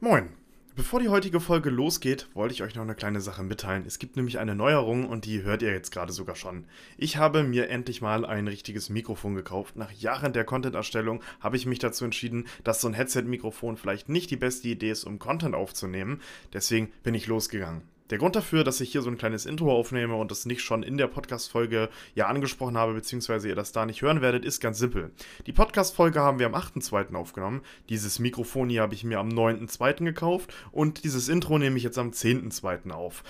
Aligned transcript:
Moin. 0.00 0.28
Bevor 0.76 1.00
die 1.00 1.08
heutige 1.08 1.40
Folge 1.40 1.70
losgeht, 1.70 2.28
wollte 2.32 2.54
ich 2.54 2.62
euch 2.62 2.76
noch 2.76 2.84
eine 2.84 2.94
kleine 2.94 3.20
Sache 3.20 3.42
mitteilen. 3.42 3.82
Es 3.84 3.98
gibt 3.98 4.14
nämlich 4.14 4.38
eine 4.38 4.54
Neuerung 4.54 5.08
und 5.08 5.24
die 5.24 5.42
hört 5.42 5.60
ihr 5.60 5.72
jetzt 5.72 5.90
gerade 5.90 6.12
sogar 6.12 6.36
schon. 6.36 6.66
Ich 6.96 7.16
habe 7.16 7.42
mir 7.42 7.68
endlich 7.68 8.00
mal 8.00 8.24
ein 8.24 8.46
richtiges 8.46 8.90
Mikrofon 8.90 9.34
gekauft. 9.34 9.74
Nach 9.74 9.90
Jahren 9.90 10.32
der 10.32 10.44
Content-Erstellung 10.44 11.20
habe 11.40 11.56
ich 11.56 11.66
mich 11.66 11.80
dazu 11.80 12.04
entschieden, 12.04 12.46
dass 12.62 12.80
so 12.80 12.86
ein 12.86 12.94
Headset-Mikrofon 12.94 13.76
vielleicht 13.76 14.08
nicht 14.08 14.30
die 14.30 14.36
beste 14.36 14.68
Idee 14.68 14.92
ist, 14.92 15.02
um 15.02 15.18
Content 15.18 15.56
aufzunehmen. 15.56 16.20
Deswegen 16.52 16.92
bin 17.02 17.14
ich 17.14 17.26
losgegangen. 17.26 17.82
Der 18.10 18.18
Grund 18.18 18.36
dafür, 18.36 18.64
dass 18.64 18.80
ich 18.80 18.92
hier 18.92 19.02
so 19.02 19.10
ein 19.10 19.18
kleines 19.18 19.44
Intro 19.44 19.72
aufnehme 19.72 20.14
und 20.14 20.30
das 20.30 20.46
nicht 20.46 20.62
schon 20.62 20.82
in 20.82 20.96
der 20.96 21.08
Podcast-Folge 21.08 21.88
ja 22.14 22.26
angesprochen 22.26 22.78
habe, 22.78 22.94
beziehungsweise 22.94 23.48
ihr 23.48 23.54
das 23.54 23.72
da 23.72 23.84
nicht 23.84 24.02
hören 24.02 24.22
werdet, 24.22 24.44
ist 24.44 24.60
ganz 24.60 24.78
simpel. 24.78 25.10
Die 25.46 25.52
Podcast-Folge 25.52 26.20
haben 26.20 26.38
wir 26.38 26.46
am 26.46 26.54
8.2. 26.54 27.14
aufgenommen. 27.14 27.60
Dieses 27.88 28.18
Mikrofon 28.18 28.70
hier 28.70 28.82
habe 28.82 28.94
ich 28.94 29.04
mir 29.04 29.18
am 29.18 29.28
9.2. 29.28 30.04
gekauft 30.04 30.54
und 30.72 31.04
dieses 31.04 31.28
Intro 31.28 31.58
nehme 31.58 31.76
ich 31.76 31.82
jetzt 31.82 31.98
am 31.98 32.10
10.2. 32.10 32.90
auf. 32.90 33.22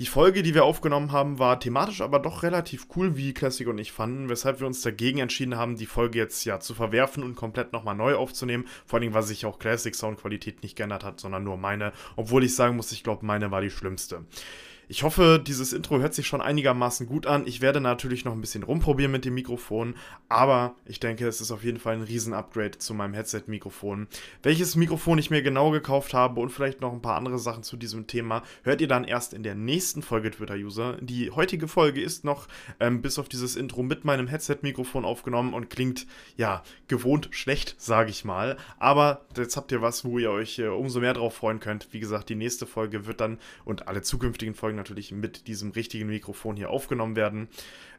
Die 0.00 0.06
Folge, 0.06 0.42
die 0.42 0.54
wir 0.54 0.64
aufgenommen 0.64 1.12
haben, 1.12 1.38
war 1.38 1.60
thematisch 1.60 2.00
aber 2.00 2.20
doch 2.20 2.42
relativ 2.42 2.86
cool, 2.96 3.18
wie 3.18 3.34
Classic 3.34 3.68
und 3.68 3.76
ich 3.76 3.92
fanden, 3.92 4.30
weshalb 4.30 4.58
wir 4.58 4.66
uns 4.66 4.80
dagegen 4.80 5.18
entschieden 5.18 5.58
haben, 5.58 5.76
die 5.76 5.84
Folge 5.84 6.18
jetzt 6.18 6.42
ja 6.46 6.58
zu 6.58 6.72
verwerfen 6.72 7.22
und 7.22 7.36
komplett 7.36 7.74
nochmal 7.74 7.94
neu 7.94 8.14
aufzunehmen. 8.14 8.64
Vor 8.86 8.98
allem, 8.98 9.12
weil 9.12 9.24
sich 9.24 9.44
auch 9.44 9.58
Classic 9.58 9.94
Soundqualität 9.94 10.62
nicht 10.62 10.74
geändert 10.74 11.04
hat, 11.04 11.20
sondern 11.20 11.44
nur 11.44 11.58
meine. 11.58 11.92
Obwohl 12.16 12.44
ich 12.44 12.54
sagen 12.56 12.76
muss, 12.76 12.92
ich 12.92 13.04
glaube, 13.04 13.26
meine 13.26 13.50
war 13.50 13.60
die 13.60 13.68
schlimmste. 13.68 14.24
Ich 14.90 15.04
hoffe, 15.04 15.40
dieses 15.40 15.72
Intro 15.72 16.00
hört 16.00 16.14
sich 16.14 16.26
schon 16.26 16.40
einigermaßen 16.40 17.06
gut 17.06 17.24
an. 17.24 17.46
Ich 17.46 17.60
werde 17.60 17.80
natürlich 17.80 18.24
noch 18.24 18.32
ein 18.32 18.40
bisschen 18.40 18.64
rumprobieren 18.64 19.12
mit 19.12 19.24
dem 19.24 19.34
Mikrofon, 19.34 19.94
aber 20.28 20.74
ich 20.84 20.98
denke, 20.98 21.28
es 21.28 21.40
ist 21.40 21.52
auf 21.52 21.62
jeden 21.62 21.78
Fall 21.78 21.94
ein 21.94 22.02
Riesen-Upgrade 22.02 22.78
zu 22.78 22.92
meinem 22.92 23.14
Headset-Mikrofon. 23.14 24.08
Welches 24.42 24.74
Mikrofon 24.74 25.18
ich 25.18 25.30
mir 25.30 25.42
genau 25.42 25.70
gekauft 25.70 26.12
habe 26.12 26.40
und 26.40 26.50
vielleicht 26.50 26.80
noch 26.80 26.92
ein 26.92 27.02
paar 27.02 27.16
andere 27.16 27.38
Sachen 27.38 27.62
zu 27.62 27.76
diesem 27.76 28.08
Thema, 28.08 28.42
hört 28.64 28.80
ihr 28.80 28.88
dann 28.88 29.04
erst 29.04 29.32
in 29.32 29.44
der 29.44 29.54
nächsten 29.54 30.02
Folge 30.02 30.32
Twitter-User. 30.32 30.96
Die 31.00 31.30
heutige 31.30 31.68
Folge 31.68 32.02
ist 32.02 32.24
noch 32.24 32.48
ähm, 32.80 33.00
bis 33.00 33.20
auf 33.20 33.28
dieses 33.28 33.54
Intro 33.54 33.84
mit 33.84 34.04
meinem 34.04 34.26
Headset-Mikrofon 34.26 35.04
aufgenommen 35.04 35.54
und 35.54 35.70
klingt, 35.70 36.08
ja, 36.36 36.64
gewohnt 36.88 37.28
schlecht, 37.30 37.76
sage 37.78 38.10
ich 38.10 38.24
mal. 38.24 38.56
Aber 38.80 39.24
jetzt 39.36 39.56
habt 39.56 39.70
ihr 39.70 39.82
was, 39.82 40.04
wo 40.04 40.18
ihr 40.18 40.32
euch 40.32 40.58
äh, 40.58 40.66
umso 40.66 40.98
mehr 40.98 41.14
drauf 41.14 41.34
freuen 41.34 41.60
könnt. 41.60 41.86
Wie 41.92 42.00
gesagt, 42.00 42.28
die 42.28 42.34
nächste 42.34 42.66
Folge 42.66 43.06
wird 43.06 43.20
dann 43.20 43.38
und 43.64 43.86
alle 43.86 44.02
zukünftigen 44.02 44.56
Folgen 44.56 44.79
natürlich 44.80 45.12
mit 45.12 45.46
diesem 45.46 45.70
richtigen 45.70 46.08
Mikrofon 46.08 46.56
hier 46.56 46.70
aufgenommen 46.70 47.16
werden. 47.16 47.48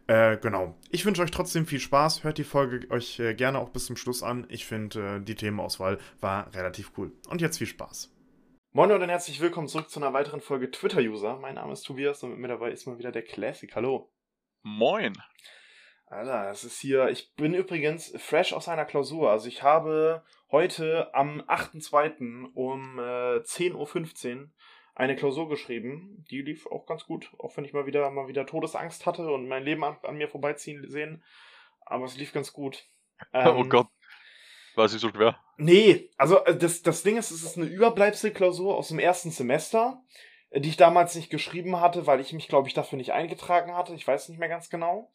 Äh, 0.08 0.38
genau. 0.38 0.76
Ich 0.90 1.06
wünsche 1.06 1.22
euch 1.22 1.32
trotzdem 1.32 1.66
viel 1.66 1.80
Spaß. 1.80 2.23
Hört 2.23 2.38
die 2.38 2.44
Folge 2.44 2.90
euch 2.90 3.20
äh, 3.20 3.34
gerne 3.34 3.60
auch 3.60 3.70
bis 3.70 3.86
zum 3.86 3.96
Schluss 3.96 4.23
an. 4.23 4.46
Ich 4.50 4.66
finde, 4.66 5.18
äh, 5.18 5.22
die 5.22 5.36
Themenauswahl 5.36 6.00
war 6.20 6.54
relativ 6.54 6.92
cool. 6.98 7.12
Und 7.30 7.42
jetzt 7.42 7.60
viel 7.60 7.68
Spaß. 7.68 8.14
Moin 8.73 8.92
und 8.92 9.08
herzlich 9.08 9.42
willkommen 9.42 9.68
zurück 9.68 9.90
zu 9.90 10.00
einer 10.00 10.14
weiteren 10.14 10.42
Folge 10.42 10.72
Twitter-User. 10.72 11.38
Mein 11.38 11.56
Name 11.56 11.73
ist 11.73 11.84
Tobias 11.84 12.23
und 12.23 12.32
mit 12.32 12.40
mir 12.40 12.48
dabei 12.48 12.72
ist 12.72 12.88
mal 12.88 12.98
wieder 12.98 13.12
der 13.12 13.23
Classic. 13.23 13.73
Hallo. 13.76 14.12
Moin. 14.64 15.14
Alter, 16.06 16.50
es 16.50 16.66
ist 16.66 16.80
hier. 16.80 17.10
Ich 17.10 17.34
bin 17.36 17.54
übrigens 17.54 18.14
fresh 18.18 18.54
aus 18.54 18.68
einer 18.68 18.86
Klausur. 18.86 19.32
Also 19.32 19.48
ich 19.48 19.64
habe 19.64 20.23
heute 20.52 21.14
am 21.14 21.42
8.2. 21.42 22.52
um 22.54 23.00
äh, 23.00 23.40
10.15 23.40 23.76
Uhr 23.76 24.50
eine 24.95 25.16
Klausur 25.16 25.50
geschrieben. 25.50 26.25
Die 26.30 26.42
lief 26.42 26.67
auch 26.67 26.86
ganz 26.86 27.06
gut, 27.06 27.31
auch 27.38 27.56
wenn 27.58 27.66
ich 27.66 27.73
mal 27.73 27.86
wieder 27.86 28.09
mal 28.11 28.28
wieder 28.28 28.45
Todesangst 28.45 29.06
hatte 29.06 29.31
und 29.31 29.48
mein 29.48 29.64
Leben 29.64 29.83
an, 29.83 29.98
an 30.03 30.17
mir 30.17 30.28
vorbeiziehen 30.28 30.89
sehen. 30.89 31.23
Aber 31.86 32.06
es 32.06 32.17
lief 32.17 32.33
ganz 32.33 32.53
gut. 32.53 32.86
Oh 33.33 33.38
ähm, 33.38 33.56
oh 33.56 33.64
Gott. 33.66 33.88
War 34.73 34.86
nicht 34.86 35.00
so 35.00 35.09
schwer? 35.09 35.38
Nee, 35.58 36.09
also 36.17 36.44
äh, 36.45 36.58
das, 36.58 36.81
das 36.81 37.03
Ding 37.03 37.17
ist, 37.17 37.30
es 37.30 37.44
ist 37.44 37.56
eine 37.56 37.67
Überbleibselklausur 37.67 38.75
aus 38.75 38.88
dem 38.88 38.98
ersten 38.98 39.30
Semester, 39.30 40.02
äh, 40.50 40.59
die 40.59 40.70
ich 40.70 40.78
damals 40.78 41.14
nicht 41.14 41.30
geschrieben 41.30 41.80
hatte, 41.80 42.08
weil 42.08 42.20
ich 42.20 42.33
mich, 42.33 42.48
glaube 42.48 42.67
ich, 42.67 42.73
dafür 42.73 42.98
nicht 42.98 43.14
eingetragen 43.14 43.76
hatte. 43.76 43.94
Ich 43.94 44.08
weiß 44.08 44.30
nicht 44.30 44.39
mehr 44.39 44.50
ganz 44.50 44.72
genau. 44.72 45.11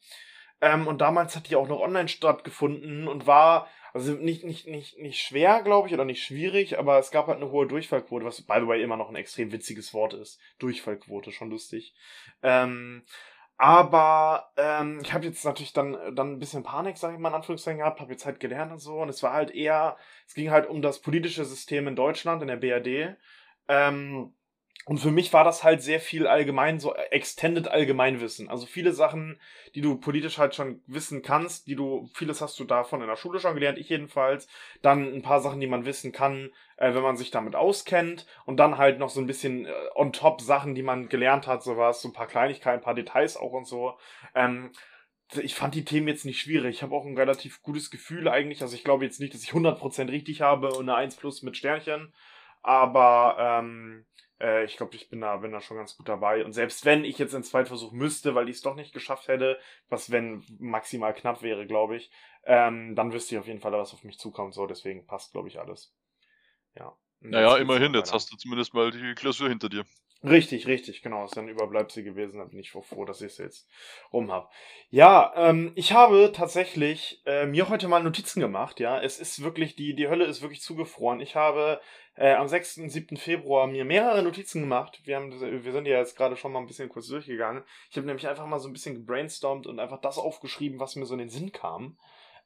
Ähm, 0.61 0.87
und 0.87 1.01
damals 1.01 1.35
hat 1.35 1.49
die 1.49 1.57
auch 1.57 1.67
noch 1.67 1.81
online 1.81 2.07
stattgefunden 2.07 3.09
und 3.09 3.27
war 3.27 3.67
also 3.93 4.13
nicht, 4.13 4.43
nicht, 4.43 4.67
nicht, 4.67 4.97
nicht 4.97 5.21
schwer, 5.21 5.61
glaube 5.63 5.87
ich, 5.87 5.93
oder 5.93 6.05
nicht 6.05 6.23
schwierig, 6.23 6.77
aber 6.79 6.99
es 6.99 7.11
gab 7.11 7.27
halt 7.27 7.37
eine 7.37 7.51
hohe 7.51 7.67
Durchfallquote, 7.67 8.25
was 8.25 8.41
by 8.41 8.59
the 8.59 8.67
way 8.67 8.81
immer 8.81 8.97
noch 8.97 9.09
ein 9.09 9.15
extrem 9.15 9.51
witziges 9.51 9.93
Wort 9.93 10.13
ist. 10.13 10.39
Durchfallquote, 10.59 11.31
schon 11.31 11.49
lustig. 11.49 11.93
Ähm, 12.43 13.03
aber 13.57 14.51
ähm, 14.55 14.99
ich 15.01 15.13
habe 15.13 15.25
jetzt 15.25 15.43
natürlich 15.43 15.73
dann, 15.73 16.15
dann 16.15 16.33
ein 16.33 16.39
bisschen 16.39 16.61
Panik, 16.61 16.97
sage 16.97 17.15
ich 17.15 17.19
mal 17.19 17.29
in 17.29 17.35
Anführungszeichen 17.35 17.79
gehabt, 17.79 17.99
habe 17.99 18.11
jetzt 18.11 18.25
halt 18.25 18.39
gelernt 18.39 18.71
und 18.71 18.79
so. 18.79 18.99
Und 19.01 19.09
es 19.09 19.23
war 19.23 19.33
halt 19.33 19.49
eher, 19.51 19.97
es 20.27 20.35
ging 20.35 20.51
halt 20.51 20.69
um 20.69 20.83
das 20.83 21.01
politische 21.01 21.43
System 21.43 21.87
in 21.87 21.95
Deutschland, 21.95 22.43
in 22.43 22.49
der 22.49 22.57
BRD. 22.57 23.17
Ähm, 23.67 24.35
und 24.85 24.99
für 24.99 25.11
mich 25.11 25.33
war 25.33 25.43
das 25.43 25.65
halt 25.65 25.81
sehr 25.81 25.99
viel 25.99 26.27
allgemein, 26.27 26.79
so 26.79 26.95
extended 26.95 27.67
Allgemeinwissen. 27.67 28.47
Also 28.47 28.65
viele 28.65 28.93
Sachen, 28.93 29.37
die 29.75 29.81
du 29.81 29.97
politisch 29.97 30.37
halt 30.37 30.55
schon 30.55 30.81
wissen 30.87 31.21
kannst, 31.21 31.67
die 31.67 31.75
du, 31.75 32.09
vieles 32.13 32.39
hast 32.39 32.57
du 32.57 32.63
davon 32.63 33.01
in 33.01 33.07
der 33.07 33.17
Schule 33.17 33.41
schon 33.41 33.55
gelernt, 33.55 33.77
ich 33.77 33.89
jedenfalls. 33.89 34.47
Dann 34.81 35.13
ein 35.13 35.21
paar 35.23 35.41
Sachen, 35.41 35.59
die 35.59 35.67
man 35.67 35.85
wissen 35.85 36.13
kann, 36.13 36.51
äh, 36.77 36.93
wenn 36.93 37.03
man 37.03 37.17
sich 37.17 37.31
damit 37.31 37.53
auskennt. 37.53 38.25
Und 38.45 38.57
dann 38.57 38.77
halt 38.77 38.97
noch 38.97 39.09
so 39.09 39.19
ein 39.19 39.27
bisschen 39.27 39.65
äh, 39.65 39.73
on 39.93 40.13
top 40.13 40.39
Sachen, 40.39 40.73
die 40.73 40.83
man 40.83 41.09
gelernt 41.09 41.47
hat, 41.47 41.63
sowas, 41.63 42.01
so 42.01 42.07
ein 42.07 42.13
paar 42.13 42.27
Kleinigkeiten, 42.27 42.79
ein 42.79 42.85
paar 42.85 42.95
Details 42.95 43.35
auch 43.35 43.51
und 43.51 43.67
so. 43.67 43.97
Ähm, 44.35 44.71
ich 45.41 45.55
fand 45.55 45.75
die 45.75 45.83
Themen 45.83 46.07
jetzt 46.07 46.23
nicht 46.23 46.39
schwierig. 46.39 46.77
Ich 46.77 46.83
habe 46.83 46.95
auch 46.95 47.05
ein 47.05 47.17
relativ 47.17 47.61
gutes 47.61 47.91
Gefühl 47.91 48.29
eigentlich. 48.29 48.61
Also 48.61 48.75
ich 48.75 48.85
glaube 48.85 49.03
jetzt 49.03 49.19
nicht, 49.19 49.33
dass 49.33 49.43
ich 49.43 49.51
100% 49.51 50.09
richtig 50.09 50.39
habe 50.39 50.69
und 50.69 50.87
eine 50.87 50.95
1 50.95 51.17
plus 51.17 51.41
mit 51.41 51.57
Sternchen. 51.57 52.13
Aber 52.63 53.35
ähm, 53.37 54.05
äh, 54.39 54.65
ich 54.65 54.77
glaube, 54.77 54.95
ich 54.95 55.09
bin 55.09 55.21
da, 55.21 55.37
bin 55.37 55.51
da 55.51 55.61
schon 55.61 55.77
ganz 55.77 55.97
gut 55.97 56.07
dabei. 56.07 56.43
Und 56.45 56.53
selbst 56.53 56.85
wenn 56.85 57.03
ich 57.03 57.17
jetzt 57.17 57.33
einen 57.33 57.43
Zweitversuch 57.43 57.91
müsste, 57.91 58.35
weil 58.35 58.49
ich 58.49 58.57
es 58.57 58.61
doch 58.61 58.75
nicht 58.75 58.93
geschafft 58.93 59.27
hätte, 59.27 59.59
was 59.89 60.11
wenn 60.11 60.43
maximal 60.59 61.13
knapp 61.13 61.41
wäre, 61.41 61.65
glaube 61.65 61.97
ich, 61.97 62.11
ähm, 62.43 62.95
dann 62.95 63.11
wüsste 63.13 63.35
ich 63.35 63.39
auf 63.39 63.47
jeden 63.47 63.59
Fall, 63.59 63.71
was 63.73 63.93
auf 63.93 64.03
mich 64.03 64.19
zukommt. 64.19 64.53
So, 64.53 64.67
deswegen 64.67 65.05
passt, 65.05 65.31
glaube 65.31 65.47
ich, 65.47 65.59
alles. 65.59 65.93
Ja. 66.75 66.95
naja, 67.19 67.57
immerhin, 67.57 67.93
jetzt 67.93 68.13
hast 68.13 68.31
du 68.31 68.37
zumindest 68.37 68.73
mal 68.73 68.91
die 68.91 69.15
Klausur 69.15 69.49
hinter 69.49 69.69
dir. 69.69 69.85
Richtig, 70.23 70.65
richtig, 70.65 71.01
genau. 71.03 71.25
Ist 71.25 71.37
dann 71.37 71.47
Überbleibsel 71.47 72.03
gewesen. 72.03 72.39
Da 72.39 72.45
bin 72.45 72.59
ich 72.59 72.71
froh, 72.71 73.05
dass 73.05 73.21
ich 73.21 73.33
es 73.33 73.37
jetzt 73.37 73.69
rum 74.11 74.31
habe. 74.31 74.47
Ja, 74.89 75.31
ähm, 75.35 75.71
ich 75.75 75.93
habe 75.93 76.31
tatsächlich 76.33 77.21
äh, 77.25 77.45
mir 77.45 77.69
heute 77.69 77.87
mal 77.87 78.01
Notizen 78.01 78.39
gemacht. 78.39 78.79
Ja, 78.79 78.99
es 79.01 79.19
ist 79.19 79.43
wirklich, 79.43 79.75
die, 79.75 79.95
die 79.95 80.07
Hölle 80.07 80.25
ist 80.25 80.41
wirklich 80.41 80.61
zugefroren. 80.61 81.19
Ich 81.19 81.35
habe 81.35 81.79
äh, 82.15 82.33
am 82.33 82.47
6. 82.47 82.79
und 82.79 82.89
7. 82.89 83.15
Februar 83.17 83.67
mir 83.67 83.85
mehrere 83.85 84.23
Notizen 84.23 84.61
gemacht. 84.61 85.01
Wir, 85.03 85.17
haben, 85.17 85.39
wir 85.39 85.71
sind 85.71 85.85
ja 85.85 85.99
jetzt 85.99 86.17
gerade 86.17 86.35
schon 86.35 86.51
mal 86.51 86.59
ein 86.59 86.67
bisschen 86.67 86.89
kurz 86.89 87.07
durchgegangen. 87.07 87.63
Ich 87.91 87.97
habe 87.97 88.07
nämlich 88.07 88.27
einfach 88.27 88.47
mal 88.47 88.59
so 88.59 88.67
ein 88.67 88.73
bisschen 88.73 88.95
gebrainstormt 88.95 89.67
und 89.67 89.79
einfach 89.79 90.01
das 90.01 90.17
aufgeschrieben, 90.17 90.79
was 90.79 90.95
mir 90.95 91.05
so 91.05 91.13
in 91.13 91.19
den 91.19 91.29
Sinn 91.29 91.51
kam. 91.51 91.97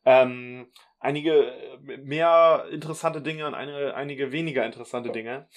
Ähm, 0.06 0.72
einige 1.00 1.48
äh, 1.48 1.98
mehr 1.98 2.66
interessante 2.72 3.22
Dinge 3.22 3.48
und 3.48 3.56
eine, 3.56 3.94
einige 3.96 4.32
weniger 4.32 4.66
interessante 4.66 5.12
Dinge. 5.12 5.48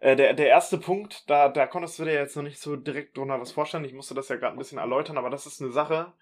Äh, 0.00 0.16
der, 0.16 0.34
der 0.34 0.48
erste 0.48 0.78
Punkt, 0.78 1.28
da, 1.28 1.48
da 1.48 1.66
konntest 1.66 1.98
du 1.98 2.04
dir 2.04 2.14
jetzt 2.14 2.36
noch 2.36 2.42
nicht 2.42 2.60
so 2.60 2.76
direkt 2.76 3.16
drunter 3.16 3.40
was 3.40 3.52
vorstellen. 3.52 3.84
Ich 3.84 3.94
musste 3.94 4.14
das 4.14 4.28
ja 4.28 4.36
gerade 4.36 4.56
ein 4.56 4.58
bisschen 4.58 4.78
erläutern, 4.78 5.18
aber 5.18 5.30
das 5.30 5.46
ist 5.46 5.60
eine 5.60 5.72
Sache, 5.72 6.12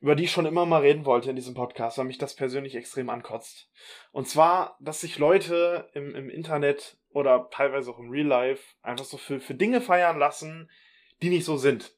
über 0.00 0.14
die 0.14 0.24
ich 0.24 0.32
schon 0.32 0.46
immer 0.46 0.66
mal 0.66 0.80
reden 0.80 1.04
wollte 1.04 1.30
in 1.30 1.36
diesem 1.36 1.54
Podcast, 1.54 1.98
weil 1.98 2.06
mich 2.06 2.18
das 2.18 2.34
persönlich 2.34 2.74
extrem 2.74 3.10
ankotzt. 3.10 3.70
Und 4.12 4.28
zwar, 4.28 4.76
dass 4.80 5.00
sich 5.00 5.18
Leute 5.18 5.88
im, 5.94 6.14
im 6.14 6.28
Internet 6.28 6.98
oder 7.10 7.48
teilweise 7.50 7.90
auch 7.90 7.98
im 7.98 8.10
Real 8.10 8.26
Life 8.26 8.74
einfach 8.82 9.04
so 9.04 9.16
für, 9.16 9.40
für 9.40 9.54
Dinge 9.54 9.80
feiern 9.80 10.18
lassen, 10.18 10.70
die 11.22 11.30
nicht 11.30 11.44
so 11.44 11.56
sind. 11.56 11.94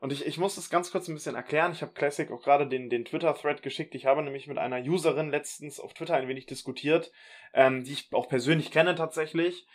Und 0.00 0.12
ich, 0.12 0.26
ich 0.26 0.38
muss 0.38 0.56
das 0.56 0.70
ganz 0.70 0.90
kurz 0.90 1.08
ein 1.08 1.14
bisschen 1.14 1.34
erklären. 1.34 1.72
Ich 1.72 1.82
habe 1.82 1.92
Classic 1.92 2.30
auch 2.30 2.42
gerade 2.42 2.66
den, 2.66 2.90
den 2.90 3.04
Twitter-Thread 3.04 3.62
geschickt. 3.62 3.94
Ich 3.94 4.06
habe 4.06 4.22
nämlich 4.22 4.46
mit 4.46 4.58
einer 4.58 4.80
Userin 4.80 5.30
letztens 5.30 5.80
auf 5.80 5.94
Twitter 5.94 6.14
ein 6.14 6.28
wenig 6.28 6.46
diskutiert, 6.46 7.12
ähm, 7.54 7.84
die 7.84 7.92
ich 7.92 8.08
auch 8.12 8.28
persönlich 8.28 8.70
kenne 8.70 8.94
tatsächlich. 8.94 9.66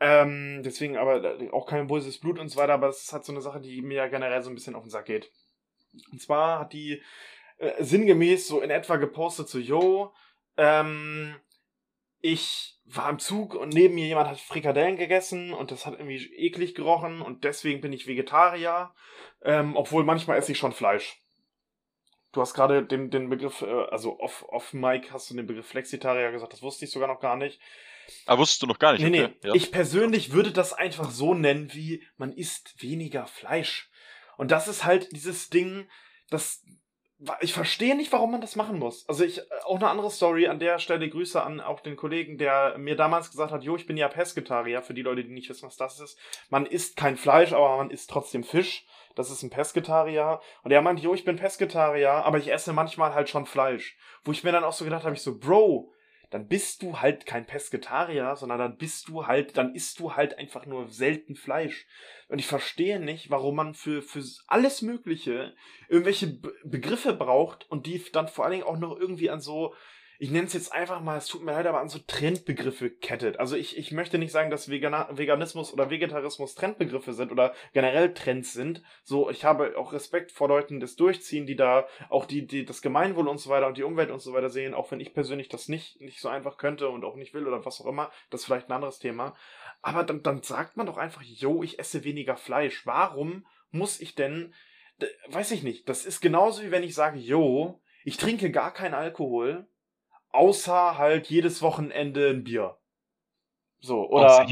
Ähm, 0.00 0.62
deswegen 0.64 0.96
aber 0.96 1.38
auch 1.52 1.66
kein 1.66 1.88
böses 1.88 2.18
Blut 2.18 2.38
und 2.38 2.48
so 2.48 2.58
weiter, 2.58 2.74
aber 2.74 2.88
es 2.88 3.02
ist 3.02 3.12
halt 3.12 3.24
so 3.24 3.32
eine 3.32 3.40
Sache, 3.40 3.60
die 3.60 3.82
mir 3.82 3.96
ja 3.96 4.06
generell 4.06 4.42
so 4.42 4.50
ein 4.50 4.54
bisschen 4.54 4.76
auf 4.76 4.84
den 4.84 4.90
Sack 4.90 5.06
geht. 5.06 5.30
Und 6.12 6.20
zwar 6.20 6.60
hat 6.60 6.72
die 6.72 7.02
äh, 7.58 7.82
sinngemäß 7.82 8.46
so 8.46 8.60
in 8.60 8.70
etwa 8.70 8.96
gepostet, 8.96 9.48
so, 9.48 9.58
yo, 9.58 10.12
ähm, 10.56 11.34
ich 12.20 12.78
war 12.84 13.10
im 13.10 13.18
Zug 13.18 13.54
und 13.54 13.72
neben 13.72 13.94
mir 13.94 14.06
jemand 14.06 14.28
hat 14.28 14.40
Frikadellen 14.40 14.96
gegessen 14.96 15.52
und 15.52 15.70
das 15.70 15.86
hat 15.86 15.94
irgendwie 15.94 16.24
eklig 16.36 16.74
gerochen 16.74 17.20
und 17.20 17.44
deswegen 17.44 17.80
bin 17.80 17.92
ich 17.92 18.06
Vegetarier, 18.06 18.94
ähm, 19.42 19.76
obwohl 19.76 20.04
manchmal 20.04 20.38
esse 20.38 20.52
ich 20.52 20.58
schon 20.58 20.72
Fleisch. 20.72 21.18
Du 22.32 22.40
hast 22.40 22.54
gerade 22.54 22.84
den, 22.84 23.10
den 23.10 23.28
Begriff, 23.28 23.62
äh, 23.62 23.84
also 23.90 24.18
off, 24.20 24.44
off 24.48 24.72
Mike 24.72 25.12
hast 25.12 25.30
du 25.30 25.34
den 25.34 25.46
Begriff 25.46 25.66
Flexitarier 25.66 26.32
gesagt, 26.32 26.52
das 26.52 26.62
wusste 26.62 26.84
ich 26.84 26.90
sogar 26.90 27.08
noch 27.08 27.20
gar 27.20 27.36
nicht. 27.36 27.60
Ah, 28.26 28.38
wusstest 28.38 28.62
du 28.62 28.66
noch 28.66 28.78
gar 28.78 28.92
nicht? 28.92 29.02
Nee, 29.02 29.24
okay. 29.24 29.34
nee. 29.42 29.48
Ja. 29.48 29.54
Ich 29.54 29.70
persönlich 29.70 30.32
würde 30.32 30.50
das 30.50 30.72
einfach 30.72 31.10
so 31.10 31.34
nennen, 31.34 31.72
wie 31.74 32.02
man 32.16 32.32
isst 32.32 32.82
weniger 32.82 33.26
Fleisch. 33.26 33.90
Und 34.36 34.50
das 34.50 34.68
ist 34.68 34.84
halt 34.84 35.12
dieses 35.12 35.50
Ding, 35.50 35.88
das 36.30 36.64
ich 37.40 37.52
verstehe 37.52 37.96
nicht, 37.96 38.12
warum 38.12 38.30
man 38.30 38.40
das 38.40 38.54
machen 38.54 38.78
muss. 38.78 39.08
Also 39.08 39.24
ich, 39.24 39.38
äh, 39.38 39.42
auch 39.64 39.76
eine 39.76 39.88
andere 39.88 40.10
Story, 40.10 40.46
an 40.46 40.58
der 40.58 40.78
Stelle 40.78 41.08
Grüße 41.08 41.42
an 41.42 41.60
auch 41.60 41.80
den 41.80 41.96
Kollegen, 41.96 42.38
der 42.38 42.78
mir 42.78 42.96
damals 42.96 43.30
gesagt 43.30 43.52
hat, 43.52 43.64
jo, 43.64 43.76
ich 43.76 43.86
bin 43.86 43.96
ja 43.96 44.08
Pesketarier, 44.08 44.82
für 44.82 44.94
die 44.94 45.02
Leute, 45.02 45.24
die 45.24 45.32
nicht 45.32 45.48
wissen, 45.48 45.66
was 45.66 45.76
das 45.76 46.00
ist. 46.00 46.18
Man 46.48 46.66
isst 46.66 46.96
kein 46.96 47.16
Fleisch, 47.16 47.52
aber 47.52 47.76
man 47.76 47.90
isst 47.90 48.10
trotzdem 48.10 48.44
Fisch. 48.44 48.86
Das 49.16 49.30
ist 49.30 49.42
ein 49.42 49.50
Pesketarier. 49.50 50.40
Und 50.62 50.70
er 50.70 50.80
meinte, 50.80 51.02
jo, 51.02 51.12
ich 51.12 51.24
bin 51.24 51.36
Pesketarier, 51.36 52.10
aber 52.10 52.38
ich 52.38 52.52
esse 52.52 52.72
manchmal 52.72 53.14
halt 53.14 53.28
schon 53.28 53.46
Fleisch. 53.46 53.96
Wo 54.24 54.30
ich 54.30 54.44
mir 54.44 54.52
dann 54.52 54.64
auch 54.64 54.72
so 54.72 54.84
gedacht 54.84 55.04
habe, 55.04 55.14
ich 55.14 55.22
so, 55.22 55.38
Bro, 55.38 55.92
dann 56.30 56.46
bist 56.46 56.82
du 56.82 57.00
halt 57.00 57.24
kein 57.24 57.46
Pesketarier, 57.46 58.36
sondern 58.36 58.58
dann 58.58 58.76
bist 58.76 59.08
du 59.08 59.26
halt, 59.26 59.56
dann 59.56 59.74
isst 59.74 59.98
du 59.98 60.14
halt 60.14 60.38
einfach 60.38 60.66
nur 60.66 60.88
selten 60.88 61.36
Fleisch. 61.36 61.86
Und 62.28 62.38
ich 62.38 62.46
verstehe 62.46 63.00
nicht, 63.00 63.30
warum 63.30 63.56
man 63.56 63.74
für, 63.74 64.02
für 64.02 64.22
alles 64.46 64.82
Mögliche 64.82 65.54
irgendwelche 65.88 66.26
Be 66.26 66.52
Begriffe 66.64 67.14
braucht 67.14 67.70
und 67.70 67.86
die 67.86 68.04
dann 68.12 68.28
vor 68.28 68.44
allen 68.44 68.52
Dingen 68.52 68.64
auch 68.64 68.78
noch 68.78 68.98
irgendwie 68.98 69.30
an 69.30 69.40
so 69.40 69.74
ich 70.20 70.32
nenne 70.32 70.48
es 70.48 70.52
jetzt 70.52 70.72
einfach 70.72 71.00
mal, 71.00 71.16
es 71.16 71.26
tut 71.26 71.44
mir 71.44 71.52
leid, 71.52 71.66
aber 71.66 71.80
an 71.80 71.88
so 71.88 72.00
Trendbegriffe 72.00 72.90
kettet. 72.90 73.38
Also 73.38 73.54
ich, 73.54 73.78
ich 73.78 73.92
möchte 73.92 74.18
nicht 74.18 74.32
sagen, 74.32 74.50
dass 74.50 74.68
Vegan 74.68 75.16
Veganismus 75.16 75.72
oder 75.72 75.90
Vegetarismus 75.90 76.56
Trendbegriffe 76.56 77.12
sind 77.12 77.30
oder 77.30 77.54
generell 77.72 78.12
Trends 78.14 78.52
sind. 78.52 78.82
So, 79.04 79.30
ich 79.30 79.44
habe 79.44 79.78
auch 79.78 79.92
Respekt 79.92 80.32
vor 80.32 80.48
Leuten, 80.48 80.74
die 80.74 80.80
das 80.80 80.96
durchziehen, 80.96 81.46
die 81.46 81.54
da 81.54 81.86
auch 82.08 82.24
die, 82.24 82.48
die 82.48 82.64
das 82.64 82.82
Gemeinwohl 82.82 83.28
und 83.28 83.38
so 83.38 83.48
weiter 83.48 83.68
und 83.68 83.76
die 83.76 83.84
Umwelt 83.84 84.10
und 84.10 84.18
so 84.18 84.32
weiter 84.32 84.50
sehen, 84.50 84.74
auch 84.74 84.90
wenn 84.90 84.98
ich 84.98 85.14
persönlich 85.14 85.48
das 85.48 85.68
nicht, 85.68 86.00
nicht 86.00 86.20
so 86.20 86.28
einfach 86.28 86.56
könnte 86.56 86.88
und 86.88 87.04
auch 87.04 87.14
nicht 87.14 87.32
will 87.32 87.46
oder 87.46 87.64
was 87.64 87.80
auch 87.80 87.86
immer. 87.86 88.10
Das 88.30 88.40
ist 88.40 88.46
vielleicht 88.46 88.68
ein 88.68 88.74
anderes 88.74 88.98
Thema. 88.98 89.36
Aber 89.82 90.02
dann, 90.02 90.24
dann 90.24 90.42
sagt 90.42 90.76
man 90.76 90.86
doch 90.86 90.96
einfach, 90.96 91.22
yo, 91.22 91.62
ich 91.62 91.78
esse 91.78 92.02
weniger 92.02 92.36
Fleisch. 92.36 92.84
Warum 92.86 93.46
muss 93.70 94.00
ich 94.00 94.16
denn, 94.16 94.52
weiß 95.28 95.52
ich 95.52 95.62
nicht, 95.62 95.88
das 95.88 96.04
ist 96.04 96.20
genauso 96.20 96.62
wie 96.62 96.72
wenn 96.72 96.82
ich 96.82 96.96
sage, 96.96 97.20
yo, 97.20 97.80
ich 98.02 98.16
trinke 98.16 98.50
gar 98.50 98.72
keinen 98.72 98.94
Alkohol 98.94 99.68
außer 100.30 100.98
halt 100.98 101.26
jedes 101.28 101.62
Wochenende 101.62 102.30
ein 102.30 102.44
Bier. 102.44 102.78
So, 103.80 104.08
oder. 104.08 104.46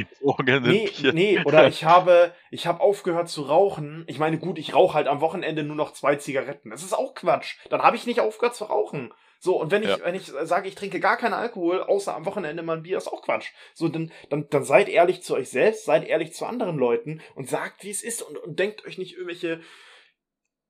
Nee, 0.60 0.90
nee, 1.12 1.40
oder 1.44 1.66
ich 1.66 1.84
habe, 1.84 2.32
ich 2.50 2.66
habe 2.66 2.80
aufgehört 2.80 3.28
zu 3.28 3.42
rauchen. 3.42 4.04
Ich 4.06 4.18
meine, 4.18 4.38
gut, 4.38 4.58
ich 4.58 4.74
rauche 4.74 4.94
halt 4.94 5.08
am 5.08 5.20
Wochenende 5.20 5.64
nur 5.64 5.76
noch 5.76 5.92
zwei 5.92 6.16
Zigaretten. 6.16 6.70
Das 6.70 6.82
ist 6.82 6.92
auch 6.92 7.14
Quatsch. 7.14 7.56
Dann 7.70 7.82
habe 7.82 7.96
ich 7.96 8.06
nicht 8.06 8.20
aufgehört 8.20 8.54
zu 8.54 8.64
rauchen. 8.64 9.12
So, 9.38 9.60
und 9.60 9.70
wenn 9.70 9.82
ich, 9.82 9.90
ja. 9.90 9.98
wenn 10.02 10.14
ich 10.14 10.26
sage, 10.26 10.68
ich 10.68 10.76
trinke 10.76 11.00
gar 11.00 11.16
keinen 11.16 11.34
Alkohol, 11.34 11.82
außer 11.82 12.14
am 12.14 12.24
Wochenende 12.24 12.62
mal 12.62 12.78
ein 12.78 12.82
Bier, 12.82 12.96
ist 12.96 13.08
auch 13.08 13.22
Quatsch. 13.22 13.52
So, 13.74 13.88
dann, 13.88 14.12
dann, 14.30 14.48
dann 14.48 14.64
seid 14.64 14.88
ehrlich 14.88 15.22
zu 15.22 15.34
euch 15.34 15.50
selbst, 15.50 15.84
seid 15.84 16.06
ehrlich 16.06 16.32
zu 16.32 16.46
anderen 16.46 16.76
Leuten 16.76 17.20
und 17.34 17.48
sagt, 17.48 17.84
wie 17.84 17.90
es 17.90 18.02
ist 18.02 18.22
und, 18.22 18.38
und 18.38 18.58
denkt 18.58 18.86
euch 18.86 18.96
nicht 18.96 19.12
irgendwelche 19.12 19.60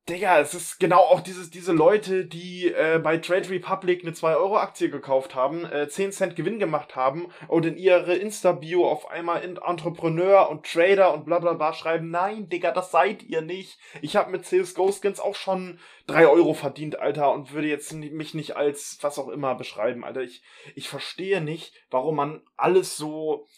Digga, 0.08 0.38
es 0.38 0.54
ist 0.54 0.78
genau 0.78 1.00
auch 1.00 1.20
dieses, 1.20 1.50
diese 1.50 1.72
Leute, 1.72 2.26
die 2.26 2.68
äh, 2.72 3.00
bei 3.02 3.18
Trade 3.18 3.50
Republic 3.50 4.02
eine 4.02 4.12
2-Euro-Aktie 4.12 4.88
gekauft 4.88 5.34
haben, 5.34 5.64
äh, 5.64 5.88
10 5.88 6.12
Cent 6.12 6.36
Gewinn 6.36 6.60
gemacht 6.60 6.94
haben 6.94 7.26
und 7.48 7.66
in 7.66 7.76
ihre 7.76 8.14
Insta-Bio 8.14 8.88
auf 8.88 9.10
einmal 9.10 9.42
in 9.42 9.56
Entrepreneur 9.56 10.48
und 10.48 10.64
Trader 10.64 11.12
und 11.12 11.24
bla 11.24 11.40
bla 11.40 11.54
bla 11.54 11.72
schreiben, 11.72 12.12
nein, 12.12 12.48
Digga, 12.48 12.70
das 12.70 12.92
seid 12.92 13.24
ihr 13.24 13.40
nicht. 13.40 13.80
Ich 14.00 14.14
habe 14.14 14.30
mit 14.30 14.46
CSGO-Skins 14.46 15.18
auch 15.18 15.34
schon 15.34 15.80
3 16.06 16.28
Euro 16.28 16.54
verdient, 16.54 17.00
Alter, 17.00 17.32
und 17.32 17.52
würde 17.52 17.66
jetzt 17.66 17.92
mich 17.92 18.32
nicht 18.32 18.54
als 18.56 18.98
was 19.00 19.18
auch 19.18 19.28
immer 19.28 19.56
beschreiben, 19.56 20.04
Alter. 20.04 20.22
Ich, 20.22 20.44
ich 20.76 20.88
verstehe 20.88 21.40
nicht, 21.40 21.74
warum 21.90 22.14
man 22.14 22.42
alles 22.56 22.96
so 22.96 23.48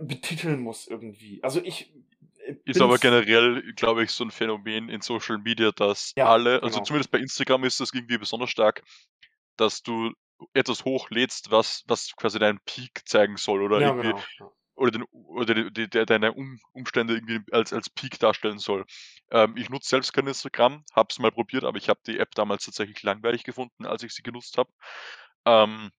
betiteln 0.00 0.58
muss 0.58 0.88
irgendwie. 0.88 1.38
Also 1.44 1.60
ich 1.62 1.92
ist 2.64 2.80
aber 2.80 2.98
generell, 2.98 3.72
glaube 3.74 4.04
ich, 4.04 4.10
so 4.10 4.24
ein 4.24 4.30
Phänomen 4.30 4.88
in 4.88 5.00
Social 5.00 5.38
Media, 5.38 5.72
dass 5.72 6.12
ja, 6.16 6.26
alle, 6.26 6.62
also 6.62 6.76
genau. 6.76 6.84
zumindest 6.84 7.10
bei 7.10 7.18
Instagram 7.18 7.64
ist 7.64 7.80
das 7.80 7.92
irgendwie 7.92 8.18
besonders 8.18 8.50
stark, 8.50 8.82
dass 9.56 9.82
du 9.82 10.12
etwas 10.54 10.84
hochlädst, 10.84 11.50
was, 11.50 11.84
was 11.86 12.14
quasi 12.16 12.38
deinen 12.38 12.60
Peak 12.64 13.02
zeigen 13.06 13.36
soll 13.36 13.62
oder 13.62 13.80
ja, 13.80 13.88
irgendwie 13.88 14.12
genau. 14.38 14.52
oder, 14.74 14.90
den, 14.90 15.04
oder 15.12 15.54
die, 15.54 15.72
die, 15.72 15.90
die, 15.90 16.06
deine 16.06 16.32
um, 16.32 16.58
Umstände 16.72 17.14
irgendwie 17.14 17.40
als, 17.52 17.72
als 17.72 17.90
Peak 17.90 18.18
darstellen 18.18 18.58
soll. 18.58 18.84
Ähm, 19.30 19.56
ich 19.56 19.68
nutze 19.68 19.90
selbst 19.90 20.12
kein 20.12 20.26
Instagram, 20.26 20.84
habe 20.94 21.08
es 21.10 21.18
mal 21.18 21.32
probiert, 21.32 21.64
aber 21.64 21.76
ich 21.76 21.88
habe 21.88 22.00
die 22.06 22.18
App 22.18 22.34
damals 22.34 22.64
tatsächlich 22.64 23.02
langweilig 23.02 23.44
gefunden, 23.44 23.84
als 23.86 24.02
ich 24.02 24.12
sie 24.14 24.22
genutzt 24.22 24.56
habe. 24.56 24.70
Ähm, 25.44 25.90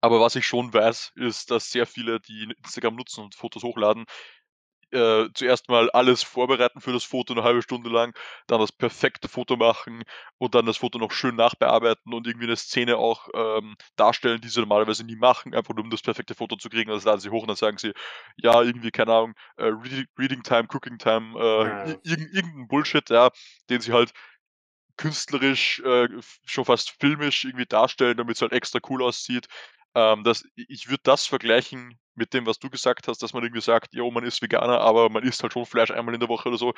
aber 0.00 0.20
was 0.20 0.34
ich 0.34 0.46
schon 0.46 0.74
weiß, 0.74 1.12
ist, 1.14 1.50
dass 1.50 1.70
sehr 1.70 1.86
viele, 1.86 2.20
die 2.20 2.52
Instagram 2.64 2.96
nutzen 2.96 3.22
und 3.22 3.36
Fotos 3.36 3.62
hochladen, 3.62 4.04
äh, 4.92 5.28
zuerst 5.34 5.68
mal 5.68 5.90
alles 5.90 6.22
vorbereiten 6.22 6.80
für 6.80 6.92
das 6.92 7.04
Foto 7.04 7.32
eine 7.32 7.42
halbe 7.42 7.62
Stunde 7.62 7.90
lang, 7.90 8.14
dann 8.46 8.60
das 8.60 8.72
perfekte 8.72 9.28
Foto 9.28 9.56
machen 9.56 10.02
und 10.38 10.54
dann 10.54 10.66
das 10.66 10.76
Foto 10.76 10.98
noch 10.98 11.12
schön 11.12 11.36
nachbearbeiten 11.36 12.12
und 12.12 12.26
irgendwie 12.26 12.46
eine 12.46 12.56
Szene 12.56 12.96
auch 12.96 13.28
ähm, 13.34 13.76
darstellen, 13.96 14.40
die 14.40 14.48
sie 14.48 14.60
normalerweise 14.60 15.04
nie 15.04 15.16
machen, 15.16 15.54
einfach 15.54 15.74
nur 15.74 15.84
um 15.84 15.90
das 15.90 16.02
perfekte 16.02 16.34
Foto 16.34 16.56
zu 16.56 16.68
kriegen. 16.68 16.90
Also 16.90 17.08
laden 17.08 17.20
sie 17.20 17.30
hoch 17.30 17.42
und 17.42 17.48
dann 17.48 17.56
sagen 17.56 17.78
sie, 17.78 17.92
ja, 18.36 18.62
irgendwie, 18.62 18.90
keine 18.90 19.12
Ahnung, 19.12 19.34
äh, 19.56 19.64
Reading, 19.64 20.06
Reading, 20.18 20.42
Time, 20.42 20.68
Cooking 20.72 20.98
Time, 20.98 21.38
äh, 21.38 21.68
ja. 21.68 21.96
irgendein 22.02 22.68
Bullshit, 22.68 23.08
ja, 23.10 23.30
den 23.70 23.80
sie 23.80 23.92
halt 23.92 24.12
künstlerisch, 24.96 25.80
äh, 25.80 26.08
schon 26.44 26.64
fast 26.64 26.94
filmisch 27.00 27.44
irgendwie 27.44 27.66
darstellen, 27.66 28.16
damit 28.16 28.36
es 28.36 28.42
halt 28.42 28.52
extra 28.52 28.78
cool 28.88 29.02
aussieht. 29.02 29.46
Ähm, 29.94 30.24
das, 30.24 30.44
ich 30.54 30.88
würde 30.88 31.02
das 31.04 31.26
vergleichen 31.26 31.98
mit 32.14 32.34
dem, 32.34 32.46
was 32.46 32.58
du 32.58 32.70
gesagt 32.70 33.08
hast, 33.08 33.22
dass 33.22 33.32
man 33.32 33.42
irgendwie 33.42 33.62
sagt, 33.62 33.94
jo, 33.94 34.10
man 34.10 34.24
ist 34.24 34.42
Veganer, 34.42 34.80
aber 34.80 35.08
man 35.08 35.22
isst 35.22 35.42
halt 35.42 35.52
schon 35.52 35.66
Fleisch 35.66 35.90
einmal 35.90 36.14
in 36.14 36.20
der 36.20 36.28
Woche 36.28 36.48
oder 36.48 36.58
so. 36.58 36.74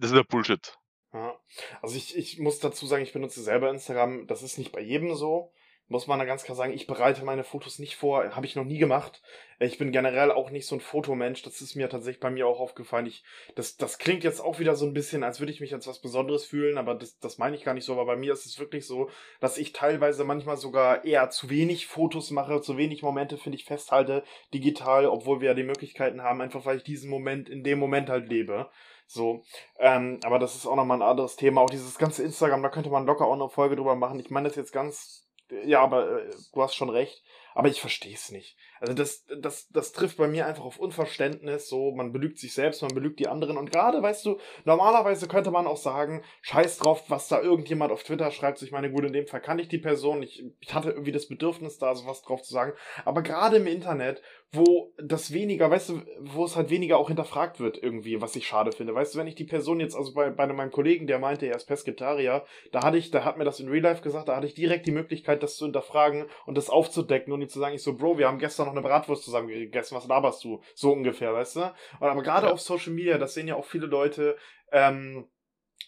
Das 0.00 0.10
ist 0.10 0.16
ja 0.16 0.22
Bullshit. 0.22 0.76
Ja. 1.12 1.38
Also 1.80 1.96
ich, 1.96 2.16
ich 2.16 2.38
muss 2.38 2.58
dazu 2.58 2.86
sagen, 2.86 3.02
ich 3.02 3.12
benutze 3.12 3.42
selber 3.42 3.70
Instagram. 3.70 4.26
Das 4.26 4.42
ist 4.42 4.58
nicht 4.58 4.72
bei 4.72 4.80
jedem 4.80 5.14
so 5.14 5.52
muss 5.88 6.06
man 6.06 6.18
da 6.18 6.24
ganz 6.24 6.42
klar 6.42 6.56
sagen, 6.56 6.72
ich 6.72 6.86
bereite 6.86 7.24
meine 7.24 7.44
Fotos 7.44 7.78
nicht 7.78 7.96
vor, 7.96 8.34
habe 8.34 8.46
ich 8.46 8.56
noch 8.56 8.64
nie 8.64 8.78
gemacht. 8.78 9.22
Ich 9.58 9.78
bin 9.78 9.92
generell 9.92 10.32
auch 10.32 10.50
nicht 10.50 10.66
so 10.66 10.74
ein 10.74 10.80
Fotomensch, 10.80 11.42
das 11.42 11.60
ist 11.60 11.76
mir 11.76 11.88
tatsächlich 11.88 12.20
bei 12.20 12.30
mir 12.30 12.46
auch 12.46 12.60
aufgefallen. 12.60 13.06
Ich, 13.06 13.24
das, 13.54 13.76
das 13.76 13.98
klingt 13.98 14.24
jetzt 14.24 14.40
auch 14.40 14.58
wieder 14.58 14.74
so 14.74 14.84
ein 14.84 14.92
bisschen, 14.92 15.22
als 15.22 15.40
würde 15.40 15.52
ich 15.52 15.60
mich 15.60 15.72
als 15.72 15.86
was 15.86 16.00
Besonderes 16.00 16.44
fühlen, 16.44 16.76
aber 16.76 16.94
das, 16.94 17.18
das 17.18 17.38
meine 17.38 17.56
ich 17.56 17.64
gar 17.64 17.72
nicht 17.72 17.84
so. 17.84 17.92
Aber 17.92 18.04
bei 18.04 18.16
mir 18.16 18.32
ist 18.32 18.46
es 18.46 18.58
wirklich 18.58 18.86
so, 18.86 19.08
dass 19.40 19.58
ich 19.58 19.72
teilweise 19.72 20.24
manchmal 20.24 20.56
sogar 20.56 21.04
eher 21.04 21.30
zu 21.30 21.50
wenig 21.50 21.86
Fotos 21.86 22.30
mache, 22.30 22.60
zu 22.60 22.76
wenig 22.76 23.02
Momente, 23.02 23.38
finde 23.38 23.56
ich, 23.56 23.64
festhalte, 23.64 24.24
digital, 24.52 25.06
obwohl 25.06 25.40
wir 25.40 25.48
ja 25.50 25.54
die 25.54 25.62
Möglichkeiten 25.62 26.22
haben, 26.22 26.40
einfach 26.40 26.66
weil 26.66 26.78
ich 26.78 26.84
diesen 26.84 27.08
Moment 27.08 27.48
in 27.48 27.62
dem 27.62 27.78
Moment 27.78 28.10
halt 28.10 28.28
lebe. 28.28 28.68
So, 29.06 29.44
ähm, 29.78 30.18
aber 30.24 30.40
das 30.40 30.56
ist 30.56 30.66
auch 30.66 30.74
nochmal 30.74 30.98
ein 30.98 31.08
anderes 31.08 31.36
Thema. 31.36 31.60
Auch 31.60 31.70
dieses 31.70 31.96
ganze 31.96 32.24
Instagram, 32.24 32.62
da 32.62 32.70
könnte 32.70 32.90
man 32.90 33.06
locker 33.06 33.24
auch 33.24 33.34
eine 33.34 33.48
Folge 33.48 33.76
drüber 33.76 33.94
machen. 33.94 34.18
Ich 34.18 34.30
meine 34.30 34.48
das 34.48 34.56
jetzt 34.56 34.72
ganz 34.72 35.25
ja, 35.64 35.80
aber 35.80 36.22
äh, 36.22 36.34
du 36.52 36.62
hast 36.62 36.74
schon 36.74 36.90
recht. 36.90 37.22
Aber 37.54 37.68
ich 37.68 37.80
verstehe 37.80 38.14
es 38.14 38.30
nicht. 38.30 38.56
Also 38.80 38.94
das, 38.94 39.24
das, 39.40 39.68
das 39.68 39.92
trifft 39.92 40.16
bei 40.16 40.28
mir 40.28 40.46
einfach 40.46 40.64
auf 40.64 40.78
Unverständnis. 40.78 41.68
So, 41.68 41.92
man 41.92 42.12
belügt 42.12 42.38
sich 42.38 42.54
selbst, 42.54 42.82
man 42.82 42.94
belügt 42.94 43.18
die 43.18 43.28
anderen. 43.28 43.56
Und 43.56 43.70
gerade, 43.70 44.02
weißt 44.02 44.26
du, 44.26 44.38
normalerweise 44.64 45.28
könnte 45.28 45.50
man 45.50 45.66
auch 45.66 45.76
sagen, 45.76 46.22
scheiß 46.42 46.78
drauf, 46.78 47.04
was 47.08 47.28
da 47.28 47.40
irgendjemand 47.40 47.92
auf 47.92 48.02
Twitter 48.02 48.30
schreibt. 48.30 48.60
Ich 48.62 48.72
meine, 48.72 48.90
gut, 48.90 49.04
in 49.04 49.12
dem 49.12 49.26
Fall 49.26 49.40
kann 49.40 49.58
ich 49.58 49.68
die 49.68 49.78
Person. 49.78 50.22
Ich, 50.22 50.44
ich 50.60 50.74
hatte 50.74 50.90
irgendwie 50.90 51.12
das 51.12 51.26
Bedürfnis, 51.28 51.78
da 51.78 51.94
sowas 51.94 52.22
drauf 52.22 52.42
zu 52.42 52.52
sagen. 52.52 52.72
Aber 53.04 53.22
gerade 53.22 53.56
im 53.56 53.66
Internet, 53.66 54.22
wo 54.52 54.92
das 54.96 55.32
weniger, 55.32 55.70
weißt 55.70 55.88
du, 55.90 56.02
wo 56.20 56.44
es 56.44 56.56
halt 56.56 56.70
weniger 56.70 56.98
auch 56.98 57.08
hinterfragt 57.08 57.60
wird 57.60 57.82
irgendwie, 57.82 58.20
was 58.20 58.36
ich 58.36 58.46
schade 58.46 58.72
finde. 58.72 58.94
Weißt 58.94 59.14
du, 59.14 59.18
wenn 59.18 59.26
ich 59.26 59.34
die 59.34 59.44
Person 59.44 59.80
jetzt, 59.80 59.96
also 59.96 60.14
bei, 60.14 60.30
bei 60.30 60.46
meinem 60.46 60.70
Kollegen, 60.70 61.06
der 61.06 61.18
meinte, 61.18 61.46
er 61.46 61.56
ist 61.56 61.66
Pesketarier, 61.66 62.44
da 62.72 62.82
hatte 62.82 62.96
ich, 62.96 63.10
da 63.10 63.24
hat 63.24 63.38
mir 63.38 63.44
das 63.44 63.60
in 63.60 63.68
Real 63.68 63.82
Life 63.82 64.02
gesagt, 64.02 64.28
da 64.28 64.36
hatte 64.36 64.46
ich 64.46 64.54
direkt 64.54 64.86
die 64.86 64.92
Möglichkeit, 64.92 65.42
das 65.42 65.56
zu 65.56 65.64
hinterfragen 65.64 66.26
und 66.46 66.56
das 66.56 66.70
aufzudecken 66.70 67.32
und 67.32 67.42
ihm 67.42 67.48
zu 67.48 67.58
sagen, 67.58 67.74
ich 67.74 67.82
so, 67.82 67.96
Bro, 67.96 68.18
wir 68.18 68.28
haben 68.28 68.38
gestern 68.38 68.65
noch 68.66 68.72
eine 68.72 68.82
Bratwurst 68.82 69.24
zusammen 69.24 69.48
gegessen, 69.48 69.96
was 69.96 70.06
laberst 70.06 70.44
du? 70.44 70.62
So 70.74 70.92
ungefähr, 70.92 71.32
weißt 71.32 71.56
du? 71.56 71.74
aber 72.00 72.22
gerade 72.22 72.46
ja. 72.48 72.52
auf 72.52 72.60
Social 72.60 72.92
Media, 72.92 73.18
das 73.18 73.34
sehen 73.34 73.48
ja 73.48 73.56
auch 73.56 73.64
viele 73.64 73.86
Leute, 73.86 74.36
ähm, 74.72 75.28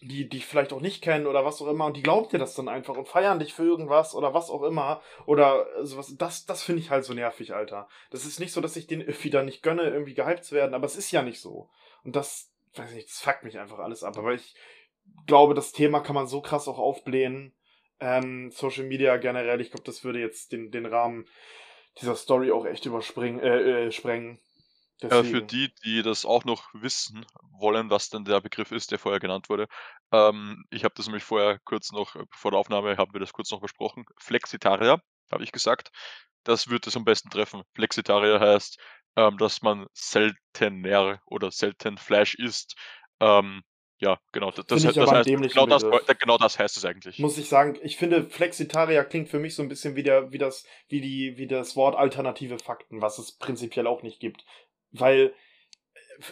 die 0.01 0.29
dich 0.29 0.47
vielleicht 0.47 0.73
auch 0.73 0.81
nicht 0.81 1.03
kennen 1.03 1.27
oder 1.27 1.45
was 1.45 1.61
auch 1.61 1.67
immer 1.67 1.87
und 1.87 1.97
die 1.97 2.03
glauben 2.03 2.29
dir 2.29 2.39
das 2.39 2.55
dann 2.55 2.69
einfach 2.69 2.97
und 2.97 3.09
feiern 3.09 3.41
dich 3.41 3.53
für 3.53 3.65
irgendwas 3.65 4.15
oder 4.15 4.33
was 4.33 4.49
auch 4.49 4.63
immer 4.63 5.03
oder 5.27 5.67
sowas. 5.85 6.15
Das, 6.17 6.47
das 6.47 6.63
finde 6.63 6.83
ich 6.83 6.91
halt 6.91 7.05
so 7.05 7.15
nervig, 7.15 7.55
Alter. 7.55 7.89
Das 8.11 8.25
ist 8.25 8.39
nicht 8.39 8.53
so, 8.53 8.61
dass 8.61 8.77
ich 8.77 8.87
den 8.87 9.07
wieder 9.23 9.43
nicht 9.43 9.63
gönne, 9.63 9.83
irgendwie 9.83 10.15
gehypt 10.15 10.45
zu 10.45 10.55
werden, 10.55 10.75
aber 10.75 10.87
es 10.87 10.97
ist 10.97 11.11
ja 11.11 11.23
nicht 11.23 11.41
so. 11.41 11.69
Und 12.05 12.15
das, 12.15 12.53
weiß 12.77 12.93
nicht, 12.93 13.09
das 13.09 13.21
fuckt 13.21 13.43
mich 13.43 13.59
einfach 13.59 13.81
alles 13.81 14.05
ab. 14.05 14.17
Aber 14.17 14.35
ich 14.35 14.55
glaube, 15.27 15.55
das 15.55 15.73
Thema 15.73 16.01
kann 16.01 16.15
man 16.15 16.29
so 16.29 16.41
krass 16.41 16.69
auch 16.69 16.79
aufblähen. 16.79 17.55
Ähm, 17.99 18.51
Social 18.53 18.85
Media 18.85 19.17
generell, 19.17 19.61
ich 19.61 19.71
glaube, 19.71 19.85
das 19.85 20.05
würde 20.05 20.21
jetzt 20.21 20.53
den, 20.53 20.71
den 20.71 20.87
Rahmen 20.87 21.27
dieser 22.01 22.17
Story 22.17 22.51
auch 22.51 22.65
echt 22.65 22.87
überspringen, 22.87 23.41
äh, 23.41 23.87
äh, 23.87 23.93
sprengen. 23.93 24.41
Äh, 25.01 25.23
für 25.23 25.43
die, 25.43 25.73
die 25.85 26.03
das 26.03 26.25
auch 26.25 26.45
noch 26.45 26.71
wissen 26.73 27.25
wollen, 27.53 27.89
was 27.89 28.09
denn 28.11 28.25
der 28.25 28.41
Begriff 28.41 28.73
ist, 28.73 28.91
der 28.91 28.99
vorher 28.99 29.21
genannt 29.21 29.49
wurde. 29.49 29.69
Ähm, 30.13 30.65
ich 30.71 30.85
habe 30.85 30.95
das 30.97 31.07
nämlich 31.07 31.23
vorher 31.23 31.61
kurz 31.65 31.93
noch, 31.93 32.17
äh, 32.17 32.25
vor 32.33 32.51
der 32.51 32.59
Aufnahme 32.59 32.97
haben 32.97 33.13
wir 33.13 33.21
das 33.21 33.33
kurz 33.33 33.51
noch 33.51 33.61
besprochen. 33.61 34.05
Flexitarier, 34.19 35.01
habe 35.31 35.45
ich 35.45 35.53
gesagt. 35.53 35.91
Das 36.43 36.69
wird 36.69 36.87
es 36.87 36.97
am 36.97 37.05
besten 37.05 37.31
treffen. 37.31 37.63
Flexitarier 37.75 38.41
heißt, 38.41 38.79
ähm, 39.17 39.39
dass 39.39 39.63
man 39.63 39.87
seltener 39.93 41.21
oder 41.27 41.51
selten 41.51 41.99
Fleisch 41.99 42.35
isst. 42.35 42.75
Ähm, 43.21 43.63
Ja, 44.01 44.21
genau. 44.33 44.51
Das, 44.53 44.65
das 44.67 44.85
aber 44.97 45.13
einen 45.13 45.43
heißt, 45.43 45.55
genau 45.55 45.67
das, 45.67 45.85
genau 46.19 46.39
das 46.39 46.59
heißt 46.59 46.77
es 46.77 46.85
eigentlich. 46.85 47.19
Muss 47.19 47.37
ich 47.37 47.49
sagen, 47.49 47.77
ich 47.83 47.97
finde, 47.97 48.29
Flexitarier 48.31 49.05
klingt 49.05 49.29
für 49.29 49.41
mich 49.41 49.57
so 49.57 49.63
ein 49.63 49.69
bisschen 49.69 49.97
wie, 49.97 50.05
der, 50.05 50.31
wie, 50.33 50.39
das, 50.39 50.65
wie, 50.89 51.01
die, 51.01 51.37
wie 51.37 51.49
das 51.49 51.75
Wort 51.75 51.97
alternative 51.97 52.59
Fakten, 52.59 53.03
was 53.03 53.19
es 53.19 53.33
prinzipiell 53.33 53.89
auch 53.89 54.03
nicht 54.03 54.21
gibt. 54.21 54.45
Weil 54.93 55.35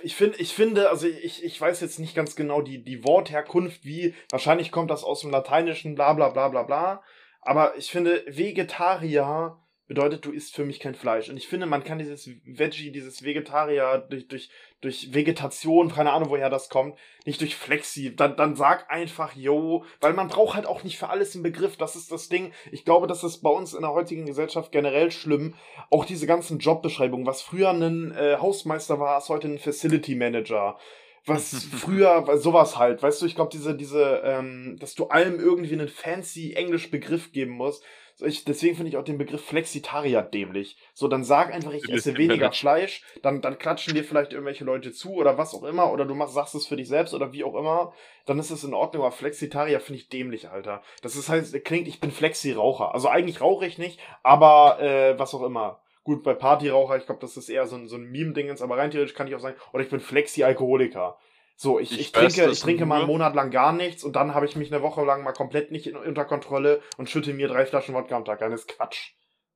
ich 0.03 0.15
finde, 0.15 0.39
ich 0.39 0.53
finde, 0.53 0.91
also 0.91 1.07
ich, 1.09 1.45
ich 1.45 1.61
weiß 1.61 1.81
jetzt 1.81 1.99
nicht 1.99 2.15
ganz 2.15 2.37
genau 2.37 2.63
die, 2.63 2.83
die 2.83 3.05
Wortherkunft, 3.05 3.85
wie, 3.85 4.15
wahrscheinlich 4.31 4.71
kommt 4.71 4.91
das 4.91 5.05
aus 5.05 5.21
dem 5.21 5.31
Lateinischen, 5.31 5.97
bla 5.97 6.13
bla 6.13 6.29
bla 6.29 6.49
bla 6.49 6.63
bla. 6.63 7.03
Aber 7.41 7.77
ich 7.77 7.91
finde, 7.91 8.25
Vegetarier 8.29 9.59
bedeutet, 9.87 10.25
du 10.25 10.33
isst 10.33 10.55
für 10.55 10.65
mich 10.65 10.81
kein 10.81 10.95
Fleisch. 10.95 11.29
Und 11.29 11.37
ich 11.37 11.49
finde, 11.49 11.67
man 11.67 11.85
kann 11.85 11.99
dieses 11.99 12.29
Veggie, 12.45 12.91
dieses 12.91 13.23
Vegetarier 13.23 14.05
durch, 14.11 14.27
durch, 14.29 14.51
durch 14.81 15.15
Vegetation, 15.15 15.93
keine 15.93 16.13
Ahnung, 16.13 16.31
woher 16.31 16.51
das 16.51 16.69
kommt, 16.69 16.99
nicht 17.25 17.41
durch 17.41 17.57
Flexi. 17.57 18.15
Dann, 18.15 18.37
dann 18.37 18.57
sag 18.57 18.91
einfach, 18.91 19.35
yo, 19.37 19.85
weil 20.01 20.13
man 20.13 20.29
braucht 20.29 20.57
halt 20.57 20.67
auch 20.67 20.83
nicht 20.83 20.99
für 20.99 21.09
alles 21.09 21.35
einen 21.35 21.45
Begriff. 21.45 21.77
Das 21.77 21.95
ist 21.95 22.11
das 22.11 22.29
Ding. 22.29 22.53
Ich 22.73 22.85
glaube, 22.85 23.07
das 23.07 23.23
ist 23.23 23.39
bei 23.39 23.51
uns 23.51 23.75
in 23.75 23.83
der 23.83 23.93
heutigen 23.93 24.27
Gesellschaft 24.27 24.73
generell 24.73 25.11
schlimm. 25.11 25.55
Auch 25.91 26.05
diese 26.05 26.27
ganzen 26.27 26.59
Jobbeschreibungen. 26.59 27.27
Was 27.27 27.43
früher 27.43 27.71
ein 27.71 28.13
äh, 28.13 28.37
Hausmeister 28.39 28.99
war, 28.99 29.19
ist 29.19 29.29
heute 29.29 29.49
ein 29.49 29.59
Facility 29.59 30.15
Manager 30.15 30.79
was 31.27 31.65
früher, 31.73 32.25
sowas 32.39 32.79
halt, 32.79 33.03
weißt 33.03 33.21
du, 33.21 33.27
ich 33.27 33.35
glaube, 33.35 33.51
diese, 33.53 33.75
diese, 33.75 34.23
ähm, 34.25 34.77
dass 34.79 34.95
du 34.95 35.09
allem 35.09 35.39
irgendwie 35.39 35.75
einen 35.75 35.89
fancy 35.89 36.55
englisch 36.55 36.91
Begriff 36.91 37.33
geben 37.33 37.53
musst. 37.53 37.85
Ich, 38.21 38.45
deswegen 38.45 38.77
finde 38.77 38.89
ich 38.89 38.97
auch 38.97 39.05
den 39.05 39.19
Begriff 39.19 39.45
Flexitarier 39.45 40.23
dämlich. 40.23 40.79
So, 40.95 41.07
dann 41.07 41.23
sag 41.23 41.53
einfach, 41.53 41.73
ich 41.73 41.89
esse 41.91 42.17
weniger 42.17 42.51
Fleisch, 42.51 43.03
dann, 43.23 43.43
dann 43.43 43.59
klatschen 43.59 43.95
dir 43.95 44.05
vielleicht 44.05 44.33
irgendwelche 44.33 44.65
Leute 44.65 44.93
zu 44.93 45.15
oder 45.15 45.37
was 45.37 45.55
auch 45.55 45.65
immer, 45.65 45.93
oder 45.93 46.07
du 46.07 46.15
machst, 46.15 46.35
sagst 46.35 46.55
es 46.55 46.67
für 46.67 46.77
dich 46.77 46.89
selbst 46.89 47.13
oder 47.13 47.33
wie 47.33 47.45
auch 47.45 47.55
immer, 47.55 47.93
dann 48.25 48.39
ist 48.39 48.51
es 48.51 48.65
in 48.65 48.73
Ordnung, 48.73 49.03
aber 49.03 49.13
Flexitarier 49.13 49.81
finde 49.81 50.01
ich 50.01 50.09
dämlich, 50.09 50.49
Alter. 50.49 50.83
Das 51.03 51.15
ist 51.15 51.29
halt, 51.29 51.65
klingt, 51.65 51.89
ich 51.89 52.01
bin 52.01 52.11
Flexi-Raucher. 52.11 52.95
Also 52.95 53.09
eigentlich 53.09 53.41
rauche 53.43 53.67
ich 53.67 53.77
nicht, 53.77 54.01
aber 54.23 54.81
äh, 54.81 55.19
was 55.19 55.35
auch 55.35 55.43
immer. 55.43 55.81
Gut, 56.03 56.23
bei 56.23 56.35
Partyraucher, 56.35 56.97
ich 56.97 57.05
glaube, 57.05 57.21
das 57.21 57.37
ist 57.37 57.49
eher 57.49 57.67
so 57.67 57.77
ein, 57.77 57.89
so 57.89 57.97
ein 57.97 58.11
Meme-Dingens, 58.11 58.63
aber 58.63 58.79
rein 58.79 58.91
theoretisch 58.91 59.15
kann 59.15 59.27
ich 59.27 59.35
auch 59.35 59.41
sagen, 59.41 59.57
oder 59.73 59.83
ich 59.83 59.91
bin 59.91 60.01
Flexi-Alkoholiker. 60.01 61.19
So, 61.59 61.79
ich, 61.79 61.93
ich, 61.93 61.99
Ich 62.01 62.13
trinke, 62.13 62.51
ich 62.51 62.61
trinke 62.61 62.85
mal 62.85 62.99
einen 62.99 63.07
Monat 63.07 63.35
lang 63.35 63.51
gar 63.51 63.73
nichts 63.73 64.05
und 64.05 64.15
dann 64.15 64.35
habe 64.35 64.45
ich 64.47 64.57
mich 64.57 64.73
eine 64.73 64.83
Woche 64.83 65.05
lang 65.05 65.25
mal 65.25 65.33
komplett 65.33 65.71
nicht 65.71 65.87
in, 65.87 65.97
unter 65.97 66.25
Kontrolle 66.27 66.83
und 66.99 67.09
schütte 67.09 67.33
mir 67.33 67.49
drei 67.49 67.65
Flaschen 67.65 67.95
Wodka 67.95 68.17
am 68.17 68.25
Tag 68.25 68.43
ein. 68.43 68.51
Das 68.51 68.61
ist 68.61 68.69
Quatsch. 68.69 69.13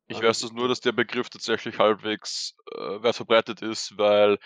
Ich 0.08 0.20
weiß 0.20 0.40
das 0.40 0.52
nur, 0.52 0.66
dass 0.66 0.80
der 0.80 0.92
Begriff 0.92 1.28
tatsächlich 1.30 1.78
halbwegs 1.78 2.54
äh, 2.74 3.02
weit 3.02 3.14
verbreitet 3.16 3.62
ist, 3.62 3.96
weil 3.96 4.38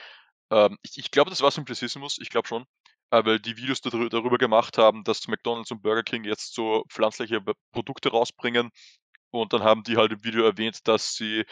ähm, 0.51 0.79
ich, 0.83 0.99
ich 0.99 1.11
glaube, 1.11 1.31
das 1.31 1.43
war 1.43 1.51
Simplicissimus, 1.51 2.19
ich 2.21 2.29
glaube 2.31 2.49
schon, 2.49 2.65
äh, 3.11 3.25
weil 3.25 3.41
die 3.41 3.57
Videos 3.57 3.81
darü- 3.83 4.11
darüber 4.11 4.37
gemacht 4.39 4.77
haben, 4.77 5.05
dass 5.05 5.29
McDonalds 5.29 5.71
und 5.71 5.83
Burger 5.83 6.03
King 6.03 6.25
jetzt 6.25 6.55
so 6.55 6.85
pflanzliche 6.91 7.41
Produkte 7.73 8.11
rausbringen 8.11 8.71
und 9.31 9.53
dann 9.53 9.63
haben 9.63 9.85
die 9.85 9.97
halt 9.97 10.13
im 10.13 10.25
Video 10.25 10.45
erwähnt, 10.45 10.87
dass 10.89 11.15
sie, 11.15 11.45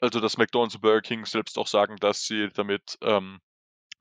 also 0.00 0.20
dass 0.20 0.38
McDonalds 0.38 0.76
und 0.76 0.82
Burger 0.82 1.02
King 1.02 1.26
selbst 1.26 1.58
auch 1.58 1.68
sagen, 1.68 1.96
dass 1.98 2.24
sie 2.26 2.48
damit 2.54 2.98
ähm, 3.02 3.40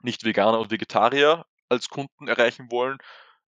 nicht 0.03 0.23
Veganer 0.23 0.59
und 0.59 0.71
Vegetarier 0.71 1.45
als 1.69 1.89
Kunden 1.89 2.27
erreichen 2.27 2.71
wollen, 2.71 2.97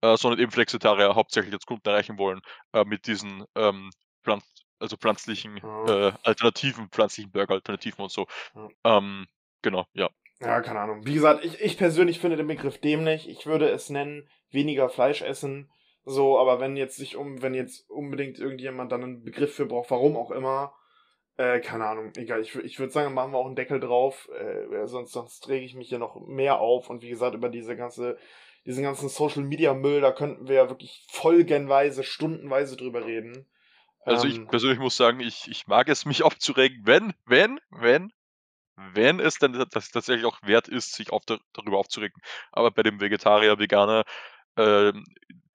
äh, 0.01 0.18
sondern 0.18 0.39
eben 0.39 0.51
Flexitarier 0.51 1.16
hauptsächlich 1.16 1.54
als 1.54 1.66
Kunden 1.66 1.88
erreichen 1.88 2.18
wollen 2.18 2.42
äh, 2.74 2.84
mit 2.84 3.08
diesen 3.08 3.46
ähm, 3.56 3.89
Pflanz 4.24 4.44
also 4.80 4.96
pflanzlichen 4.98 5.58
Ja. 5.58 6.10
äh, 6.10 6.13
Alternativen, 6.24 6.89
pflanzlichen 6.89 7.32
Burger-Alternativen 7.32 8.04
und 8.04 8.12
so. 8.12 8.27
Ja. 8.56 8.98
Ähm, 8.98 9.25
genau, 9.62 9.86
ja. 9.94 10.10
Ja, 10.39 10.62
keine 10.62 10.80
Ahnung. 10.82 11.06
Wie 11.06 11.16
gesagt, 11.16 11.44
ich, 11.44 11.60
ich 11.60 11.77
persönlich 11.77 12.20
finde 12.20 12.38
den 12.38 12.48
Begriff 12.48 12.80
dämlich. 12.80 13.27
Ich 13.27 13.48
würde 13.48 13.70
es 13.70 13.89
nennen, 13.89 14.30
weniger 14.51 14.88
Fleisch 14.89 15.22
essen. 15.24 15.72
So, 16.06 16.39
aber 16.39 16.60
wenn 16.60 16.77
jetzt 16.77 16.96
sich 16.96 17.16
um, 17.16 17.42
wenn 17.42 17.54
jetzt 17.54 17.89
unbedingt 17.89 18.38
irgendjemand 18.38 18.92
dann 18.92 19.04
einen 19.04 19.24
Begriff 19.24 19.56
für 19.56 19.66
braucht, 19.66 19.89
warum 19.89 20.16
auch 20.16 20.32
immer, 20.32 20.75
äh, 21.38 21.60
keine 21.60 21.86
Ahnung, 21.86 22.12
egal. 22.15 22.41
Ich, 22.41 22.56
ich 22.56 22.79
würde 22.79 22.91
sagen, 22.91 23.13
machen 23.13 23.32
wir 23.32 23.38
auch 23.38 23.46
einen 23.46 23.56
Deckel 23.56 23.79
drauf, 23.79 24.29
äh, 24.39 24.88
sonst, 24.88 25.12
sonst 25.12 25.48
rege 25.48 25.65
ich 25.65 25.75
mich 25.75 25.89
hier 25.89 26.00
noch 26.00 26.15
mehr 26.27 26.60
auf. 26.60 26.89
Und 26.89 27.01
wie 27.03 27.10
gesagt, 27.10 27.36
über 27.36 27.50
diese 27.50 27.75
ganze, 27.75 28.17
diesen 28.65 28.84
ganzen 28.84 29.08
Social 29.08 29.44
Media 29.44 29.74
Müll, 29.74 30.01
da 30.01 30.12
könnten 30.12 30.48
wir 30.48 30.56
ja 30.56 30.70
wirklich 30.70 31.06
folgenweise, 31.10 32.03
stundenweise 32.03 32.75
drüber 32.75 33.06
reden. 33.06 33.46
Also 34.01 34.27
ich 34.27 34.38
Ähm, 34.38 34.48
persönlich 34.48 34.79
muss 34.79 34.96
sagen, 34.98 35.20
ich, 35.20 35.48
ich 35.48 35.67
mag 35.67 35.89
es, 35.89 36.06
mich 36.06 36.24
aufzuregen, 36.24 36.82
wenn, 36.86 37.13
wenn, 37.25 37.60
wenn, 37.70 38.12
wenn 38.75 39.20
es 39.20 39.38
dann 39.38 39.53
das 39.53 39.91
tatsächlich 39.91 40.25
auch 40.25 40.39
wert 40.44 40.67
ist, 40.67 40.94
sich 40.94 41.12
auf 41.12 41.24
darüber 41.53 41.77
aufzuregen. 41.77 42.22
Aber 42.51 42.72
bei 42.72 42.84
dem 42.84 43.00
Vegetarier, 43.00 43.60
Veganer 43.60 44.06
ähm, 44.56 45.03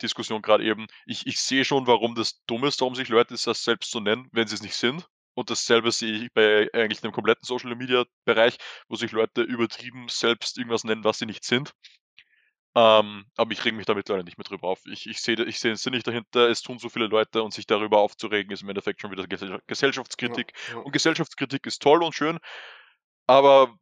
Diskussion 0.01 0.43
gerade 0.43 0.65
eben, 0.65 0.87
ich, 1.07 1.27
ich 1.27 1.41
sehe 1.41 1.65
schon, 1.65 1.87
warum 1.87 2.15
das 2.15 2.45
dumm 2.47 2.65
ist, 2.65 2.81
warum 2.81 2.95
sich 2.95 3.09
Leute 3.09 3.35
das 3.35 3.65
selbst 3.65 3.91
so 3.91 4.01
nennen, 4.01 4.29
wenn 4.33 4.47
sie 4.47 4.55
es 4.55 4.63
nicht 4.63 4.77
sind. 4.77 5.09
Und 5.35 5.51
dasselbe 5.51 5.93
sehe 5.93 6.13
ich 6.25 6.33
bei 6.33 6.69
eigentlich 6.73 7.01
dem 7.01 7.13
kompletten 7.13 7.45
Social 7.45 7.75
Media 7.75 8.05
Bereich, 8.25 8.59
wo 8.89 8.97
sich 8.97 9.13
Leute 9.13 9.43
übertrieben 9.43 10.09
selbst 10.09 10.59
irgendwas 10.59 10.85
nennen, 10.85 11.05
was 11.05 11.19
sie 11.19 11.27
nicht 11.27 11.45
sind. 11.45 11.73
Ähm, 12.75 13.27
aber 13.37 13.53
ich 13.53 13.65
reg 13.65 13.75
mich 13.75 13.85
da 13.85 13.95
mittlerweile 13.95 14.25
nicht 14.25 14.39
mehr 14.39 14.45
drüber 14.45 14.69
auf. 14.69 14.81
Ich, 14.87 15.07
ich 15.07 15.21
sehe 15.21 15.43
ich 15.45 15.61
seh 15.61 15.69
den 15.69 15.77
Sinn 15.77 15.93
nicht 15.93 16.07
dahinter, 16.07 16.49
es 16.49 16.63
tun 16.63 16.79
so 16.79 16.89
viele 16.89 17.07
Leute 17.07 17.43
und 17.43 17.53
sich 17.53 17.67
darüber 17.67 17.99
aufzuregen, 17.99 18.51
ist 18.51 18.63
im 18.63 18.69
Endeffekt 18.71 19.01
schon 19.01 19.11
wieder 19.11 19.27
Gesell 19.27 19.61
Gesellschaftskritik. 19.67 20.53
ja, 20.69 20.75
ja. 20.75 20.81
Und 20.81 20.93
Gesellschaftskritik 20.93 21.67
ist 21.67 21.83
toll 21.83 22.03
und 22.03 22.15
schön, 22.15 22.39
aber 23.27 23.79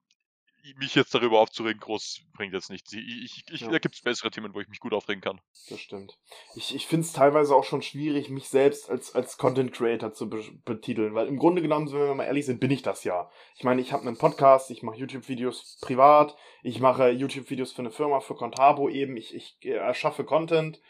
mich 0.76 0.94
jetzt 0.94 1.14
darüber 1.14 1.40
aufzuregen, 1.40 1.80
groß 1.80 2.22
bringt 2.34 2.52
jetzt 2.52 2.70
nichts. 2.70 2.92
Ich, 2.92 3.24
ich, 3.24 3.44
ich, 3.50 3.60
Ja. 3.60 3.68
Da 3.68 3.78
gibt 3.78 3.94
es 3.94 4.02
bessere 4.02 4.30
Themen, 4.30 4.54
wo 4.54 4.60
ich 4.60 4.68
mich 4.68 4.80
gut 4.80 4.92
aufregen 4.92 5.20
kann. 5.20 5.40
Das 5.68 5.80
stimmt. 5.80 6.18
Ich, 6.54 6.74
ich 6.74 6.86
finde 6.86 7.06
es 7.06 7.12
teilweise 7.12 7.54
auch 7.54 7.64
schon 7.64 7.82
schwierig, 7.82 8.30
mich 8.30 8.48
selbst 8.48 8.90
als, 8.90 9.14
als 9.14 9.38
Content 9.38 9.72
Creator 9.72 10.12
zu 10.12 10.28
be 10.28 10.42
betiteln, 10.64 11.14
weil 11.14 11.26
im 11.26 11.38
Grunde 11.38 11.62
genommen, 11.62 11.90
wenn 11.92 11.98
wir 11.98 12.14
mal 12.14 12.24
ehrlich 12.24 12.46
sind, 12.46 12.60
bin 12.60 12.70
ich 12.70 12.82
das 12.82 13.04
ja. 13.04 13.30
Ich 13.56 13.64
meine, 13.64 13.80
ich 13.80 13.92
habe 13.92 14.06
einen 14.06 14.18
Podcast, 14.18 14.70
ich 14.70 14.82
mache 14.82 14.98
YouTube-Videos 14.98 15.78
privat, 15.80 16.36
ich 16.62 16.80
mache 16.80 17.10
YouTube-Videos 17.10 17.72
für 17.72 17.82
eine 17.82 17.90
Firma, 17.90 18.20
für 18.20 18.34
Contabo 18.34 18.88
eben, 18.88 19.16
ich, 19.16 19.34
ich 19.34 19.56
äh, 19.62 19.70
erschaffe 19.70 20.24
Content 20.24 20.80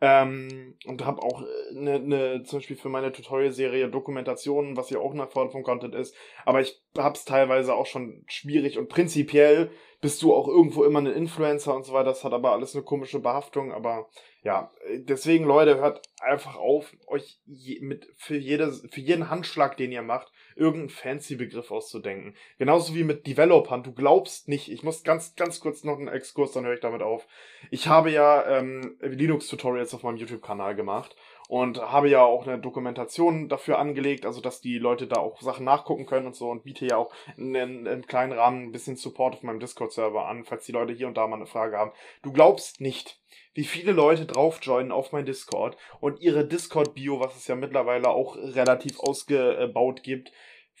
ähm, 0.00 0.76
und 0.86 1.04
habe 1.04 1.22
auch 1.22 1.42
eine, 1.70 1.94
eine, 1.94 2.42
zum 2.44 2.58
Beispiel 2.58 2.76
für 2.76 2.88
meine 2.88 3.12
Tutorial-Serie 3.12 3.88
Dokumentationen, 3.88 4.76
was 4.76 4.90
ja 4.90 4.98
auch 4.98 5.12
eine 5.12 5.26
Form 5.26 5.50
von 5.50 5.62
Content 5.62 5.94
ist, 5.94 6.14
aber 6.44 6.60
ich 6.60 6.80
hab's 6.96 7.24
teilweise 7.24 7.74
auch 7.74 7.86
schon 7.86 8.24
schwierig 8.26 8.78
und 8.78 8.88
prinzipiell 8.88 9.70
bist 10.00 10.22
du 10.22 10.34
auch 10.34 10.48
irgendwo 10.48 10.84
immer 10.84 11.00
ein 11.00 11.06
Influencer 11.06 11.74
und 11.74 11.84
so 11.84 11.92
weiter. 11.92 12.10
Das 12.10 12.24
hat 12.24 12.32
aber 12.32 12.52
alles 12.52 12.74
eine 12.74 12.84
komische 12.84 13.20
Behaftung. 13.20 13.72
Aber 13.72 14.08
ja, 14.42 14.72
deswegen, 14.90 15.44
Leute, 15.44 15.76
hört 15.78 16.00
einfach 16.20 16.56
auf, 16.56 16.96
euch 17.06 17.38
je, 17.44 17.80
mit 17.80 18.08
für, 18.16 18.36
jede, 18.36 18.72
für 18.72 19.00
jeden 19.00 19.28
Handschlag, 19.28 19.76
den 19.76 19.92
ihr 19.92 20.02
macht, 20.02 20.32
irgendeinen 20.56 20.90
fancy 20.90 21.36
Begriff 21.36 21.70
auszudenken. 21.70 22.34
Genauso 22.58 22.94
wie 22.94 23.04
mit 23.04 23.26
Developern. 23.26 23.82
Du 23.82 23.92
glaubst 23.92 24.48
nicht, 24.48 24.70
ich 24.70 24.82
muss 24.82 25.02
ganz, 25.02 25.34
ganz 25.36 25.60
kurz 25.60 25.84
noch 25.84 25.98
einen 25.98 26.08
Exkurs, 26.08 26.52
dann 26.52 26.64
höre 26.64 26.74
ich 26.74 26.80
damit 26.80 27.02
auf. 27.02 27.26
Ich 27.70 27.88
habe 27.88 28.10
ja 28.10 28.46
ähm, 28.46 28.96
Linux-Tutorials 29.00 29.94
auf 29.94 30.02
meinem 30.02 30.16
YouTube-Kanal 30.16 30.74
gemacht 30.74 31.16
und 31.50 31.82
habe 31.82 32.08
ja 32.08 32.22
auch 32.22 32.46
eine 32.46 32.60
Dokumentation 32.60 33.48
dafür 33.48 33.80
angelegt, 33.80 34.24
also 34.24 34.40
dass 34.40 34.60
die 34.60 34.78
Leute 34.78 35.08
da 35.08 35.16
auch 35.16 35.40
Sachen 35.40 35.64
nachgucken 35.64 36.06
können 36.06 36.28
und 36.28 36.36
so 36.36 36.48
und 36.48 36.62
biete 36.62 36.86
ja 36.86 36.96
auch 36.96 37.12
in, 37.36 37.52
in, 37.56 37.86
im 37.86 38.06
kleinen 38.06 38.30
Rahmen 38.30 38.66
ein 38.66 38.70
bisschen 38.70 38.94
Support 38.94 39.34
auf 39.34 39.42
meinem 39.42 39.58
Discord-Server 39.58 40.28
an, 40.28 40.44
falls 40.44 40.64
die 40.66 40.70
Leute 40.70 40.92
hier 40.92 41.08
und 41.08 41.16
da 41.16 41.26
mal 41.26 41.34
eine 41.34 41.46
Frage 41.46 41.76
haben. 41.76 41.90
Du 42.22 42.30
glaubst 42.30 42.80
nicht, 42.80 43.18
wie 43.52 43.64
viele 43.64 43.90
Leute 43.90 44.26
drauf 44.26 44.60
joinen 44.62 44.92
auf 44.92 45.10
mein 45.10 45.26
Discord 45.26 45.76
und 45.98 46.20
ihre 46.20 46.46
Discord-Bio, 46.46 47.18
was 47.18 47.34
es 47.34 47.48
ja 47.48 47.56
mittlerweile 47.56 48.10
auch 48.10 48.36
relativ 48.36 49.00
ausgebaut 49.00 50.04
gibt, 50.04 50.30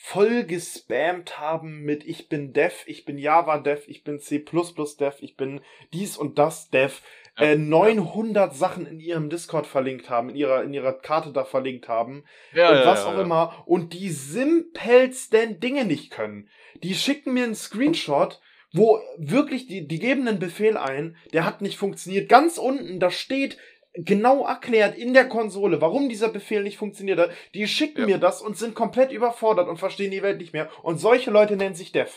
voll 0.02 0.44
gespammt 0.44 1.38
haben 1.38 1.82
mit 1.82 2.06
ich 2.06 2.28
bin 2.30 2.54
Dev, 2.54 2.84
ich 2.86 3.04
bin 3.04 3.18
Java 3.18 3.58
Dev, 3.58 3.82
ich 3.86 4.02
bin 4.02 4.18
C++ 4.18 4.38
Dev, 4.38 5.16
ich 5.20 5.36
bin 5.36 5.60
dies 5.92 6.16
und 6.16 6.38
das 6.38 6.70
Dev, 6.70 7.02
Ja, 7.38 7.44
äh, 7.44 7.56
900 7.56 8.54
Sachen 8.54 8.86
in 8.86 8.98
ihrem 8.98 9.28
Discord 9.28 9.66
verlinkt 9.66 10.08
haben, 10.08 10.30
in 10.30 10.36
ihrer, 10.36 10.64
in 10.64 10.72
ihrer 10.72 10.94
Karte 10.94 11.32
da 11.32 11.44
verlinkt 11.44 11.88
haben 11.88 12.24
Ja, 12.54 12.70
und 12.70 12.78
ja, 12.78 12.86
was 12.86 13.04
ja, 13.04 13.10
auch 13.10 13.16
ja. 13.16 13.22
immer 13.22 13.62
und 13.66 13.92
die 13.92 14.08
simpelsten 14.08 15.60
Dinge 15.60 15.84
nicht 15.84 16.10
können. 16.10 16.48
Die 16.82 16.94
schicken 16.94 17.34
mir 17.34 17.44
einen 17.44 17.54
Screenshot, 17.54 18.40
wo 18.72 19.00
wirklich, 19.18 19.66
die, 19.66 19.86
die 19.86 19.98
geben 19.98 20.26
einen 20.26 20.38
Befehl 20.38 20.78
ein, 20.78 21.16
der 21.34 21.44
hat 21.44 21.60
nicht 21.60 21.76
funktioniert. 21.76 22.28
Ganz 22.30 22.56
unten, 22.56 23.00
da 23.00 23.10
steht 23.10 23.58
genau 24.04 24.46
erklärt 24.46 24.96
in 24.96 25.12
der 25.14 25.28
Konsole, 25.28 25.80
warum 25.80 26.08
dieser 26.08 26.28
Befehl 26.28 26.62
nicht 26.62 26.78
funktioniert 26.78 27.18
hat. 27.18 27.30
Die 27.54 27.66
schicken 27.68 28.00
Ja. 28.02 28.06
mir 28.06 28.18
das 28.18 28.42
und 28.42 28.56
sind 28.56 28.74
komplett 28.74 29.12
überfordert 29.12 29.68
und 29.68 29.78
verstehen 29.78 30.10
die 30.10 30.22
Welt 30.22 30.40
nicht 30.40 30.52
mehr. 30.52 30.68
Und 30.82 30.98
solche 30.98 31.30
Leute 31.30 31.56
nennen 31.56 31.74
sich 31.74 31.92
Dev. 31.92 32.12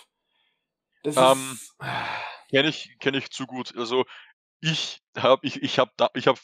Das 1.03 1.17
Ähm, 1.17 1.51
ist. 1.53 1.75
Kenne 2.49 2.69
ich, 2.69 2.95
kenn 2.99 3.13
ich 3.15 3.29
zu 3.31 3.45
gut. 3.45 3.73
Also 3.77 4.05
ich 4.61 5.01
habe 5.17 5.45
ich, 5.45 5.61
ich 5.61 5.79
hab 5.79 5.89
da, 5.97 6.09
ich 6.13 6.27
hab 6.27 6.37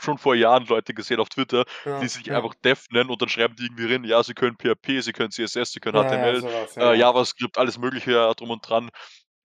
schon 0.00 0.18
vor 0.18 0.34
Jahren 0.34 0.66
Leute 0.66 0.94
gesehen 0.94 1.20
auf 1.20 1.28
Twitter, 1.28 1.64
Ja, 1.84 2.00
die 2.00 2.08
sich 2.08 2.26
ja. 2.26 2.36
einfach 2.36 2.54
Dev 2.64 2.82
nennen 2.90 3.08
und 3.10 3.22
dann 3.22 3.28
schreiben 3.28 3.54
die 3.56 3.64
irgendwie 3.64 3.92
rein, 3.92 4.04
ja, 4.04 4.22
sie 4.22 4.34
können 4.34 4.56
PHP, 4.56 5.00
sie 5.00 5.12
können 5.12 5.30
CSS, 5.30 5.72
sie 5.72 5.80
können 5.80 5.96
Ja, 5.96 6.02
ja, 6.02 6.08
HTML, 6.10 6.40
sowas, 6.40 6.76
äh, 6.76 6.80
ja, 6.80 6.86
ja. 6.86 6.94
JavaScript, 6.94 7.56
alles 7.56 7.78
mögliche 7.78 8.12
drum 8.36 8.50
und 8.50 8.68
dran. 8.68 8.90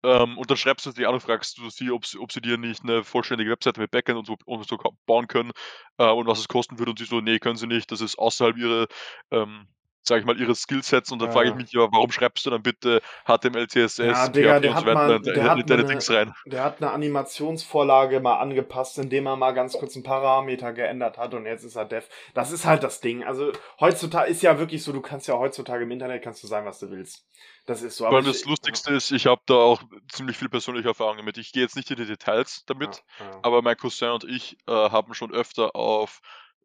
Ähm, 0.05 0.39
und 0.39 0.51
dann 0.51 0.57
schreibst 0.57 0.87
du 0.87 0.91
sie 0.91 1.07
an 1.07 1.15
und 1.15 1.21
fragst 1.21 1.59
du 1.59 1.71
sie, 1.71 1.91
ob 1.91 2.07
sie, 2.07 2.19
ob 2.19 2.33
sie 2.33 2.41
dir 2.41 2.59
nicht 2.59 2.83
eine 2.83 3.05
vollständige 3.05 3.51
Webseite 3.51 3.81
mit 3.81 3.91
Backend 3.91 4.19
und 4.19 4.27
so, 4.27 4.37
und 4.45 4.69
so 4.69 4.79
bauen 5.07 5.29
können 5.29 5.53
äh, 5.99 6.11
und 6.11 6.27
was 6.27 6.39
es 6.39 6.49
kosten 6.49 6.79
würde. 6.79 6.91
Und 6.91 6.99
sie 6.99 7.05
so, 7.05 7.21
nee, 7.21 7.39
können 7.39 7.57
sie 7.57 7.67
nicht, 7.67 7.91
das 7.91 8.01
ist 8.01 8.19
außerhalb 8.19 8.57
ihrer 8.57 8.87
ähm, 9.31 9.69
sage 10.03 10.21
ich 10.21 10.27
mal, 10.27 10.39
ihre 10.39 10.55
Skillsets 10.55 11.13
und 11.13 11.21
dann 11.21 11.29
ja. 11.29 11.33
frage 11.33 11.51
ich 11.51 11.55
mich 11.55 11.73
ja, 11.73 11.81
warum 11.93 12.11
schreibst 12.11 12.45
du 12.45 12.51
dann 12.51 12.63
bitte 12.63 13.01
HTML, 13.25 13.69
CSS, 13.69 13.99
ja, 13.99 14.29
Digga, 14.29 14.61
der 14.61 14.75
hat 14.75 14.85
mal, 14.85 15.21
der 15.21 15.45
hat 15.45 15.71
deine 15.71 15.85
Dings 15.85 16.11
rein. 16.11 16.33
Der 16.47 16.65
hat 16.65 16.83
eine 16.83 16.91
Animationsvorlage 16.91 18.21
mal 18.21 18.39
angepasst, 18.39 18.99
indem 18.99 19.27
er 19.27 19.37
mal 19.37 19.53
ganz 19.53 19.75
kurz 19.75 19.95
einen 19.95 20.03
Parameter 20.03 20.73
geändert 20.73 21.19
hat 21.19 21.35
und 21.35 21.47
jetzt 21.47 21.65
ist 21.65 21.77
er 21.77 21.85
Dev. 21.85 22.07
Das 22.35 22.51
ist 22.51 22.65
halt 22.65 22.83
das 22.83 23.01
Ding. 23.01 23.23
Also 23.23 23.53
heutzutage 23.81 24.31
ist 24.31 24.43
ja 24.43 24.59
wirklich 24.59 24.83
so, 24.83 24.93
du 24.93 25.01
kannst 25.01 25.29
ja 25.29 25.39
heutzutage 25.39 25.85
im 25.85 25.91
Internet 25.91 26.23
kannst 26.23 26.43
du 26.43 26.49
sein, 26.49 26.65
was 26.65 26.81
du 26.81 26.91
willst. 26.91 27.25
Das 27.65 27.83
ist 27.83 27.97
so. 27.97 28.07
Aber 28.07 28.23
das 28.23 28.45
Lustigste 28.45 28.93
ist, 28.93 29.13
ich 29.13 29.27
habe 29.27 29.43
da 29.47 29.55
auch 29.55 29.83
ziemlich 30.11 30.37
viel 30.37 30.49
persönliche 30.49 30.89
Erfahrung 30.89 31.19
damit. 31.19 31.39
Ich 31.39 31.53
gehe 31.53 31.63
jetzt 31.63 31.77
nicht 31.77 31.91
in 31.91 31.97
die 31.97 32.07
Details 32.07 32.65
damit, 32.67 33.03
ja, 33.21 33.27
ja. 33.27 33.41
aber 33.43 33.63
mein 33.63 33.77
Cousin 33.77 34.11
und 34.11 34.25
ich 34.25 34.57
äh, 34.67 34.73
haben 34.73 35.15
schon 35.15 35.33
öfter 35.33 35.77
auf 35.77 36.21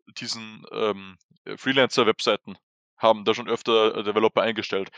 diesen 0.08 0.66
ähm, 0.72 1.18
Freelancer-Webseiten 1.56 2.58
haben 2.98 3.26
da 3.26 3.34
schon 3.34 3.48
öfter 3.48 3.96
äh, 3.96 4.04
Developer 4.04 4.42
eingestellt, 4.42 4.90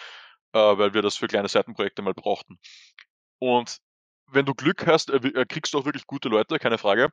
äh, 0.53 0.59
weil 0.59 0.93
wir 0.93 1.01
das 1.01 1.17
für 1.17 1.27
kleine 1.27 1.47
Seitenprojekte 1.47 2.01
mal 2.01 2.13
brauchten. 2.13 2.59
Und 3.39 3.79
wenn 4.31 4.45
du 4.45 4.53
Glück 4.53 4.87
hast, 4.87 5.09
äh, 5.09 5.45
kriegst 5.45 5.73
du 5.73 5.79
auch 5.79 5.85
wirklich 5.85 6.07
gute 6.07 6.29
Leute, 6.29 6.59
keine 6.59 6.77
Frage. 6.77 7.09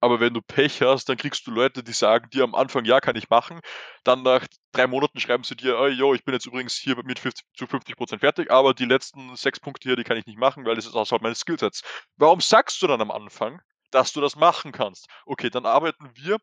Aber 0.00 0.20
wenn 0.20 0.34
du 0.34 0.40
Pech 0.42 0.80
hast, 0.82 1.08
dann 1.08 1.16
kriegst 1.16 1.46
du 1.46 1.50
Leute, 1.50 1.82
die 1.82 1.92
sagen 1.92 2.30
dir 2.30 2.44
am 2.44 2.54
Anfang, 2.54 2.84
ja, 2.84 3.00
kann 3.00 3.16
ich 3.16 3.30
machen. 3.30 3.60
Dann 4.04 4.22
nach 4.22 4.46
drei 4.72 4.86
Monaten 4.86 5.20
schreiben 5.20 5.44
sie 5.44 5.56
dir, 5.56 5.78
oh, 5.78 5.86
yo, 5.86 6.14
ich 6.14 6.24
bin 6.24 6.34
jetzt 6.34 6.46
übrigens 6.46 6.74
hier 6.76 6.96
mit 7.04 7.18
50, 7.18 7.46
zu 7.56 7.66
50% 7.66 8.20
fertig, 8.20 8.50
aber 8.50 8.74
die 8.74 8.86
letzten 8.86 9.36
sechs 9.36 9.60
Punkte 9.60 9.88
hier, 9.88 9.96
die 9.96 10.04
kann 10.04 10.16
ich 10.16 10.26
nicht 10.26 10.38
machen, 10.38 10.64
weil 10.64 10.76
das 10.76 10.86
ist 10.86 10.94
außerhalb 10.94 11.22
meines 11.22 11.40
Skillsets. 11.40 11.82
Warum 12.16 12.40
sagst 12.40 12.80
du 12.82 12.86
dann 12.86 13.00
am 13.00 13.10
Anfang, 13.10 13.60
dass 13.90 14.12
du 14.12 14.20
das 14.20 14.36
machen 14.36 14.72
kannst? 14.72 15.08
Okay, 15.26 15.50
dann 15.50 15.66
arbeiten 15.66 16.10
wir 16.14 16.38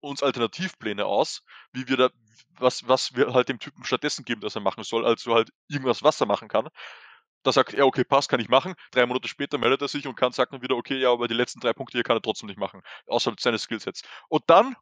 uns 0.00 0.22
Alternativpläne 0.22 1.04
aus, 1.04 1.42
wie 1.72 1.88
wir 1.88 1.96
da, 1.96 2.10
was, 2.58 2.88
was 2.88 3.14
wir 3.14 3.32
halt 3.34 3.48
dem 3.48 3.58
Typen 3.58 3.84
stattdessen 3.84 4.24
geben, 4.24 4.40
dass 4.40 4.54
er 4.54 4.62
machen 4.62 4.84
soll, 4.84 5.06
also 5.06 5.34
halt 5.34 5.50
irgendwas, 5.68 6.02
was 6.02 6.20
er 6.20 6.26
machen 6.26 6.48
kann. 6.48 6.68
Da 7.42 7.52
sagt 7.52 7.74
er, 7.74 7.86
okay, 7.86 8.04
passt, 8.04 8.28
kann 8.28 8.40
ich 8.40 8.48
machen. 8.48 8.74
Drei 8.90 9.06
Monate 9.06 9.28
später 9.28 9.58
meldet 9.58 9.82
er 9.82 9.88
sich 9.88 10.06
und 10.06 10.14
kann 10.14 10.32
sagen 10.32 10.50
dann 10.52 10.62
wieder, 10.62 10.76
okay, 10.76 10.98
ja, 10.98 11.10
aber 11.12 11.28
die 11.28 11.34
letzten 11.34 11.60
drei 11.60 11.72
Punkte 11.72 11.96
hier 11.98 12.02
kann 12.02 12.16
er 12.16 12.22
trotzdem 12.22 12.48
nicht 12.48 12.58
machen, 12.58 12.82
außerhalb 13.06 13.40
seines 13.40 13.62
Skillsets. 13.62 14.02
Und 14.28 14.42
dann 14.48 14.76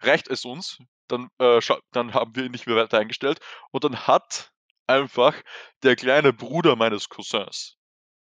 reicht 0.00 0.28
es 0.28 0.44
uns, 0.44 0.78
dann, 1.08 1.28
äh, 1.38 1.60
dann 1.92 2.14
haben 2.14 2.34
wir 2.36 2.44
ihn 2.44 2.52
nicht 2.52 2.66
mehr 2.66 2.76
weiter 2.76 2.98
eingestellt 2.98 3.40
und 3.70 3.84
dann 3.84 4.06
hat 4.06 4.52
einfach 4.86 5.34
der 5.82 5.96
kleine 5.96 6.32
Bruder 6.32 6.76
meines 6.76 7.08
Cousins, 7.08 7.76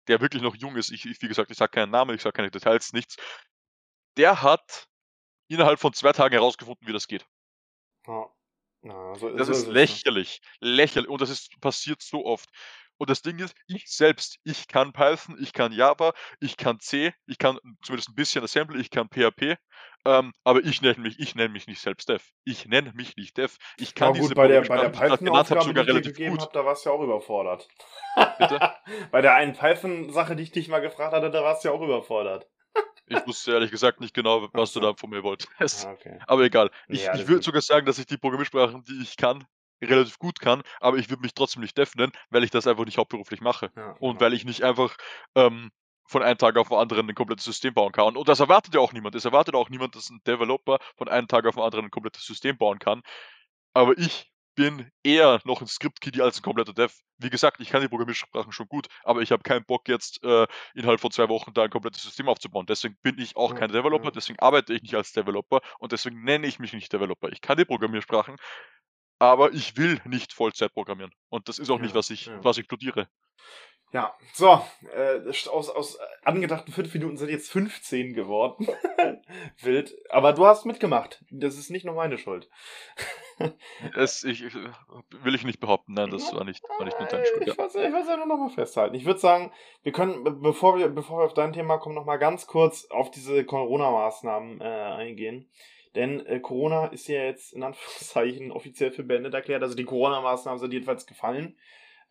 der 0.08 0.22
wirklich 0.22 0.42
noch 0.44 0.56
jung 0.56 0.76
ist, 0.76 0.92
ich, 0.92 1.06
ich 1.06 1.22
wie 1.22 1.28
gesagt, 1.28 1.52
ich 1.52 1.58
sage 1.58 1.72
keinen 1.72 1.92
Namen, 1.92 2.16
ich 2.16 2.22
sage 2.22 2.34
keine 2.34 2.52
Details, 2.52 2.94
nichts, 2.94 3.18
der 4.18 4.42
hat 4.42 4.88
innerhalb 5.48 5.80
von 5.80 5.94
zwei 5.94 6.12
Tagen 6.14 6.34
herausgefunden, 6.34 6.88
wie 6.88 6.94
das 6.94 7.08
geht. 7.08 7.26
Ja. 8.08 8.30
Ja, 8.84 9.16
so 9.16 9.30
das 9.36 9.50
ist 9.50 9.66
lächerlich. 9.66 10.42
Lächerlich. 10.60 11.10
Und 11.10 11.20
das 11.20 11.32
ist 11.32 11.60
passiert 11.60 12.04
so 12.04 12.24
oft. 12.24 12.50
Und 12.98 13.10
das 13.10 13.22
Ding 13.22 13.40
ist, 13.40 13.56
ich 13.68 13.86
selbst, 13.88 14.38
ich 14.44 14.68
kann 14.68 14.94
Python, 14.94 15.38
ich 15.40 15.54
kann 15.54 15.72
Java, 15.72 16.14
ich 16.40 16.58
kann 16.58 16.80
C, 16.80 17.14
ich 17.26 17.38
kann 17.38 17.60
zumindest 17.84 18.10
ein 18.10 18.16
bisschen 18.16 18.44
Assembly, 18.44 18.80
ich 18.80 18.90
kann 18.90 19.10
PHP, 19.10 19.58
ähm, 20.06 20.34
aber 20.44 20.64
ich 20.64 20.82
nenne 20.82 21.00
mich, 21.00 21.20
ich 21.20 21.36
nenne 21.36 21.50
mich 21.50 21.68
nicht 21.68 21.82
selbst 21.82 22.08
Dev. 22.08 22.24
Ich 22.44 22.66
nenne 22.68 22.94
mich 22.94 23.18
nicht 23.18 23.38
Dev. 23.38 23.58
Ich 23.78 23.96
kann 23.96 24.14
ja, 24.14 24.20
gut, 24.20 24.24
diese 24.24 24.36
bei 24.36 24.48
der, 24.48 24.62
bei 24.62 24.78
der 24.78 24.90
Python-Aufgabe, 24.90 25.74
die 25.74 25.80
ich 25.80 25.86
dir 25.86 26.02
gegeben 26.02 26.40
habe, 26.40 26.52
da 26.54 26.64
warst 26.64 26.86
du 26.86 26.90
ja 26.90 26.96
auch 26.96 27.02
überfordert. 27.02 27.68
Bitte? 28.38 28.60
bei 29.12 29.22
der 29.22 29.36
einen 29.36 29.54
Python-Sache, 29.54 30.36
die 30.36 30.44
ich 30.44 30.52
dich 30.52 30.68
mal 30.68 30.80
gefragt 30.80 31.14
hatte, 31.14 31.32
da 31.32 31.44
warst 31.44 31.64
du 31.64 31.70
ja 31.70 31.74
auch 31.74 31.82
überfordert. 31.82 32.48
Ich 33.08 33.26
wusste 33.28 33.54
ehrlich 33.54 33.72
gesagt 33.72 34.00
nicht 34.02 34.14
genau, 34.14 34.50
was 34.54 34.74
du 34.74 34.80
da 34.80 34.94
von 34.96 35.10
mir 35.10 35.24
wolltest. 35.24 35.86
Ah, 35.86 35.92
okay. 35.92 36.20
Aber 36.28 36.42
egal. 36.44 36.72
Ich, 36.88 37.06
ja, 37.06 37.16
ich 37.16 37.28
würde 37.28 37.44
sogar 37.44 37.62
sagen, 37.62 37.86
dass 37.86 38.00
ich 38.00 38.08
die 38.08 38.18
Programmiersprachen, 38.18 38.84
die 38.84 39.02
ich 39.02 39.16
kann, 39.16 39.46
relativ 39.82 40.18
gut 40.20 40.40
kann, 40.40 40.64
aber 40.80 40.98
ich 40.98 41.10
würde 41.10 41.22
mich 41.22 41.34
trotzdem 41.34 41.62
nicht 41.62 41.78
Dev 41.78 41.92
nennen, 41.96 42.12
weil 42.30 42.44
ich 42.44 42.52
das 42.52 42.68
einfach 42.68 42.86
nicht 42.86 42.98
hauptberuflich 42.98 43.42
mache. 43.42 43.72
Ja, 43.76 43.92
und 44.00 44.14
genau. 44.14 44.20
weil 44.22 44.34
ich 44.34 44.46
nicht 44.46 44.64
einfach 44.64 44.96
ähm, 45.36 45.72
von 46.08 46.24
einem 46.24 46.38
Tag 46.38 46.58
auf 46.58 46.70
den 46.70 46.78
anderen 46.78 47.10
ein 47.10 47.16
komplettes 47.16 47.46
System 47.46 47.74
bauen 47.74 47.92
kann. 47.92 48.16
Und 48.16 48.30
das 48.30 48.40
erwartet 48.40 48.76
ja 48.76 48.80
auch 48.80 48.94
niemand. 48.94 49.16
Es 49.16 49.26
erwartet 49.26 49.56
auch 49.56 49.70
niemand, 49.70 49.96
dass 49.96 50.10
ein 50.10 50.22
Developer 50.26 50.80
von 50.98 51.10
einem 51.10 51.28
Tag 51.28 51.46
auf 51.46 51.56
den 51.56 51.64
anderen 51.64 51.86
ein 51.86 51.92
komplettes 51.92 52.26
System 52.26 52.58
bauen 52.58 52.80
kann. 52.80 53.02
Aber 53.74 53.98
ich 53.98 54.32
bin 54.56 54.90
eher 55.04 55.42
noch 55.44 55.62
ein 55.62 55.68
Script-Kiddie 55.68 56.22
als 56.22 56.40
ein 56.40 56.42
kompletter 56.42 56.74
Dev. 56.74 56.94
Wie 57.18 57.30
gesagt, 57.30 57.60
ich 57.60 57.70
kann 57.70 57.82
die 57.82 57.90
Programmiersprachen 57.90 58.52
schon 58.52 58.68
gut, 58.68 58.88
aber 59.04 59.22
ich 59.22 59.32
habe 59.32 59.44
keinen 59.44 59.66
Bock 59.66 59.88
jetzt 59.90 60.24
äh, 60.24 60.48
innerhalb 60.74 61.02
von 61.02 61.12
zwei 61.12 61.28
Wochen 61.28 61.54
da 61.54 61.64
ein 61.64 61.70
komplettes 61.70 62.04
System 62.04 62.30
aufzubauen. 62.30 62.66
Deswegen 62.66 62.96
bin 63.02 63.20
ich 63.20 63.36
auch 63.36 63.52
ja, 63.52 63.60
kein 63.60 63.72
Developer, 63.72 64.06
ja. 64.06 64.12
deswegen 64.12 64.40
arbeite 64.40 64.74
ich 64.74 64.82
nicht 64.82 64.96
als 64.96 65.12
Developer 65.12 65.62
und 65.80 65.92
deswegen 65.92 66.24
nenne 66.24 66.48
ich 66.48 66.60
mich 66.60 66.74
nicht 66.74 66.92
Developer. 66.92 67.30
Ich 67.30 67.42
kann 67.42 67.58
die 67.58 67.66
Programmiersprachen, 67.66 68.38
aber 69.20 69.54
ich 69.54 69.78
will 69.78 70.00
nicht 70.06 70.34
Vollzeit 70.34 70.74
programmieren. 70.74 71.14
Und 71.30 71.50
das 71.50 71.60
ist 71.60 71.70
auch 71.70 71.78
ja, 71.78 71.84
nicht, 71.84 71.96
was 71.96 72.10
ich, 72.10 72.30
was 72.42 72.58
ich 72.58 72.66
studiere. 72.66 73.08
Ja, 73.96 74.14
so, 74.34 74.62
äh, 74.94 75.22
aus, 75.50 75.70
aus 75.70 75.98
angedachten 76.26 76.74
fünf 76.74 76.94
Minuten 76.94 77.16
sind 77.16 77.30
jetzt 77.30 77.50
15 77.50 78.14
geworden. 78.14 78.68
Wild. 79.62 79.96
Aber 80.10 80.34
du 80.34 80.46
hast 80.46 80.66
mitgemacht. 80.66 81.24
Das 81.32 81.58
ist 81.58 81.70
nicht 81.70 81.86
nur 81.86 81.96
meine 81.96 82.18
Schuld. 82.18 82.50
es, 83.96 84.26
ich, 84.26 84.44
will 84.44 85.36
ich 85.36 85.46
nicht 85.46 85.62
behaupten, 85.62 85.94
nein, 85.94 86.10
das 86.10 86.34
war 86.34 86.44
nicht, 86.44 86.62
war 86.78 86.84
nicht 86.84 87.00
nur 87.00 87.08
deine 87.08 87.26
Schuld. 87.26 87.48
Ich 87.48 87.58
wollte 87.58 87.78
es 87.78 88.08
ja 88.08 88.18
nur 88.18 88.26
nochmal 88.26 88.50
festhalten. 88.50 88.96
Ich 88.96 89.06
würde 89.06 89.20
sagen, 89.20 89.54
wir 89.84 89.94
können, 89.94 90.42
bevor 90.42 90.78
wir, 90.78 90.90
bevor 90.90 91.20
wir 91.20 91.26
auf 91.26 91.34
dein 91.34 91.54
Thema 91.54 91.78
kommen, 91.78 91.96
nochmal 91.96 92.20
ganz 92.20 92.48
kurz 92.48 92.86
auf 92.90 93.12
diese 93.12 93.46
Corona-Maßnahmen 93.46 94.60
äh, 94.60 94.64
eingehen. 94.64 95.50
Denn 95.96 96.26
äh, 96.26 96.40
Corona 96.40 96.88
ist 96.88 97.08
ja 97.08 97.24
jetzt 97.24 97.54
in 97.54 97.64
Anführungszeichen 97.64 98.52
offiziell 98.52 98.92
für 98.92 99.04
beendet 99.04 99.34
erklärt. 99.34 99.64
Also 99.64 99.76
die 99.76 99.86
Corona-Maßnahmen 99.86 100.60
sind 100.60 100.74
jedenfalls 100.74 101.06
gefallen. 101.06 101.56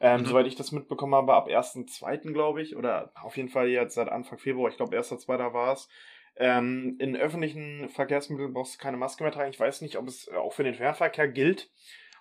Ähm, 0.01 0.23
mhm. 0.23 0.27
Soweit 0.27 0.47
ich 0.47 0.57
das 0.57 0.73
mitbekommen 0.73 1.14
habe, 1.14 1.35
ab 1.35 1.49
1.2. 1.49 2.33
glaube 2.33 2.62
ich, 2.62 2.77
oder 2.77 3.12
auf 3.23 3.37
jeden 3.37 3.49
Fall 3.49 3.68
jetzt 3.68 3.94
seit 3.94 4.09
Anfang 4.09 4.38
Februar, 4.38 4.70
ich 4.70 4.77
glaube 4.77 4.97
1.2. 4.97 5.53
war 5.53 5.73
es. 5.73 5.88
Ähm, 6.37 6.97
in 6.99 7.16
öffentlichen 7.16 7.88
Verkehrsmitteln 7.88 8.53
brauchst 8.53 8.75
du 8.75 8.79
keine 8.79 8.97
Maske 8.97 9.23
mehr 9.23 9.33
tragen. 9.33 9.51
Ich 9.51 9.61
weiß 9.61 9.83
nicht, 9.83 9.97
ob 9.97 10.09
es 10.09 10.29
auch 10.29 10.53
für 10.53 10.64
den 10.64 10.75
Fernverkehr 10.75 11.29
gilt. 11.29 11.70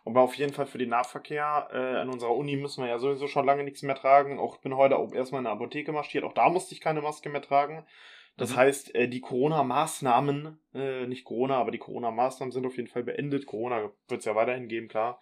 Aber 0.06 0.22
auf 0.22 0.36
jeden 0.36 0.54
Fall 0.54 0.66
für 0.66 0.78
den 0.78 0.90
Nahverkehr 0.90 1.70
äh, 1.72 1.98
an 2.02 2.10
unserer 2.10 2.36
Uni 2.36 2.58
müssen 2.58 2.84
wir 2.84 2.90
ja 2.90 3.00
sowieso 3.00 3.28
schon 3.28 3.46
lange 3.46 3.64
nichts 3.64 3.84
mehr 3.84 3.96
tragen. 3.96 4.38
Auch 4.38 4.58
bin 4.58 4.76
heute 4.76 4.98
auch 4.98 5.14
erstmal 5.14 5.40
in 5.40 5.46
der 5.46 5.54
Apotheke 5.54 5.94
marschiert. 5.94 6.26
Auch 6.26 6.34
da 6.34 6.50
musste 6.50 6.76
ich 6.76 6.82
keine 6.82 7.02
Maske 7.02 7.30
mehr 7.30 7.42
tragen. 7.42 7.86
Das 8.38 8.52
mhm. 8.52 8.56
heißt, 8.58 8.96
äh, 8.96 9.08
die 9.08 9.22
Corona-Maßnahmen, 9.22 10.60
äh, 10.74 11.08
nicht 11.08 11.24
Corona, 11.24 11.58
aber 11.58 11.72
die 11.72 11.78
Corona-Maßnahmen 11.78 12.52
sind 12.52 12.66
auf 12.66 12.78
jeden 12.78 12.90
Fall 12.90 13.04
beendet. 13.04 13.46
Corona 13.46 13.92
wird 14.08 14.20
es 14.20 14.26
ja 14.26 14.36
weiterhin 14.36 14.68
geben, 14.68 14.88
klar. 14.88 15.20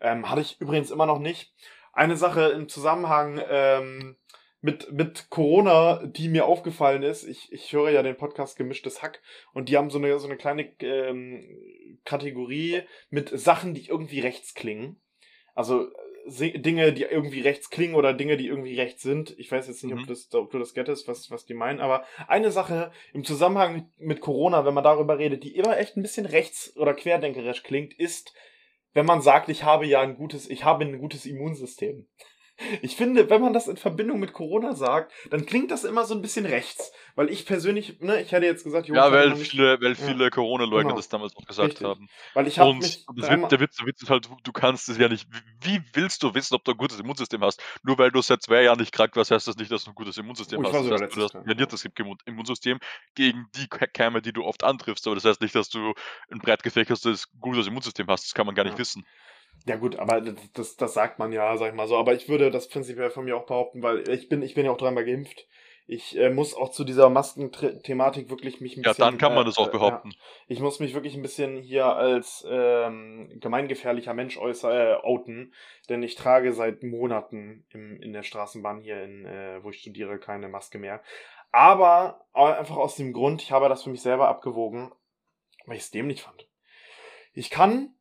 Ähm, 0.00 0.28
hatte 0.28 0.40
ich 0.40 0.60
übrigens 0.60 0.90
immer 0.90 1.06
noch 1.06 1.18
nicht. 1.18 1.54
Eine 1.92 2.16
Sache 2.16 2.48
im 2.48 2.68
Zusammenhang 2.68 3.40
ähm, 3.48 4.16
mit, 4.62 4.92
mit 4.92 5.28
Corona, 5.28 6.06
die 6.06 6.28
mir 6.28 6.46
aufgefallen 6.46 7.02
ist, 7.02 7.24
ich, 7.24 7.52
ich 7.52 7.72
höre 7.72 7.90
ja 7.90 8.02
den 8.02 8.16
Podcast 8.16 8.56
Gemischtes 8.56 9.02
Hack 9.02 9.20
und 9.52 9.68
die 9.68 9.76
haben 9.76 9.90
so 9.90 9.98
eine, 9.98 10.18
so 10.20 10.28
eine 10.28 10.36
kleine 10.36 10.72
ähm, 10.80 11.44
Kategorie 12.04 12.82
mit 13.10 13.28
Sachen, 13.28 13.74
die 13.74 13.88
irgendwie 13.88 14.20
rechts 14.20 14.54
klingen. 14.54 15.00
Also 15.54 15.90
Dinge, 16.26 16.92
die 16.92 17.02
irgendwie 17.02 17.40
rechts 17.40 17.70
klingen 17.70 17.94
oder 17.94 18.14
Dinge, 18.14 18.36
die 18.36 18.46
irgendwie 18.46 18.78
rechts 18.78 19.02
sind. 19.02 19.34
Ich 19.38 19.50
weiß 19.50 19.66
jetzt 19.66 19.82
nicht, 19.82 19.94
mhm. 19.94 20.02
ob, 20.02 20.06
das, 20.06 20.32
ob 20.34 20.50
du 20.50 20.58
das 20.58 20.74
gettest, 20.74 21.08
was, 21.08 21.30
was 21.30 21.46
die 21.46 21.54
meinen, 21.54 21.80
aber 21.80 22.04
eine 22.28 22.50
Sache 22.50 22.92
im 23.12 23.24
Zusammenhang 23.24 23.90
mit 23.98 24.20
Corona, 24.20 24.64
wenn 24.64 24.74
man 24.74 24.84
darüber 24.84 25.18
redet, 25.18 25.42
die 25.42 25.56
immer 25.56 25.78
echt 25.78 25.96
ein 25.96 26.02
bisschen 26.02 26.26
rechts- 26.26 26.76
oder 26.76 26.94
querdenkerisch 26.94 27.62
klingt, 27.62 27.92
ist, 27.94 28.34
wenn 28.92 29.06
man 29.06 29.22
sagt, 29.22 29.48
ich 29.48 29.64
habe 29.64 29.86
ja 29.86 30.00
ein 30.00 30.16
gutes, 30.16 30.48
ich 30.48 30.64
habe 30.64 30.84
ein 30.84 30.98
gutes 30.98 31.26
Immunsystem. 31.26 32.06
Ich 32.80 32.96
finde, 32.96 33.30
wenn 33.30 33.40
man 33.40 33.52
das 33.52 33.68
in 33.68 33.76
Verbindung 33.76 34.20
mit 34.20 34.32
Corona 34.32 34.74
sagt, 34.74 35.12
dann 35.30 35.46
klingt 35.46 35.70
das 35.70 35.84
immer 35.84 36.04
so 36.04 36.14
ein 36.14 36.22
bisschen 36.22 36.46
rechts. 36.46 36.92
Weil 37.14 37.28
ich 37.28 37.44
persönlich, 37.44 38.00
ne, 38.00 38.22
ich 38.22 38.32
hätte 38.32 38.46
jetzt 38.46 38.64
gesagt, 38.64 38.88
ja, 38.88 39.12
weil 39.12 39.36
viele, 39.36 39.80
weil 39.80 39.94
viele 39.94 40.24
ja. 40.24 40.30
Corona-Leugner 40.30 40.82
genau. 40.84 40.96
das 40.96 41.08
damals 41.08 41.36
auch 41.36 41.46
gesagt 41.46 41.70
Richtig. 41.70 41.86
haben. 41.86 42.08
Weil 42.32 42.46
ich 42.46 42.58
habe 42.58 42.70
und 42.70 42.78
mich 42.78 43.04
Witz, 43.14 43.48
der, 43.48 43.60
Witz, 43.60 43.76
der 43.76 43.86
Witz 43.86 44.02
ist 44.02 44.10
halt, 44.10 44.28
du 44.42 44.52
kannst 44.52 44.88
es 44.88 44.96
ja 44.96 45.08
nicht. 45.08 45.28
Wie 45.60 45.82
willst 45.92 46.22
du 46.22 46.34
wissen, 46.34 46.54
ob 46.54 46.64
du 46.64 46.72
ein 46.72 46.76
gutes 46.76 46.98
Immunsystem 46.98 47.42
hast? 47.42 47.62
Nur 47.82 47.98
weil 47.98 48.10
du 48.10 48.22
seit 48.22 48.42
zwei 48.42 48.62
Jahren 48.62 48.78
nicht 48.78 48.92
krank 48.92 49.14
warst, 49.14 49.30
heißt 49.30 49.46
das 49.46 49.56
nicht, 49.56 49.70
dass 49.70 49.84
du 49.84 49.90
ein 49.90 49.94
gutes 49.94 50.16
Immunsystem 50.16 50.60
oh, 50.60 50.64
hast. 50.64 50.90
Das 50.90 51.00
heißt, 51.02 51.16
du 51.16 51.22
hast 51.22 51.36
ein 51.36 51.44
trainiertes 51.44 51.86
Immunsystem 52.24 52.78
gegen 53.14 53.46
die 53.56 53.68
Keime, 53.68 54.22
die 54.22 54.32
du 54.32 54.44
oft 54.44 54.64
antriffst. 54.64 55.06
Aber 55.06 55.16
das 55.16 55.24
heißt 55.24 55.42
nicht, 55.42 55.54
dass 55.54 55.68
du 55.68 55.92
ein 56.30 56.38
breit 56.38 56.62
gefächertes, 56.62 57.28
gutes 57.40 57.66
Immunsystem 57.66 58.06
hast. 58.08 58.24
Das 58.24 58.34
kann 58.34 58.46
man 58.46 58.54
gar 58.54 58.64
nicht 58.64 58.74
ja. 58.74 58.78
wissen. 58.78 59.04
Ja 59.66 59.76
gut, 59.76 59.96
aber 59.96 60.20
das, 60.20 60.76
das 60.76 60.94
sagt 60.94 61.18
man 61.18 61.32
ja, 61.32 61.56
sag 61.56 61.68
ich 61.68 61.74
mal 61.74 61.86
so. 61.86 61.96
Aber 61.96 62.14
ich 62.14 62.28
würde 62.28 62.50
das 62.50 62.68
prinzipiell 62.68 63.10
von 63.10 63.24
mir 63.24 63.36
auch 63.36 63.46
behaupten, 63.46 63.82
weil 63.82 64.08
ich 64.08 64.28
bin, 64.28 64.42
ich 64.42 64.54
bin 64.54 64.64
ja 64.64 64.72
auch 64.72 64.76
dreimal 64.76 65.04
geimpft. 65.04 65.46
Ich 65.86 66.16
äh, 66.16 66.30
muss 66.30 66.54
auch 66.54 66.70
zu 66.70 66.84
dieser 66.84 67.10
Maskenthematik 67.10 68.30
wirklich 68.30 68.60
mich 68.60 68.76
ein 68.76 68.82
bisschen. 68.82 69.02
Ja, 69.02 69.10
dann 69.10 69.18
kann 69.18 69.34
man 69.34 69.42
äh, 69.42 69.46
das 69.46 69.58
auch 69.58 69.70
behaupten. 69.70 70.10
Ja, 70.10 70.16
ich 70.46 70.60
muss 70.60 70.80
mich 70.80 70.94
wirklich 70.94 71.14
ein 71.16 71.22
bisschen 71.22 71.56
hier 71.56 71.86
als 71.86 72.46
ähm, 72.48 73.36
gemeingefährlicher 73.40 74.14
Mensch 74.14 74.38
äußer, 74.38 74.92
äh, 74.92 74.94
outen, 75.02 75.52
denn 75.88 76.02
ich 76.02 76.14
trage 76.14 76.52
seit 76.52 76.82
Monaten 76.82 77.66
im, 77.70 78.00
in 78.00 78.12
der 78.12 78.22
Straßenbahn 78.22 78.80
hier, 78.80 79.02
in, 79.02 79.26
äh, 79.26 79.62
wo 79.62 79.70
ich 79.70 79.80
studiere, 79.80 80.18
keine 80.18 80.48
Maske 80.48 80.78
mehr. 80.78 81.02
Aber 81.50 82.24
einfach 82.32 82.76
aus 82.76 82.96
dem 82.96 83.12
Grund, 83.12 83.42
ich 83.42 83.52
habe 83.52 83.68
das 83.68 83.82
für 83.82 83.90
mich 83.90 84.02
selber 84.02 84.28
abgewogen, 84.28 84.92
weil 85.66 85.76
ich 85.76 85.82
es 85.82 85.90
dämlich 85.90 86.22
fand. 86.22 86.48
Ich 87.34 87.50
kann, 87.50 87.94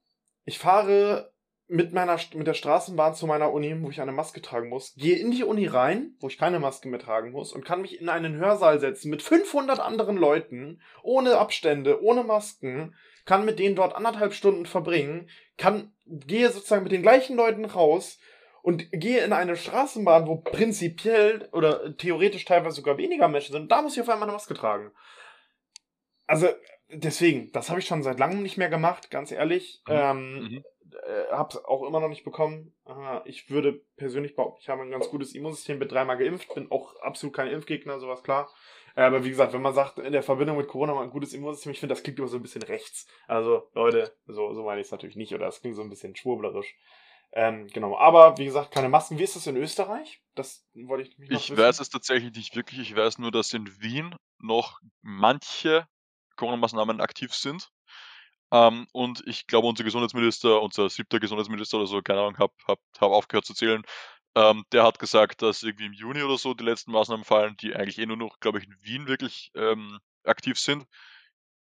ich 0.46 0.60
fahre 0.60 1.34
mit 1.72 1.94
meiner 1.94 2.20
mit 2.34 2.48
der 2.48 2.54
Straßenbahn 2.54 3.16
zu 3.16 3.26
meiner 3.28 3.54
Uni, 3.54 3.74
wo 3.82 3.90
ich 3.90 4.02
eine 4.02 4.12
Maske 4.12 4.42
tragen 4.42 4.68
muss, 4.68 4.94
gehe 4.96 5.16
in 5.16 5.32
die 5.32 5.46
Uni 5.46 5.68
rein, 5.68 6.16
wo 6.20 6.28
ich 6.28 6.38
keine 6.38 6.60
Maske 6.60 6.90
mehr 6.90 7.00
tragen 7.00 7.32
muss 7.32 7.54
und 7.54 7.64
kann 7.64 7.82
mich 7.82 8.02
in 8.02 8.10
einen 8.10 8.36
Hörsaal 8.36 8.82
setzen 8.82 9.10
mit 9.10 9.22
500 9.22 9.80
anderen 9.80 10.18
Leuten, 10.18 10.82
ohne 11.02 11.38
Abstände, 11.38 12.04
ohne 12.04 12.26
Masken, 12.26 12.94
kann 13.24 13.46
mit 13.46 13.58
denen 13.58 13.78
dort 13.78 13.96
anderthalb 13.96 14.34
Stunden 14.34 14.66
verbringen, 14.66 15.30
kann 15.58 15.94
gehe 16.06 16.50
sozusagen 16.50 16.84
mit 16.84 16.92
den 16.92 17.04
gleichen 17.04 17.38
Leuten 17.38 17.64
raus 17.64 18.20
und 18.64 18.92
gehe 18.92 19.24
in 19.24 19.32
eine 19.32 19.56
Straßenbahn, 19.56 20.28
wo 20.28 20.36
prinzipiell 20.36 21.48
oder 21.54 21.96
theoretisch 21.96 22.44
teilweise 22.44 22.76
sogar 22.76 22.98
weniger 22.98 23.30
Menschen 23.30 23.54
sind, 23.54 23.72
da 23.72 23.82
muss 23.82 23.96
ich 23.96 24.02
auf 24.02 24.10
einmal 24.10 24.28
eine 24.28 24.34
Maske 24.34 24.56
tragen. 24.56 24.92
Also 26.32 26.48
deswegen, 26.90 27.52
das 27.52 27.70
habe 27.70 27.82
ich 27.82 27.86
schon 27.86 28.04
seit 28.04 28.18
langem 28.18 28.42
nicht 28.42 28.56
mehr 28.58 28.70
gemacht, 28.70 29.12
ganz 29.12 29.34
ehrlich. 29.34 29.82
Mhm. 29.86 29.94
Ähm, 29.94 30.40
mhm. 30.40 30.64
Äh, 30.94 31.32
hab's 31.32 31.58
auch 31.58 31.84
immer 31.84 32.00
noch 32.00 32.08
nicht 32.08 32.24
bekommen. 32.24 32.74
Äh, 32.86 33.20
ich 33.28 33.50
würde 33.50 33.82
persönlich 33.98 34.36
behaupten, 34.36 34.60
ich 34.62 34.70
habe 34.70 34.82
ein 34.82 34.92
ganz 34.92 35.10
gutes 35.10 35.36
Immunsystem, 35.36 35.78
bin 35.78 35.90
dreimal 35.90 36.18
geimpft, 36.18 36.54
bin 36.54 36.72
auch 36.72 36.96
absolut 37.02 37.36
kein 37.36 37.48
Impfgegner, 37.48 38.00
sowas 38.00 38.24
klar. 38.24 38.50
Äh, 38.96 39.02
aber 39.02 39.26
wie 39.26 39.30
gesagt, 39.30 39.52
wenn 39.52 39.62
man 39.62 39.74
sagt, 39.74 40.00
in 40.00 40.14
der 40.14 40.24
Verbindung 40.24 40.56
mit 40.56 40.70
Corona 40.70 40.94
mal 40.94 41.04
ein 41.04 41.10
gutes 41.10 41.34
Immunsystem, 41.34 41.74
ich 41.74 41.82
finde, 41.82 41.96
das 41.96 42.04
klingt 42.04 42.18
immer 42.20 42.30
so 42.30 42.38
ein 42.38 42.42
bisschen 42.42 42.64
rechts. 42.64 43.08
Also, 43.28 43.70
Leute, 43.74 44.16
so, 44.26 44.54
so 44.54 44.64
meine 44.64 44.80
ich 44.80 44.88
es 44.88 44.92
natürlich 44.92 45.18
nicht, 45.18 45.36
oder 45.36 45.48
das 45.48 45.60
klingt 45.60 45.76
so 45.76 45.82
ein 45.82 45.90
bisschen 45.90 46.16
schwurblerisch. 46.16 46.78
Ähm, 47.34 47.68
genau, 47.68 47.98
aber 47.98 48.38
wie 48.38 48.46
gesagt, 48.46 48.72
keine 48.72 48.88
Masken. 48.88 49.18
Wie 49.18 49.24
ist 49.24 49.36
das 49.36 49.48
in 49.48 49.58
Österreich? 49.58 50.22
Das 50.36 50.66
wollte 50.74 51.10
ich 51.10 51.18
mich 51.18 51.30
noch 51.30 51.40
Ich 51.40 51.52
wissen. 51.52 51.62
weiß 51.62 51.82
es 51.82 51.90
tatsächlich 51.90 52.34
nicht 52.34 52.56
wirklich. 52.56 52.80
Ich 52.80 52.96
weiß 52.96 53.18
nur, 53.18 53.32
dass 53.32 53.54
in 53.54 53.68
Wien 53.82 54.16
noch 54.40 54.80
manche 55.02 55.86
Corona-Maßnahmen 56.42 57.02
aktiv 57.02 57.34
sind. 57.34 57.70
Ähm, 58.52 58.88
und 58.92 59.24
ich 59.28 59.48
glaube, 59.48 59.68
unser 59.68 59.84
Gesundheitsminister, 59.84 60.62
unser 60.62 60.90
siebter 60.90 61.20
Gesundheitsminister 61.20 61.78
oder 61.78 61.88
so, 61.88 62.02
keine 62.02 62.22
Ahnung, 62.22 62.38
habe 62.40 62.54
hab, 62.68 62.80
hab 63.00 63.12
aufgehört 63.12 63.46
zu 63.46 63.54
zählen, 63.54 63.84
ähm, 64.36 64.66
der 64.72 64.84
hat 64.84 65.00
gesagt, 65.00 65.42
dass 65.42 65.64
irgendwie 65.64 65.86
im 65.86 65.94
Juni 65.94 66.24
oder 66.24 66.38
so 66.38 66.54
die 66.54 66.64
letzten 66.64 66.92
Maßnahmen 66.92 67.26
fallen, 67.26 67.56
die 67.58 67.76
eigentlich 67.76 68.00
eh 68.00 68.06
nur 68.06 68.18
noch, 68.18 68.40
glaube 68.40 68.60
ich, 68.60 68.66
in 68.66 68.76
Wien 68.82 69.08
wirklich 69.08 69.52
ähm, 69.56 70.00
aktiv 70.24 70.60
sind. 70.60 70.86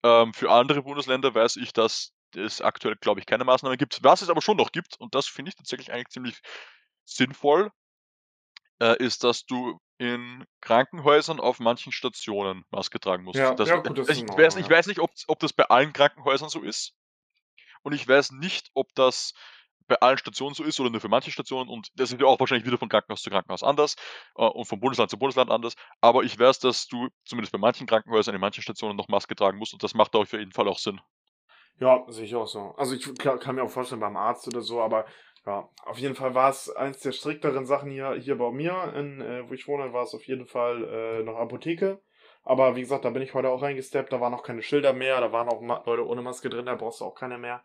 Ähm, 0.05 0.33
für 0.35 0.51
andere 0.51 0.83
Bundesländer 0.83 1.35
weiß 1.35 1.57
ich, 1.57 1.73
dass 1.73 2.13
es 2.37 2.61
aktuell, 2.61 2.97
glaube 3.01 3.21
ich, 3.21 3.27
keine 3.27 3.45
Maßnahmen 3.45 3.79
gibt. 3.79 4.01
Was 4.03 4.23
es 4.23 4.29
aber 4.31 4.43
schon 4.43 4.59
noch 4.59 4.73
gibt, 4.73 5.01
und 5.01 5.15
das 5.15 5.27
finde 5.27 5.51
ich 5.51 5.57
tatsächlich 5.57 5.93
eigentlich 5.93 6.09
ziemlich 6.11 6.41
sinnvoll, 7.05 7.71
äh, 8.81 9.03
ist, 9.03 9.25
dass 9.25 9.45
du 9.47 9.81
in 9.99 10.45
Krankenhäusern 10.61 11.41
auf 11.41 11.59
manchen 11.59 11.93
Stationen 11.93 12.65
Maske 12.71 13.01
tragen 13.01 13.25
musst. 13.25 13.39
Ja, 13.39 13.55
das, 13.55 13.69
ja 13.69 13.77
gut, 13.77 13.99
das 13.99 14.09
ich, 14.09 14.23
ich, 14.23 14.29
weiß, 14.29 14.57
ich 14.57 14.71
weiß 14.71 14.87
nicht, 14.87 15.01
ob, 15.01 15.11
ob 15.27 15.39
das 15.41 15.53
bei 15.53 15.65
allen 15.65 15.93
Krankenhäusern 15.93 16.49
so 16.49 16.63
ist. 16.63 16.95
Und 17.83 17.93
ich 17.93 18.07
weiß 18.07 18.33
nicht, 18.33 18.71
ob 18.75 18.95
das 18.95 19.33
bei 19.89 19.97
allen 19.97 20.19
Stationen 20.19 20.55
so 20.55 20.63
ist 20.63 20.79
oder 20.79 20.91
nur 20.91 21.01
für 21.01 21.09
manche 21.09 21.31
Stationen. 21.31 21.69
Und 21.69 21.89
das 21.95 22.13
ist 22.13 22.21
ja 22.21 22.27
auch 22.27 22.39
wahrscheinlich 22.39 22.67
wieder 22.67 22.79
von 22.79 22.89
Krankenhaus 22.89 23.23
zu 23.23 23.31
Krankenhaus 23.31 23.63
anders 23.63 23.97
äh, 24.37 24.45
und 24.45 24.67
von 24.67 24.79
Bundesland 24.79 25.11
zu 25.11 25.19
Bundesland 25.19 25.51
anders. 25.51 25.75
Aber 26.01 26.23
ich 26.23 26.39
weiß, 26.39 26.61
dass 26.61 26.87
du 26.87 27.09
zumindest 27.25 27.53
bei 27.53 27.59
manchen 27.59 27.87
Krankenhäusern 27.87 28.35
in 28.35 28.41
manchen 28.41 28.63
Stationen 28.63 28.97
noch 28.97 29.09
Maske 29.09 29.35
tragen 29.35 29.59
musst 29.59 29.73
und 29.73 29.83
das 29.83 29.95
macht 29.95 30.15
auf 30.15 30.33
jeden 30.33 30.53
Fall 30.53 30.69
auch 30.69 30.79
Sinn. 30.79 31.01
Ja, 31.81 32.05
sehe 32.09 32.25
ich 32.25 32.35
auch 32.35 32.47
so. 32.47 32.75
Also 32.77 32.95
ich 32.95 33.15
kann 33.15 33.55
mir 33.55 33.63
auch 33.63 33.71
vorstellen 33.71 34.01
beim 34.01 34.17
Arzt 34.17 34.49
oder 34.49 34.63
so, 34.63 34.81
aber 34.81 35.07
ja, 35.49 35.67
auf 35.87 35.97
jeden 35.97 36.15
Fall 36.15 36.35
war 36.35 36.51
es 36.51 36.69
eins 36.69 37.01
der 37.01 37.13
strikteren 37.13 37.65
Sachen 37.65 37.91
hier, 37.91 38.13
hier 38.17 38.37
bei 38.37 38.51
mir, 38.51 38.93
in, 38.95 39.23
äh, 39.23 39.49
wo 39.49 39.55
ich 39.55 39.67
wohne, 39.67 39.95
war 39.95 40.03
es 40.03 40.15
auf 40.15 40.25
jeden 40.25 40.47
Fall 40.47 40.85
äh, 40.85 41.23
noch 41.23 41.37
Apotheke. 41.37 42.03
Aber 42.45 42.77
wie 42.77 42.83
gesagt, 42.83 43.07
da 43.07 43.11
bin 43.11 43.23
ich 43.23 43.33
heute 43.33 43.49
auch 43.49 43.63
reingesteppt, 43.63 44.13
da 44.13 44.21
waren 44.21 44.33
noch 44.33 44.43
keine 44.43 44.61
Schilder 44.61 44.93
mehr, 44.93 45.23
da 45.23 45.33
waren 45.33 45.49
auch 45.49 45.63
Leute 45.87 46.07
ohne 46.07 46.21
Maske 46.21 46.51
drin, 46.51 46.67
da 46.67 46.75
brauchst 46.75 47.01
du 47.01 47.07
auch 47.07 47.15
keine 47.15 47.39
mehr. 47.39 47.63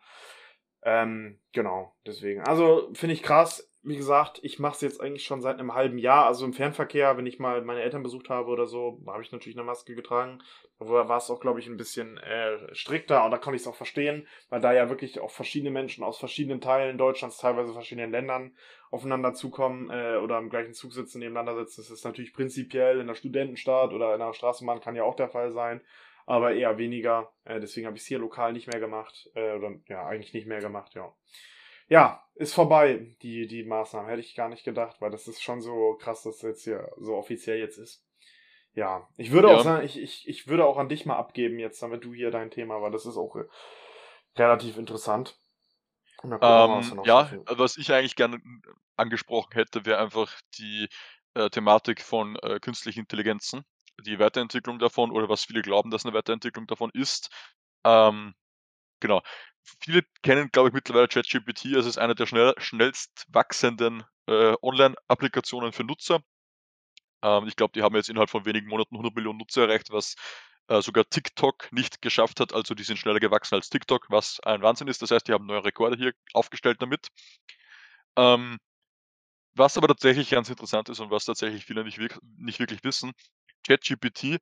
Ähm, 0.86 1.39
genau, 1.54 1.93
deswegen. 2.06 2.41
Also 2.41 2.89
finde 2.93 3.13
ich 3.13 3.24
krass. 3.24 3.69
Wie 3.86 3.98
gesagt, 3.98 4.39
ich 4.43 4.60
mache 4.60 4.76
es 4.76 4.82
jetzt 4.82 5.02
eigentlich 5.02 5.26
schon 5.26 5.41
seit 5.41 5.60
einem 5.60 5.74
halben 5.74 5.98
Jahr. 5.98 6.26
Also 6.26 6.46
im 6.46 6.54
Fernverkehr, 6.54 7.17
wenn 7.17 7.26
ich 7.26 7.39
mal 7.39 7.62
meine 7.63 7.82
Eltern 7.82 8.02
besucht 8.02 8.30
habe 8.30 8.50
oder 8.50 8.65
so, 8.65 9.02
habe 9.08 9.22
ich 9.22 9.32
natürlich 9.34 9.58
eine 9.58 9.65
Maske 9.65 9.93
getragen. 9.93 10.41
Da 10.80 10.88
war 10.88 11.17
es 11.17 11.30
auch, 11.30 11.41
glaube 11.41 11.60
ich, 11.60 11.67
ein 11.67 11.76
bisschen 11.76 12.17
äh, 12.17 12.74
strikter 12.74 13.26
und 13.26 13.32
da 13.32 13.38
konnte 13.38 13.58
ich 13.58 13.63
es 13.63 13.67
auch 13.67 13.76
verstehen, 13.76 14.26
weil 14.50 14.62
da 14.62 14.74
ja 14.74 14.89
wirklich 14.89 15.19
auch 15.19 15.32
verschiedene 15.32 15.72
Menschen 15.72 16.04
aus 16.04 16.17
verschiedenen 16.17 16.62
Teilen 16.62 16.98
Deutschlands, 16.98 17.38
teilweise 17.38 17.74
verschiedenen 17.74 18.12
Ländern 18.12 18.56
aufeinander 18.89 19.34
zukommen 19.34 19.89
äh, 19.89 20.17
oder 20.17 20.38
im 20.38 20.50
gleichen 20.50 20.74
Zug 20.74 20.93
sitzen, 20.93 21.19
nebeneinander 21.19 21.56
sitzen. 21.56 21.82
Das 21.82 21.89
ist 21.89 22.06
natürlich 22.06 22.34
prinzipiell 22.34 23.00
in 23.00 23.08
der 23.08 23.15
Studentenstadt 23.15 23.91
oder 23.91 24.13
in 24.13 24.19
der 24.19 24.34
Straßenbahn 24.34 24.80
kann 24.80 24.96
ja 24.96 25.04
auch 25.04 25.15
der 25.15 25.30
Fall 25.30 25.52
sein 25.52 25.82
aber 26.26 26.54
eher 26.54 26.78
weniger. 26.78 27.32
Äh, 27.46 27.60
deswegen 27.60 27.88
habe 27.88 27.98
ich 27.98 28.04
es 28.04 28.08
hier 28.08 28.20
lokal 28.20 28.54
nicht 28.54 28.68
mehr 28.68 28.80
gemacht. 28.80 29.30
Äh, 29.36 29.54
oder 29.54 29.72
ja, 29.88 30.06
eigentlich 30.06 30.34
nicht 30.34 30.48
mehr 30.48 30.60
gemacht, 30.60 30.94
ja. 30.96 31.14
Ja, 31.90 32.24
ist 32.36 32.54
vorbei, 32.54 33.16
die, 33.22 33.48
die 33.48 33.64
Maßnahmen. 33.64 34.10
Hätte 34.10 34.22
ich 34.22 34.36
gar 34.36 34.50
nicht 34.50 34.64
gedacht, 34.64 35.02
weil 35.02 35.12
das 35.12 35.28
ist 35.28 35.42
schon 35.42 35.62
so 35.62 35.98
krass, 36.00 36.24
dass 36.24 36.38
das 36.38 36.50
jetzt 36.50 36.64
hier 36.64 36.92
so 36.98 37.16
offiziell 37.16 37.60
jetzt 37.60 37.78
ist. 37.78 38.06
Ja, 38.74 39.08
ich 39.18 39.32
würde 39.32 39.50
ja. 39.50 39.56
auch 39.56 39.64
sagen, 39.64 39.86
ich, 39.86 40.02
ich, 40.02 40.28
ich 40.28 40.48
würde 40.48 40.66
auch 40.66 40.78
an 40.78 40.90
dich 40.90 41.06
mal 41.06 41.18
abgeben 41.18 41.60
jetzt, 41.60 41.82
damit 41.84 42.04
du 42.04 42.14
hier 42.14 42.32
dein 42.32 42.50
Thema, 42.50 42.82
weil 42.82 42.92
das 42.92 43.06
ist 43.06 43.18
auch 43.18 43.36
äh, 43.36 43.44
relativ 44.36 44.78
interessant. 44.78 45.38
Ähm, 46.24 47.02
ja, 47.04 47.30
was 47.48 47.78
ich 47.78 47.92
eigentlich 47.92 48.16
gerne 48.16 48.40
angesprochen 48.96 49.52
hätte, 49.54 49.86
wäre 49.86 50.00
einfach 50.00 50.34
die 50.58 50.88
äh, 51.34 51.50
Thematik 51.50 52.02
von 52.02 52.38
äh, 52.38 52.60
künstlichen 52.60 53.02
Intelligenzen 53.02 53.66
die 54.01 54.19
Weiterentwicklung 54.19 54.79
davon 54.79 55.12
oder 55.12 55.29
was 55.29 55.45
viele 55.45 55.62
glauben, 55.62 55.91
dass 55.91 56.06
eine 56.06 56.13
Weiterentwicklung 56.13 56.67
davon 56.67 56.91
ist. 56.93 57.29
Ähm, 57.84 58.34
genau. 58.99 59.21
Viele 59.82 60.03
kennen, 60.23 60.49
glaube 60.51 60.69
ich, 60.69 60.73
mittlerweile 60.73 61.08
ChatGPT. 61.08 61.65
Es 61.67 61.86
ist 61.86 61.97
eine 61.97 62.15
der 62.15 62.25
schnell, 62.25 62.53
schnellst 62.58 63.25
wachsenden 63.29 64.03
äh, 64.27 64.56
Online-Applikationen 64.62 65.73
für 65.73 65.84
Nutzer. 65.84 66.21
Ähm, 67.23 67.47
ich 67.47 67.56
glaube, 67.56 67.73
die 67.73 67.82
haben 67.82 67.95
jetzt 67.95 68.10
innerhalb 68.10 68.29
von 68.29 68.45
wenigen 68.45 68.67
Monaten 68.67 68.95
100 68.95 69.15
Millionen 69.15 69.39
Nutzer 69.39 69.63
erreicht, 69.63 69.91
was 69.91 70.15
äh, 70.67 70.82
sogar 70.82 71.06
TikTok 71.10 71.71
nicht 71.71 72.01
geschafft 72.01 72.39
hat. 72.39 72.53
Also 72.53 72.75
die 72.75 72.84
sind 72.84 72.97
schneller 72.97 73.19
gewachsen 73.19 73.56
als 73.56 73.69
TikTok, 73.69 74.08
was 74.10 74.39
ein 74.41 74.62
Wahnsinn 74.62 74.88
ist. 74.88 75.01
Das 75.01 75.12
heißt, 75.12 75.27
die 75.27 75.34
haben 75.34 75.45
neue 75.45 75.63
Rekorde 75.63 75.97
hier 75.97 76.13
aufgestellt 76.34 76.82
damit. 76.82 77.08
Ähm, 78.17 78.58
was 79.56 79.77
aber 79.77 79.88
tatsächlich 79.88 80.29
ganz 80.29 80.49
interessant 80.49 80.89
ist 80.89 80.99
und 80.99 81.12
was 81.12 81.25
tatsächlich 81.25 81.65
viele 81.65 81.84
nicht, 81.84 81.99
nicht 82.38 82.60
wirklich 82.60 82.84
wissen, 82.84 83.13
ChatGPT 83.63 84.39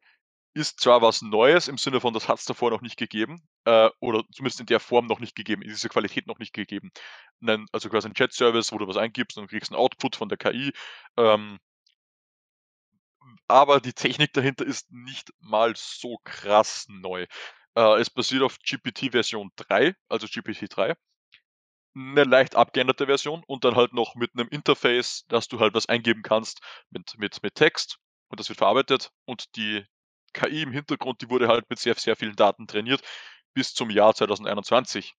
ist 0.53 0.79
zwar 0.81 1.01
was 1.01 1.21
Neues 1.21 1.67
im 1.67 1.77
Sinne 1.77 2.01
von, 2.01 2.13
das 2.13 2.27
hat 2.27 2.39
es 2.39 2.45
davor 2.45 2.71
noch 2.71 2.81
nicht 2.81 2.97
gegeben, 2.97 3.41
äh, 3.65 3.89
oder 3.99 4.23
zumindest 4.33 4.59
in 4.59 4.65
der 4.65 4.79
Form 4.79 5.07
noch 5.07 5.19
nicht 5.19 5.35
gegeben, 5.35 5.61
in 5.61 5.69
dieser 5.69 5.89
Qualität 5.89 6.27
noch 6.27 6.39
nicht 6.39 6.53
gegeben. 6.53 6.91
Nein, 7.39 7.65
also 7.71 7.89
quasi 7.89 8.09
ein 8.09 8.13
Chat-Service, 8.13 8.71
wo 8.71 8.77
du 8.77 8.87
was 8.87 8.97
eingibst 8.97 9.37
und 9.37 9.47
kriegst 9.47 9.71
einen 9.71 9.79
Output 9.79 10.15
von 10.17 10.29
der 10.29 10.37
KI. 10.37 10.73
Ähm, 11.17 11.59
aber 13.47 13.79
die 13.79 13.93
Technik 13.93 14.33
dahinter 14.33 14.65
ist 14.65 14.91
nicht 14.91 15.31
mal 15.39 15.73
so 15.75 16.17
krass 16.23 16.85
neu. 16.89 17.25
Äh, 17.75 17.99
es 17.99 18.09
basiert 18.09 18.43
auf 18.43 18.59
GPT 18.59 19.11
Version 19.11 19.51
3, 19.55 19.95
also 20.09 20.27
GPT 20.27 20.67
3. 20.69 20.95
Eine 21.95 22.23
leicht 22.23 22.55
abgeänderte 22.55 23.05
Version 23.05 23.43
und 23.47 23.63
dann 23.65 23.75
halt 23.75 23.93
noch 23.93 24.15
mit 24.15 24.31
einem 24.33 24.47
Interface, 24.49 25.25
dass 25.27 25.47
du 25.47 25.59
halt 25.59 25.73
was 25.73 25.87
eingeben 25.87 26.23
kannst 26.23 26.61
mit, 26.89 27.13
mit, 27.17 27.43
mit 27.43 27.55
Text 27.55 27.99
und 28.31 28.39
das 28.39 28.49
wird 28.49 28.57
verarbeitet 28.57 29.11
und 29.25 29.55
die 29.55 29.85
KI 30.33 30.63
im 30.63 30.71
Hintergrund, 30.71 31.21
die 31.21 31.29
wurde 31.29 31.47
halt 31.47 31.69
mit 31.69 31.79
sehr, 31.79 31.95
sehr 31.95 32.15
vielen 32.15 32.35
Daten 32.35 32.67
trainiert 32.67 33.01
bis 33.53 33.73
zum 33.73 33.89
Jahr 33.89 34.15
2021. 34.15 35.13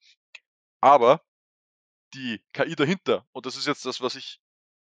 Aber 0.81 1.23
die 2.15 2.43
KI 2.53 2.75
dahinter, 2.75 3.27
und 3.33 3.47
das 3.47 3.57
ist 3.57 3.67
jetzt 3.67 3.85
das, 3.85 4.01
was 4.01 4.15
ich, 4.15 4.41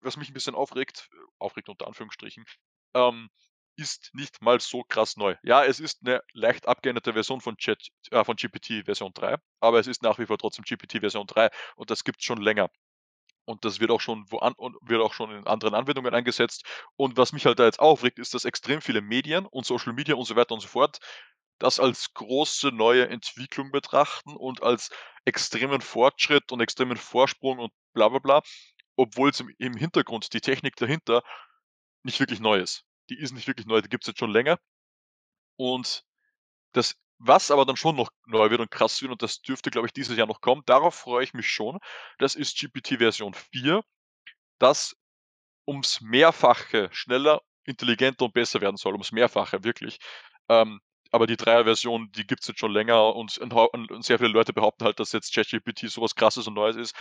was 0.02 0.18
mich 0.18 0.30
ein 0.30 0.34
bisschen 0.34 0.56
aufregt, 0.56 1.10
aufregt 1.40 1.70
unter 1.70 1.88
Anführungsstrichen, 1.88 2.46
ähm, 2.96 3.30
ist 3.78 4.12
nicht 4.14 4.42
mal 4.42 4.60
so 4.60 4.84
krass 4.84 5.16
neu. 5.16 5.36
Ja, 5.44 5.64
es 5.64 5.80
ist 5.80 6.02
eine 6.06 6.22
leicht 6.34 6.68
abgeänderte 6.68 7.14
Version 7.14 7.40
von, 7.40 7.56
äh, 8.12 8.26
von 8.26 8.36
GPT 8.36 8.84
Version 8.86 9.14
3, 9.14 9.38
aber 9.62 9.80
es 9.80 9.88
ist 9.88 10.04
nach 10.04 10.20
wie 10.20 10.26
vor 10.26 10.38
trotzdem 10.38 10.66
GPT 10.66 11.00
Version 11.00 11.28
3 11.28 11.50
und 11.78 11.90
das 11.90 12.04
gibt 12.04 12.20
es 12.20 12.26
schon 12.26 12.42
länger 12.42 12.70
und 13.50 13.66
das 13.66 13.80
wird 13.80 13.90
auch 13.90 14.00
schon 14.00 14.26
wo 14.30 14.38
an, 14.38 14.54
wird 14.82 15.02
auch 15.02 15.14
schon 15.14 15.32
in 15.32 15.48
anderen 15.48 15.74
Anwendungen 15.74 16.14
eingesetzt. 16.14 16.66
Und 16.96 17.18
was 17.18 17.34
mich 17.34 17.48
halt 17.48 17.58
da 17.58 17.66
jetzt 17.66 17.80
aufregt, 17.80 18.20
ist, 18.20 18.36
dass 18.36 18.46
extrem 18.46 18.80
viele 18.80 19.02
Medien 19.02 19.48
und 19.48 19.66
Social 19.66 19.94
Media 19.94 20.14
und 20.14 20.26
so 20.26 20.36
weiter 20.36 20.54
und 20.54 20.62
so 20.62 20.68
fort 20.68 21.00
das 21.58 21.80
als 21.80 22.14
große 22.14 22.70
neue 22.70 23.10
Entwicklung 23.10 23.72
betrachten 23.72 24.36
und 24.36 24.62
als 24.62 24.92
extremen 25.26 25.82
Fortschritt 25.82 26.52
und 26.52 26.62
extremen 26.62 26.96
Vorsprung 26.96 27.58
und 27.58 27.72
bla 27.94 28.08
bla 28.10 28.20
bla, 28.20 28.42
obwohl 28.96 29.32
es 29.32 29.40
im, 29.40 29.50
im 29.58 29.76
Hintergrund 29.76 30.32
die 30.34 30.42
Technik 30.42 30.76
dahinter 30.76 31.24
nicht 32.04 32.20
wirklich 32.20 32.40
neu 32.40 32.60
ist. 32.60 32.86
die 33.10 33.18
ist 33.20 33.34
nicht 33.34 33.48
wirklich 33.48 33.66
neu, 33.66 33.82
die 33.82 33.90
gibt 33.90 34.04
es 34.04 34.10
jetzt 34.10 34.20
schon 34.20 34.32
länger. 34.32 34.60
Und 35.58 36.06
das, 36.74 36.96
was 37.20 37.52
aber 37.52 37.66
dann 37.66 37.76
schon 37.76 37.96
noch 37.96 38.10
neu 38.26 38.50
wird 38.50 38.62
und 38.62 38.72
krass 38.72 39.02
wird, 39.02 39.12
und 39.12 39.22
das 39.22 39.42
dürfte, 39.42 39.72
glaube 39.72 39.88
ich, 39.88 39.94
dieses 39.94 40.18
Jahr 40.18 40.28
noch 40.28 40.42
kommen, 40.42 40.64
darauf 40.66 40.96
freue 40.96 41.24
ich 41.24 41.34
mich 41.34 41.50
schon. 41.50 41.80
Das 42.18 42.36
ist 42.36 42.58
GPT 42.58 42.98
Version 42.98 43.34
4, 43.34 43.84
das 44.60 44.96
ums 45.68 46.02
Mehrfache 46.02 46.90
schneller, 46.92 47.42
intelligenter 47.66 48.26
und 48.26 48.34
besser 48.34 48.62
werden 48.62 48.78
soll, 48.78 48.94
ums 48.94 49.12
Mehrfache, 49.12 49.64
wirklich. 49.64 50.00
Ähm, 50.50 50.82
aber 51.12 51.28
die 51.28 51.38
Dreier-Version, 51.38 52.12
die 52.12 52.26
gibt 52.26 52.42
es 52.42 52.48
jetzt 52.48 52.60
schon 52.60 52.72
länger 52.72 53.16
und, 53.16 53.38
und, 53.38 54.06
sehr 54.06 54.20
viele 54.20 54.32
Leute 54.32 54.54
behaupten 54.54 54.86
halt, 54.86 55.00
dass 55.00 55.12
jetzt 55.12 55.34
ChatGPT 55.34 55.90
sowas 55.90 56.16
krasses 56.16 56.48
und 56.48 56.54
Neues 56.54 56.76
ist. 56.76 56.96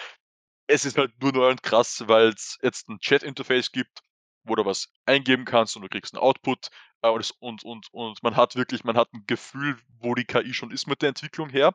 Es 0.66 0.84
ist 0.84 0.98
halt 0.98 1.12
nur 1.22 1.32
neu 1.32 1.50
und 1.50 1.62
krass, 1.62 2.04
weil 2.06 2.28
es 2.28 2.58
jetzt 2.62 2.88
ein 2.88 2.98
Chat-Interface 3.00 3.72
gibt, 3.72 4.00
wo 4.48 4.54
du 4.54 4.64
was 4.64 4.92
eingeben 5.06 5.44
kannst 5.44 5.76
und 5.76 5.82
du 5.82 5.88
kriegst 5.88 6.14
einen 6.14 6.22
Output 6.22 6.68
äh, 7.02 7.08
und, 7.08 7.64
und, 7.64 7.88
und, 7.92 8.22
man 8.22 8.36
hat 8.36 8.56
wirklich, 8.56 8.84
man 8.84 8.96
hat 8.96 9.12
ein 9.12 9.24
Gefühl, 9.26 9.78
wo 10.00 10.14
die 10.14 10.24
KI 10.24 10.52
schon 10.54 10.70
ist 10.70 10.86
mit 10.86 11.02
der 11.02 11.10
Entwicklung 11.10 11.50
her. 11.50 11.74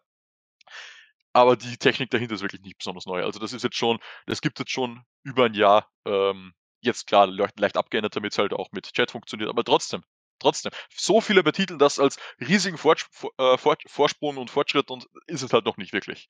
Aber 1.33 1.55
die 1.55 1.77
Technik 1.77 2.11
dahinter 2.11 2.35
ist 2.35 2.41
wirklich 2.41 2.61
nicht 2.61 2.77
besonders 2.77 3.05
neu. 3.05 3.23
Also 3.23 3.39
das 3.39 3.53
ist 3.53 3.63
jetzt 3.63 3.75
schon, 3.75 3.99
das 4.27 4.41
gibt 4.41 4.59
jetzt 4.59 4.71
schon 4.71 5.03
über 5.23 5.45
ein 5.45 5.55
Jahr. 5.55 5.89
Ähm, 6.05 6.53
jetzt 6.81 7.07
klar, 7.07 7.27
leicht, 7.27 7.59
leicht 7.59 7.77
abgeändert, 7.77 8.15
damit 8.15 8.33
es 8.33 8.37
halt 8.37 8.53
auch 8.53 8.71
mit 8.71 8.93
Chat 8.93 9.11
funktioniert, 9.11 9.49
aber 9.49 9.63
trotzdem, 9.63 10.03
trotzdem. 10.39 10.71
So 10.95 11.21
viele 11.21 11.43
betiteln 11.43 11.79
das 11.79 11.97
als 11.97 12.17
riesigen 12.39 12.77
äh, 12.77 13.57
Vorsprung 13.57 14.37
und 14.37 14.51
Fortschritt 14.51 14.91
und 14.91 15.07
ist 15.27 15.41
es 15.41 15.53
halt 15.53 15.65
noch 15.65 15.77
nicht 15.77 15.93
wirklich. 15.93 16.27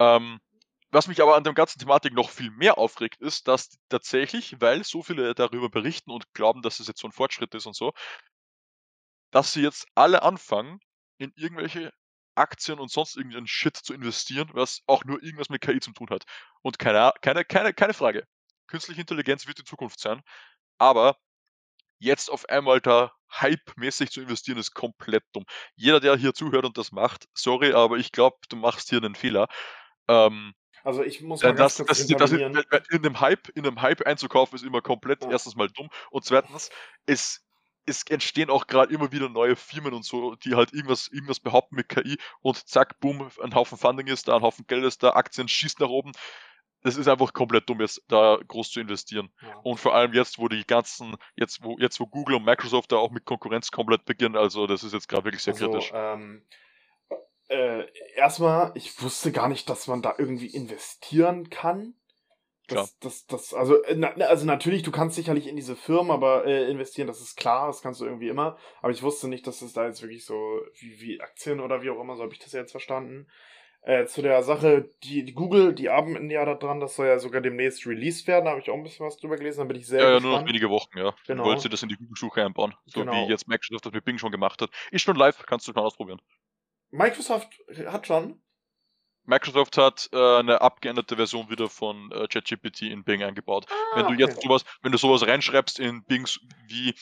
Ähm, 0.00 0.40
was 0.94 1.08
mich 1.08 1.20
aber 1.20 1.36
an 1.36 1.44
der 1.44 1.54
ganzen 1.54 1.80
Thematik 1.80 2.14
noch 2.14 2.30
viel 2.30 2.50
mehr 2.50 2.78
aufregt, 2.78 3.20
ist, 3.20 3.48
dass 3.48 3.78
tatsächlich, 3.88 4.60
weil 4.60 4.84
so 4.84 5.02
viele 5.02 5.34
darüber 5.34 5.68
berichten 5.68 6.10
und 6.10 6.32
glauben, 6.34 6.62
dass 6.62 6.80
es 6.80 6.86
jetzt 6.86 7.00
so 7.00 7.08
ein 7.08 7.12
Fortschritt 7.12 7.54
ist 7.54 7.66
und 7.66 7.74
so, 7.76 7.92
dass 9.32 9.52
sie 9.52 9.62
jetzt 9.62 9.86
alle 9.96 10.22
anfangen, 10.22 10.78
in 11.18 11.32
irgendwelche 11.36 11.92
Aktien 12.36 12.78
und 12.78 12.90
sonst 12.90 13.16
irgendeinen 13.16 13.46
Shit 13.46 13.76
zu 13.76 13.92
investieren, 13.92 14.50
was 14.52 14.82
auch 14.86 15.04
nur 15.04 15.22
irgendwas 15.22 15.48
mit 15.48 15.60
KI 15.62 15.80
zu 15.80 15.92
tun 15.92 16.08
hat. 16.10 16.24
Und 16.62 16.78
keine, 16.78 17.12
keine, 17.20 17.44
keine, 17.44 17.74
keine 17.74 17.94
Frage. 17.94 18.24
Künstliche 18.68 19.00
Intelligenz 19.00 19.46
wird 19.46 19.58
die 19.58 19.64
Zukunft 19.64 20.00
sein. 20.00 20.22
Aber 20.78 21.16
jetzt 21.98 22.30
auf 22.30 22.48
einmal 22.48 22.80
da 22.80 23.12
hype-mäßig 23.32 24.10
zu 24.10 24.20
investieren, 24.20 24.58
ist 24.58 24.74
komplett 24.74 25.24
dumm. 25.32 25.44
Jeder, 25.74 26.00
der 26.00 26.16
hier 26.16 26.34
zuhört 26.34 26.64
und 26.64 26.78
das 26.78 26.92
macht, 26.92 27.26
sorry, 27.34 27.72
aber 27.72 27.96
ich 27.96 28.12
glaube, 28.12 28.36
du 28.48 28.56
machst 28.56 28.90
hier 28.90 28.98
einen 28.98 29.14
Fehler. 29.16 29.48
Ähm, 30.08 30.54
also 30.84 31.02
ich 31.02 31.22
muss 31.22 31.42
mal 31.42 31.54
das, 31.54 31.78
ganz 31.78 31.88
kurz 31.88 32.06
das, 32.06 32.16
das, 32.18 32.32
in, 32.32 32.40
in, 32.40 33.04
einem 33.04 33.20
Hype, 33.20 33.48
in 33.56 33.66
einem 33.66 33.80
Hype 33.80 34.06
einzukaufen, 34.06 34.54
ist 34.54 34.64
immer 34.64 34.82
komplett 34.82 35.24
ja. 35.24 35.30
erstens 35.30 35.56
mal 35.56 35.68
dumm 35.68 35.88
und 36.10 36.24
zweitens, 36.24 36.70
es, 37.06 37.44
es 37.86 38.02
entstehen 38.04 38.50
auch 38.50 38.66
gerade 38.66 38.92
immer 38.92 39.10
wieder 39.10 39.28
neue 39.28 39.56
Firmen 39.56 39.94
und 39.94 40.04
so, 40.04 40.34
die 40.36 40.54
halt 40.54 40.72
irgendwas, 40.72 41.08
irgendwas 41.08 41.40
behaupten 41.40 41.76
mit 41.76 41.88
KI 41.88 42.18
und 42.42 42.68
zack, 42.68 43.00
boom, 43.00 43.30
ein 43.42 43.54
Haufen 43.54 43.78
Funding 43.78 44.06
ist 44.06 44.28
da, 44.28 44.36
ein 44.36 44.42
Haufen 44.42 44.66
Geld 44.66 44.84
ist 44.84 45.02
da, 45.02 45.10
Aktien 45.10 45.48
schießt 45.48 45.80
nach 45.80 45.88
oben. 45.88 46.12
Es 46.86 46.98
ist 46.98 47.08
einfach 47.08 47.32
komplett 47.32 47.66
dumm, 47.68 47.80
jetzt 47.80 48.02
da 48.08 48.38
groß 48.46 48.70
zu 48.70 48.80
investieren. 48.80 49.32
Ja. 49.40 49.56
Und 49.62 49.80
vor 49.80 49.94
allem 49.94 50.12
jetzt, 50.12 50.38
wo 50.38 50.48
die 50.48 50.66
ganzen, 50.66 51.16
jetzt 51.34 51.62
wo, 51.62 51.78
jetzt 51.78 51.98
wo 51.98 52.06
Google 52.06 52.36
und 52.36 52.44
Microsoft 52.44 52.92
da 52.92 52.96
auch 52.96 53.10
mit 53.10 53.24
Konkurrenz 53.24 53.70
komplett 53.70 54.04
beginnen, 54.04 54.36
also 54.36 54.66
das 54.66 54.84
ist 54.84 54.92
jetzt 54.92 55.08
gerade 55.08 55.24
wirklich 55.24 55.42
sehr 55.42 55.54
also, 55.54 55.70
kritisch. 55.70 55.90
Ähm, 55.94 56.42
äh, 57.54 57.86
erstmal, 58.16 58.72
ich 58.74 59.00
wusste 59.02 59.32
gar 59.32 59.48
nicht, 59.48 59.68
dass 59.70 59.86
man 59.86 60.02
da 60.02 60.14
irgendwie 60.18 60.48
investieren 60.48 61.50
kann. 61.50 61.94
Das, 62.68 62.98
das, 62.98 63.26
das, 63.26 63.52
also, 63.52 63.82
äh, 63.82 63.94
na, 63.94 64.08
also 64.08 64.46
natürlich, 64.46 64.82
du 64.82 64.90
kannst 64.90 65.16
sicherlich 65.16 65.46
in 65.46 65.56
diese 65.56 65.76
Firmen 65.76 66.10
aber 66.10 66.46
äh, 66.46 66.70
investieren, 66.70 67.06
das 67.06 67.20
ist 67.20 67.36
klar, 67.36 67.66
das 67.66 67.82
kannst 67.82 68.00
du 68.00 68.06
irgendwie 68.06 68.28
immer. 68.28 68.56
Aber 68.80 68.90
ich 68.90 69.02
wusste 69.02 69.28
nicht, 69.28 69.46
dass 69.46 69.60
es 69.60 69.74
da 69.74 69.86
jetzt 69.86 70.00
wirklich 70.02 70.24
so 70.24 70.62
wie, 70.78 71.00
wie 71.00 71.20
Aktien 71.20 71.60
oder 71.60 71.82
wie 71.82 71.90
auch 71.90 72.00
immer, 72.00 72.16
so 72.16 72.22
habe 72.22 72.32
ich 72.32 72.38
das 72.38 72.52
jetzt 72.52 72.70
verstanden. 72.70 73.26
Äh, 73.82 74.06
zu 74.06 74.22
der 74.22 74.42
Sache, 74.42 74.88
die, 75.02 75.26
die 75.26 75.34
Google, 75.34 75.74
die 75.74 75.90
arbeiten 75.90 76.30
ja 76.30 76.46
daran, 76.46 76.80
das 76.80 76.96
soll 76.96 77.06
ja 77.06 77.18
sogar 77.18 77.42
demnächst 77.42 77.86
released 77.86 78.26
werden, 78.26 78.46
da 78.46 78.52
habe 78.52 78.60
ich 78.60 78.70
auch 78.70 78.76
ein 78.76 78.82
bisschen 78.82 79.04
was 79.04 79.18
drüber 79.18 79.36
gelesen, 79.36 79.58
da 79.58 79.64
bin 79.64 79.76
ich 79.76 79.86
sehr 79.86 80.00
Ja, 80.00 80.12
ja, 80.14 80.20
nur 80.20 80.38
noch 80.38 80.48
wenige 80.48 80.70
Wochen, 80.70 80.96
ja. 80.96 81.14
Genau. 81.26 81.44
Wollt 81.44 81.62
ihr 81.64 81.70
das 81.70 81.82
in 81.82 81.90
die 81.90 81.96
Google-Suche 81.96 82.42
einbauen, 82.42 82.74
so 82.86 83.00
genau. 83.00 83.12
wie 83.12 83.30
jetzt 83.30 83.46
Microsoft 83.46 83.84
das 83.84 83.92
mit 83.92 84.06
Bing 84.06 84.16
schon 84.16 84.32
gemacht 84.32 84.62
hat. 84.62 84.70
Ist 84.90 85.02
schon 85.02 85.16
live, 85.16 85.44
kannst 85.44 85.68
du 85.68 85.72
mal 85.72 85.82
ausprobieren. 85.82 86.18
Microsoft 86.94 87.60
hat 87.86 88.06
schon. 88.06 88.40
Microsoft 89.24 89.78
hat 89.78 90.08
äh, 90.12 90.38
eine 90.38 90.60
abgeänderte 90.60 91.16
Version 91.16 91.50
wieder 91.50 91.68
von 91.68 92.12
äh, 92.12 92.28
ChatGPT 92.28 92.82
in 92.82 93.04
Bing 93.04 93.22
eingebaut. 93.22 93.66
Ah, 93.68 93.96
wenn 93.96 94.06
du 94.06 94.12
okay. 94.12 94.20
jetzt 94.20 94.42
sowas, 94.42 94.64
wenn 94.82 94.92
du 94.92 94.98
sowas 94.98 95.26
reinschreibst 95.26 95.78
in 95.78 96.04
Bing 96.04 96.28
wie 96.68 96.94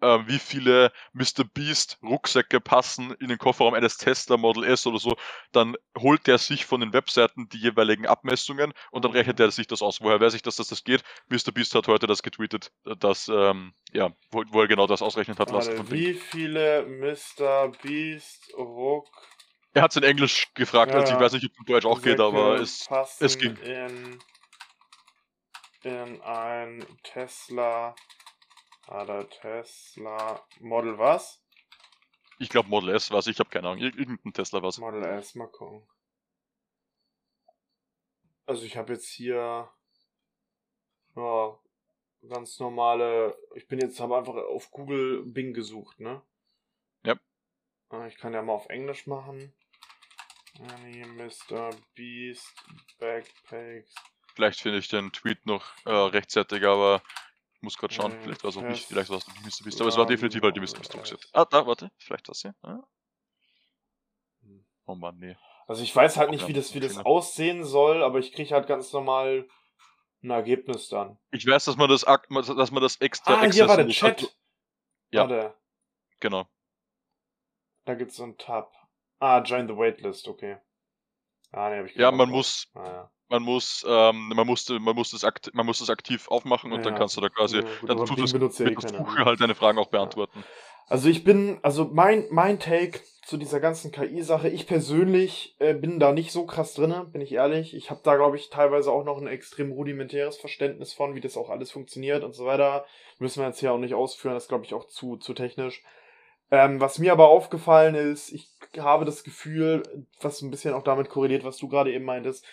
äh, 0.00 0.18
wie 0.26 0.38
viele 0.38 0.92
Mr. 1.12 1.44
Beast 1.52 1.98
Rucksäcke 2.02 2.60
passen 2.60 3.12
in 3.20 3.28
den 3.28 3.38
Kofferraum 3.38 3.74
eines 3.74 3.96
Tesla 3.96 4.36
Model 4.36 4.64
S 4.64 4.86
oder 4.86 4.98
so, 4.98 5.16
dann 5.52 5.76
holt 5.98 6.26
er 6.28 6.38
sich 6.38 6.64
von 6.64 6.80
den 6.80 6.92
Webseiten 6.92 7.48
die 7.48 7.58
jeweiligen 7.58 8.06
Abmessungen 8.06 8.72
und 8.90 9.04
dann 9.04 9.12
rechnet 9.12 9.40
er 9.40 9.50
sich 9.50 9.66
das 9.66 9.82
aus. 9.82 10.00
Woher 10.00 10.20
weiß 10.20 10.34
ich, 10.34 10.42
dass 10.42 10.56
das, 10.56 10.68
das 10.68 10.84
geht? 10.84 11.02
Mr. 11.28 11.52
Beast 11.52 11.74
hat 11.74 11.88
heute 11.88 12.06
das 12.06 12.22
getweetet, 12.22 12.72
dass, 12.98 13.28
ähm, 13.28 13.74
ja, 13.92 14.10
wo, 14.30 14.44
wo, 14.48 14.60
er 14.60 14.68
genau 14.68 14.86
das 14.86 15.02
ausrechnen 15.02 15.38
hat 15.38 15.50
lassen. 15.50 15.90
Wie 15.90 16.14
viele 16.14 16.86
Mr. 16.86 17.72
Beast 17.82 18.52
Ruck 18.56 19.08
er 19.72 19.82
hat 19.82 19.90
es 19.92 19.96
in 19.96 20.02
Englisch 20.02 20.52
gefragt, 20.54 20.92
ja, 20.92 21.00
also 21.00 21.14
ich 21.14 21.20
weiß 21.20 21.32
nicht, 21.32 21.44
ob 21.44 21.52
es 21.52 21.58
in 21.58 21.64
Deutsch 21.66 21.86
auch 21.86 22.02
geht, 22.02 22.20
aber 22.20 22.60
es, 22.60 22.88
es 23.20 23.38
ging. 23.38 23.56
In, 23.58 24.18
in 25.82 26.20
ein 26.22 26.84
Tesla 27.02 27.94
oder 28.88 29.28
Tesla 29.28 30.44
Model 30.60 30.98
was? 30.98 31.42
Ich 32.38 32.48
glaube 32.48 32.68
Model 32.68 32.90
S 32.94 33.10
was, 33.10 33.26
ich 33.26 33.38
habe 33.38 33.50
keine 33.50 33.68
Ahnung. 33.68 33.82
Irgendein 33.82 34.32
Tesla 34.32 34.62
was. 34.62 34.78
Model 34.78 35.04
S, 35.04 35.34
mal 35.34 35.46
gucken. 35.46 35.86
Also 38.46 38.64
ich 38.64 38.76
habe 38.76 38.94
jetzt 38.94 39.08
hier 39.08 39.70
ja, 41.16 41.58
ganz 42.28 42.58
normale. 42.58 43.36
Ich 43.54 43.68
bin 43.68 43.78
jetzt 43.78 44.00
habe 44.00 44.16
einfach 44.16 44.34
auf 44.34 44.70
Google 44.70 45.22
Bing 45.24 45.54
gesucht, 45.54 46.00
ne? 46.00 46.22
Ja. 47.04 47.16
Ah, 47.90 48.06
ich 48.06 48.16
kann 48.16 48.32
ja 48.32 48.42
mal 48.42 48.52
auf 48.52 48.68
Englisch 48.68 49.06
machen. 49.06 49.52
Any 50.60 51.04
Mr. 51.06 51.70
Beast 51.94 52.54
Backpacks. 52.98 53.94
Vielleicht 54.34 54.60
finde 54.60 54.78
ich 54.78 54.88
den 54.88 55.12
Tweet 55.12 55.44
noch 55.46 55.64
äh, 55.86 55.90
rechtzeitig, 55.90 56.64
aber 56.64 57.02
ich 57.54 57.62
muss 57.62 57.76
gerade 57.76 57.94
schauen. 57.94 58.12
Äh, 58.12 58.22
vielleicht 58.22 58.42
war 58.44 58.50
es 58.50 58.56
auch 58.56 58.62
nicht, 58.62 58.86
vielleicht 58.86 59.10
war 59.10 59.18
es 59.18 59.26
nicht 59.26 59.40
Mr. 59.40 59.64
Beast, 59.64 59.80
aber 59.80 59.88
es 59.88 59.96
war 59.96 60.06
definitiv 60.06 60.42
halt 60.42 60.56
die 60.56 60.60
Mr. 60.60 60.78
Beast 60.78 60.94
Druckset. 60.94 61.28
Ah, 61.32 61.44
da, 61.44 61.66
warte, 61.66 61.90
vielleicht 61.98 62.28
das 62.28 62.42
hier. 62.42 62.54
Ah. 62.62 62.80
Oh 64.86 64.94
Mann, 64.94 65.18
nee. 65.18 65.36
Also 65.66 65.82
ich 65.84 65.94
weiß 65.94 66.16
halt 66.16 66.30
nicht, 66.30 66.48
wie 66.48 66.52
das, 66.52 66.74
wie 66.74 66.80
das 66.80 66.98
aussehen 66.98 67.64
soll, 67.64 68.02
aber 68.02 68.18
ich 68.18 68.32
kriege 68.32 68.54
halt 68.54 68.66
ganz 68.66 68.92
normal 68.92 69.48
ein 70.22 70.30
Ergebnis 70.30 70.88
dann. 70.88 71.18
Ich 71.30 71.46
weiß, 71.46 71.64
dass 71.64 71.76
man 71.76 71.88
das, 71.88 72.00
dass 72.02 72.70
man 72.70 72.82
das 72.82 72.96
extra. 72.96 73.34
Ah, 73.34 73.50
hier 73.50 73.68
war 73.68 73.76
der 73.76 73.88
Chat. 73.88 74.36
Ja. 75.10 75.22
Warte. 75.28 75.54
Genau. 76.18 76.48
Da 77.84 77.94
gibt 77.94 78.10
es 78.10 78.16
so 78.16 78.24
einen 78.24 78.36
Tab. 78.36 78.72
Ah, 79.20 79.42
join 79.42 79.68
the 79.68 79.76
waitlist, 79.76 80.26
okay. 80.26 80.56
Ah, 81.52 81.70
nee, 81.70 81.78
hab 81.78 81.86
ich 81.86 81.94
Ja, 81.94 82.10
man 82.10 82.30
muss, 82.30 82.68
ah, 82.74 82.84
ja. 82.84 83.10
man 83.28 83.42
muss, 83.42 83.84
ähm, 83.86 84.28
man 84.34 84.46
muss, 84.46 84.68
man 84.68 84.94
muss 84.94 85.10
das 85.10 85.24
akt, 85.24 85.50
man 85.54 85.66
muss 85.66 85.78
das 85.78 85.90
aktiv 85.90 86.28
aufmachen 86.28 86.72
und 86.72 86.78
ja, 86.78 86.84
dann 86.84 86.94
kannst 86.96 87.16
du 87.16 87.20
da 87.20 87.28
quasi, 87.28 87.58
ja, 87.58 87.62
gut, 87.80 87.90
dann 87.90 87.98
tut 87.98 88.18
das 88.18 88.32
mit 88.32 88.58
ja 88.58 88.70
das 88.70 88.92
Buch 88.92 89.16
halt 89.18 89.40
deine 89.40 89.54
Fragen 89.54 89.78
auch 89.78 89.88
beantworten. 89.88 90.42
Also 90.86 91.08
ich 91.08 91.22
bin, 91.22 91.60
also 91.62 91.84
mein, 91.92 92.26
mein 92.30 92.58
Take 92.58 93.00
zu 93.24 93.36
dieser 93.36 93.60
ganzen 93.60 93.92
KI-Sache, 93.92 94.48
ich 94.48 94.66
persönlich 94.66 95.54
äh, 95.60 95.72
bin 95.72 96.00
da 96.00 96.10
nicht 96.10 96.32
so 96.32 96.46
krass 96.46 96.74
drinne, 96.74 97.04
bin 97.04 97.20
ich 97.20 97.32
ehrlich. 97.32 97.74
Ich 97.74 97.90
habe 97.90 98.00
da, 98.02 98.16
glaube 98.16 98.36
ich, 98.36 98.50
teilweise 98.50 98.90
auch 98.90 99.04
noch 99.04 99.18
ein 99.18 99.28
extrem 99.28 99.70
rudimentäres 99.70 100.36
Verständnis 100.36 100.92
von, 100.92 101.14
wie 101.14 101.20
das 101.20 101.36
auch 101.36 101.48
alles 101.48 101.70
funktioniert 101.70 102.24
und 102.24 102.34
so 102.34 102.44
weiter. 102.44 102.86
Müssen 103.20 103.40
wir 103.40 103.46
jetzt 103.46 103.60
hier 103.60 103.72
auch 103.72 103.78
nicht 103.78 103.94
ausführen, 103.94 104.34
das 104.34 104.48
glaube 104.48 104.64
ich 104.64 104.74
auch 104.74 104.86
zu, 104.86 105.16
zu 105.16 105.32
technisch. 105.32 105.84
Ähm, 106.50 106.80
was 106.80 106.98
mir 106.98 107.12
aber 107.12 107.28
aufgefallen 107.28 107.94
ist, 107.94 108.32
ich 108.32 108.48
habe 108.78 109.04
das 109.04 109.22
Gefühl, 109.22 109.82
was 110.20 110.42
ein 110.42 110.50
bisschen 110.50 110.74
auch 110.74 110.82
damit 110.82 111.08
korreliert, 111.08 111.44
was 111.44 111.58
du 111.58 111.68
gerade 111.68 111.92
eben 111.92 112.04
meintest, 112.04 112.44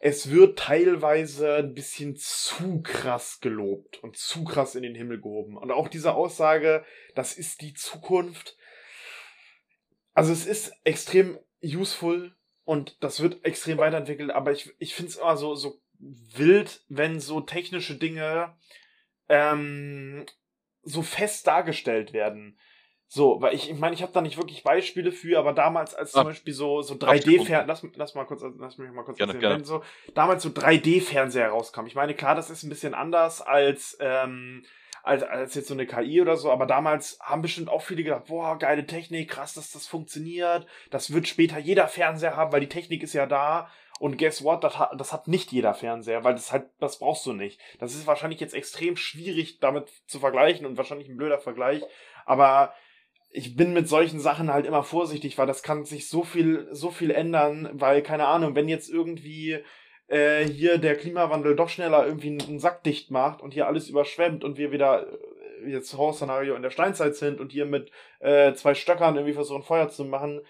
es 0.00 0.30
wird 0.30 0.58
teilweise 0.58 1.56
ein 1.56 1.72
bisschen 1.74 2.16
zu 2.16 2.82
krass 2.82 3.40
gelobt 3.40 4.02
und 4.02 4.16
zu 4.16 4.44
krass 4.44 4.74
in 4.74 4.82
den 4.82 4.94
Himmel 4.94 5.20
gehoben. 5.20 5.56
Und 5.56 5.70
auch 5.70 5.88
diese 5.88 6.14
Aussage, 6.14 6.84
das 7.14 7.32
ist 7.32 7.62
die 7.62 7.72
Zukunft. 7.72 8.56
Also 10.12 10.32
es 10.32 10.46
ist 10.46 10.72
extrem 10.84 11.38
useful 11.62 12.34
und 12.64 13.02
das 13.02 13.20
wird 13.20 13.44
extrem 13.44 13.78
weiterentwickelt, 13.78 14.30
aber 14.30 14.52
ich, 14.52 14.74
ich 14.78 14.94
finde 14.94 15.10
es 15.10 15.16
immer 15.16 15.36
so, 15.36 15.54
so 15.54 15.80
wild, 15.98 16.84
wenn 16.88 17.20
so 17.20 17.40
technische 17.40 17.96
Dinge 17.96 18.54
ähm, 19.28 20.26
so 20.82 21.02
fest 21.02 21.46
dargestellt 21.46 22.12
werden. 22.12 22.58
So, 23.08 23.40
weil 23.40 23.54
ich, 23.54 23.70
ich 23.70 23.78
meine, 23.78 23.94
ich 23.94 24.02
habe 24.02 24.12
da 24.12 24.20
nicht 24.20 24.36
wirklich 24.36 24.64
Beispiele 24.64 25.12
für, 25.12 25.38
aber 25.38 25.52
damals, 25.52 25.94
als 25.94 26.12
zum 26.12 26.22
ah, 26.22 26.24
Beispiel 26.24 26.52
so, 26.52 26.82
so 26.82 26.94
3D-Fernseher, 26.94 27.64
lass, 27.66 27.86
lass 27.94 28.14
mal 28.16 28.24
kurz, 28.24 28.42
lass 28.58 28.78
mich 28.78 28.90
mal 28.90 29.04
kurz 29.04 29.16
gerne, 29.16 29.32
erzählen, 29.32 29.40
gerne. 29.40 29.54
wenn 29.56 29.64
so 29.64 29.82
damals 30.14 30.42
so 30.42 30.48
3D-Fernseher 30.48 31.48
rauskam. 31.48 31.86
Ich 31.86 31.94
meine, 31.94 32.14
klar, 32.14 32.34
das 32.34 32.50
ist 32.50 32.64
ein 32.64 32.68
bisschen 32.68 32.94
anders 32.94 33.42
als, 33.42 33.96
ähm, 34.00 34.64
als, 35.04 35.22
als 35.22 35.54
jetzt 35.54 35.68
so 35.68 35.74
eine 35.74 35.86
KI 35.86 36.20
oder 36.20 36.36
so, 36.36 36.50
aber 36.50 36.66
damals 36.66 37.18
haben 37.20 37.42
bestimmt 37.42 37.68
auch 37.68 37.82
viele 37.82 38.02
gedacht, 38.02 38.24
boah, 38.26 38.58
geile 38.58 38.86
Technik, 38.86 39.30
krass, 39.30 39.54
dass 39.54 39.70
das 39.70 39.86
funktioniert. 39.86 40.66
Das 40.90 41.12
wird 41.12 41.28
später 41.28 41.58
jeder 41.58 41.86
Fernseher 41.86 42.36
haben, 42.36 42.50
weil 42.50 42.60
die 42.60 42.68
Technik 42.68 43.04
ist 43.04 43.12
ja 43.12 43.26
da. 43.26 43.70
Und 44.00 44.18
guess 44.18 44.42
what? 44.42 44.64
Das 44.64 44.78
hat, 44.78 45.00
das 45.00 45.12
hat 45.12 45.28
nicht 45.28 45.52
jeder 45.52 45.74
Fernseher, 45.74 46.24
weil 46.24 46.34
das 46.34 46.50
halt, 46.52 46.66
das 46.80 46.98
brauchst 46.98 47.24
du 47.24 47.32
nicht. 47.32 47.60
Das 47.78 47.94
ist 47.94 48.06
wahrscheinlich 48.08 48.40
jetzt 48.40 48.52
extrem 48.52 48.96
schwierig 48.96 49.60
damit 49.60 49.90
zu 50.06 50.18
vergleichen 50.18 50.66
und 50.66 50.76
wahrscheinlich 50.76 51.08
ein 51.08 51.16
blöder 51.16 51.38
Vergleich. 51.38 51.82
Aber 52.26 52.74
ich 53.36 53.54
bin 53.54 53.74
mit 53.74 53.86
solchen 53.86 54.18
Sachen 54.18 54.52
halt 54.52 54.64
immer 54.64 54.82
vorsichtig, 54.82 55.36
weil 55.36 55.46
das 55.46 55.62
kann 55.62 55.84
sich 55.84 56.08
so 56.08 56.22
viel, 56.22 56.68
so 56.70 56.90
viel 56.90 57.10
ändern, 57.10 57.68
weil, 57.72 58.02
keine 58.02 58.26
Ahnung, 58.26 58.54
wenn 58.54 58.66
jetzt 58.66 58.88
irgendwie 58.88 59.58
äh, 60.08 60.44
hier 60.44 60.78
der 60.78 60.96
Klimawandel 60.96 61.54
doch 61.54 61.68
schneller 61.68 62.06
irgendwie 62.06 62.28
einen 62.28 62.58
Sack 62.58 62.82
dicht 62.84 63.10
macht 63.10 63.42
und 63.42 63.52
hier 63.52 63.66
alles 63.66 63.90
überschwemmt 63.90 64.42
und 64.42 64.56
wir 64.56 64.72
wieder 64.72 65.06
äh, 65.64 65.70
jetzt 65.70 65.96
Horror-Szenario 65.96 66.54
in 66.54 66.62
der 66.62 66.70
Steinzeit 66.70 67.14
sind 67.14 67.38
und 67.38 67.52
hier 67.52 67.66
mit 67.66 67.90
äh, 68.20 68.54
zwei 68.54 68.74
Stöckern 68.74 69.16
irgendwie 69.16 69.34
versuchen 69.34 69.62
Feuer 69.62 69.90
zu 69.90 70.06
machen, 70.06 70.40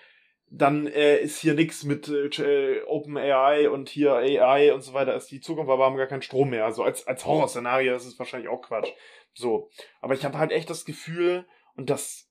dann 0.49 0.87
äh, 0.87 1.19
ist 1.19 1.41
hier 1.41 1.55
nichts 1.55 1.83
mit 1.83 2.09
äh, 2.09 2.83
Open 2.87 3.17
AI 3.17 3.69
und 3.69 3.89
hier 3.89 4.15
AI 4.15 4.73
und 4.73 4.83
so 4.83 4.93
weiter, 4.93 5.17
ist 5.17 5.31
die 5.33 5.41
Zukunft, 5.41 5.71
aber 5.71 5.81
wir 5.81 5.87
haben 5.87 5.97
gar 5.97 6.07
keinen 6.07 6.23
Strom 6.23 6.51
mehr. 6.51 6.65
Also 6.67 6.85
als, 6.85 7.05
als 7.09 7.27
Horrorszenario 7.27 7.97
ist 7.97 8.07
es 8.07 8.19
wahrscheinlich 8.19 8.49
auch 8.49 8.63
Quatsch. 8.63 8.93
So. 9.35 9.71
Aber 10.01 10.15
ich 10.15 10.25
habe 10.25 10.39
halt 10.39 10.53
echt 10.53 10.71
das 10.71 10.85
Gefühl, 10.85 11.47
und 11.77 11.91
das, 11.91 12.29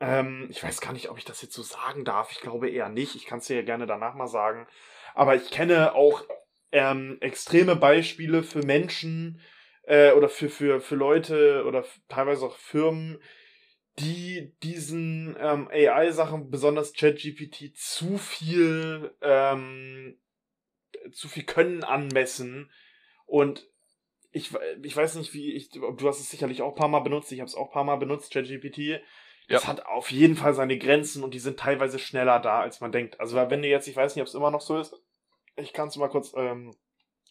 ähm, 0.00 0.48
ich 0.50 0.62
weiß 0.62 0.80
gar 0.80 0.92
nicht, 0.92 1.10
ob 1.10 1.18
ich 1.18 1.24
das 1.24 1.42
jetzt 1.42 1.54
so 1.54 1.62
sagen 1.62 2.04
darf. 2.04 2.32
Ich 2.32 2.40
glaube 2.40 2.68
eher 2.70 2.88
nicht. 2.88 3.14
Ich 3.14 3.26
kann 3.26 3.38
es 3.38 3.46
dir 3.46 3.56
ja 3.56 3.62
gerne 3.62 3.86
danach 3.86 4.14
mal 4.14 4.26
sagen. 4.26 4.66
Aber 5.14 5.36
ich 5.36 5.50
kenne 5.50 5.94
auch 5.94 6.24
ähm, 6.72 7.18
extreme 7.20 7.76
Beispiele 7.76 8.42
für 8.42 8.62
Menschen 8.64 9.40
äh, 9.82 10.12
oder 10.12 10.28
für, 10.28 10.48
für, 10.48 10.80
für 10.80 10.94
Leute 10.94 11.64
oder 11.66 11.84
teilweise 12.08 12.46
auch 12.46 12.56
Firmen, 12.56 13.20
die 13.98 14.54
diesen 14.62 15.36
ähm, 15.38 15.68
AI-Sachen, 15.68 16.50
besonders 16.50 16.94
ChatGPT, 16.94 17.76
zu 17.76 18.16
viel, 18.16 19.14
ähm, 19.20 20.18
zu 21.12 21.28
viel 21.28 21.44
Können 21.44 21.84
anmessen. 21.84 22.70
Und 23.26 23.68
ich, 24.32 24.52
ich 24.82 24.96
weiß 24.96 25.16
nicht, 25.16 25.34
wie 25.34 25.52
ich, 25.52 25.70
du 25.70 26.08
hast 26.08 26.20
es 26.20 26.30
sicherlich 26.30 26.62
auch 26.62 26.70
ein 26.70 26.78
paar 26.78 26.88
Mal 26.88 27.00
benutzt, 27.00 27.32
ich 27.32 27.40
habe 27.40 27.48
es 27.48 27.56
auch 27.56 27.66
ein 27.66 27.72
paar 27.72 27.84
Mal 27.84 27.96
benutzt, 27.96 28.32
ChatGPT. 28.32 29.02
Das 29.50 29.64
ja. 29.64 29.68
hat 29.68 29.86
auf 29.86 30.12
jeden 30.12 30.36
Fall 30.36 30.54
seine 30.54 30.78
Grenzen 30.78 31.24
und 31.24 31.34
die 31.34 31.40
sind 31.40 31.58
teilweise 31.58 31.98
schneller 31.98 32.38
da, 32.38 32.60
als 32.60 32.80
man 32.80 32.92
denkt. 32.92 33.18
Also 33.18 33.36
wenn 33.36 33.62
du 33.62 33.68
jetzt, 33.68 33.88
ich 33.88 33.96
weiß 33.96 34.14
nicht, 34.14 34.22
ob 34.22 34.28
es 34.28 34.34
immer 34.34 34.52
noch 34.52 34.60
so 34.60 34.78
ist, 34.78 34.94
ich 35.56 35.72
kann 35.72 35.88
es 35.88 35.96
mal 35.96 36.08
kurz 36.08 36.32
ähm, 36.36 36.72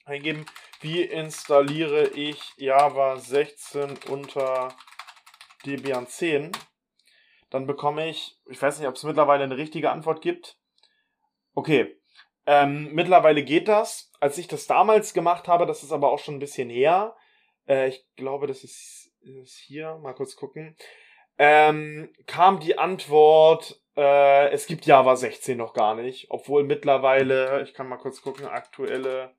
eingeben. 0.03 0.45
Wie 0.81 1.01
installiere 1.01 2.09
ich 2.09 2.53
Java 2.57 3.17
16 3.17 3.99
unter 4.09 4.75
Debian 5.65 6.07
10? 6.07 6.51
Dann 7.51 7.65
bekomme 7.65 8.09
ich, 8.09 8.37
ich 8.49 8.61
weiß 8.61 8.79
nicht, 8.79 8.89
ob 8.89 8.95
es 8.95 9.03
mittlerweile 9.03 9.45
eine 9.45 9.55
richtige 9.55 9.89
Antwort 9.89 10.21
gibt. 10.21 10.57
Okay. 11.53 12.01
Ähm, 12.45 12.93
mittlerweile 12.93 13.43
geht 13.45 13.69
das. 13.69 14.11
Als 14.19 14.37
ich 14.37 14.49
das 14.49 14.67
damals 14.67 15.13
gemacht 15.13 15.47
habe, 15.47 15.65
das 15.65 15.83
ist 15.83 15.93
aber 15.93 16.11
auch 16.11 16.19
schon 16.19 16.35
ein 16.35 16.39
bisschen 16.39 16.69
her. 16.69 17.15
Äh, 17.65 17.87
ich 17.87 18.05
glaube, 18.17 18.45
das 18.45 18.65
ist, 18.65 19.09
ist 19.21 19.55
hier. 19.55 19.97
Mal 19.99 20.13
kurz 20.15 20.35
gucken. 20.35 20.75
Ähm, 21.41 22.09
kam 22.27 22.59
die 22.59 22.77
Antwort, 22.77 23.81
äh, 23.95 24.49
es 24.49 24.67
gibt 24.67 24.85
Java 24.85 25.15
16 25.15 25.57
noch 25.57 25.73
gar 25.73 25.95
nicht, 25.95 26.27
obwohl 26.29 26.65
mittlerweile, 26.65 27.63
ich 27.63 27.73
kann 27.73 27.87
mal 27.87 27.97
kurz 27.97 28.21
gucken, 28.21 28.45
aktuelle 28.45 29.33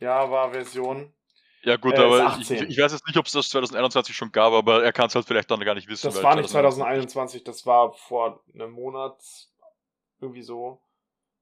Java-Version. 0.00 1.14
Ja 1.62 1.76
gut, 1.76 1.94
äh, 1.94 1.98
aber 1.98 2.36
ich, 2.40 2.50
ich, 2.50 2.78
weiß 2.78 2.92
jetzt 2.92 3.06
nicht, 3.06 3.16
ob 3.16 3.26
es 3.26 3.32
das 3.32 3.48
2021 3.50 4.16
schon 4.16 4.32
gab, 4.32 4.52
aber 4.52 4.82
er 4.82 4.92
kann 4.92 5.06
es 5.06 5.14
halt 5.14 5.24
vielleicht 5.24 5.50
dann 5.52 5.60
gar 5.60 5.76
nicht 5.76 5.88
wissen. 5.88 6.08
Das 6.08 6.20
war 6.20 6.34
nicht 6.34 6.48
2021, 6.48 7.44
das 7.44 7.64
war 7.64 7.92
vor 7.92 8.42
einem 8.52 8.72
Monat 8.72 9.20
irgendwie 10.20 10.42
so. 10.42 10.82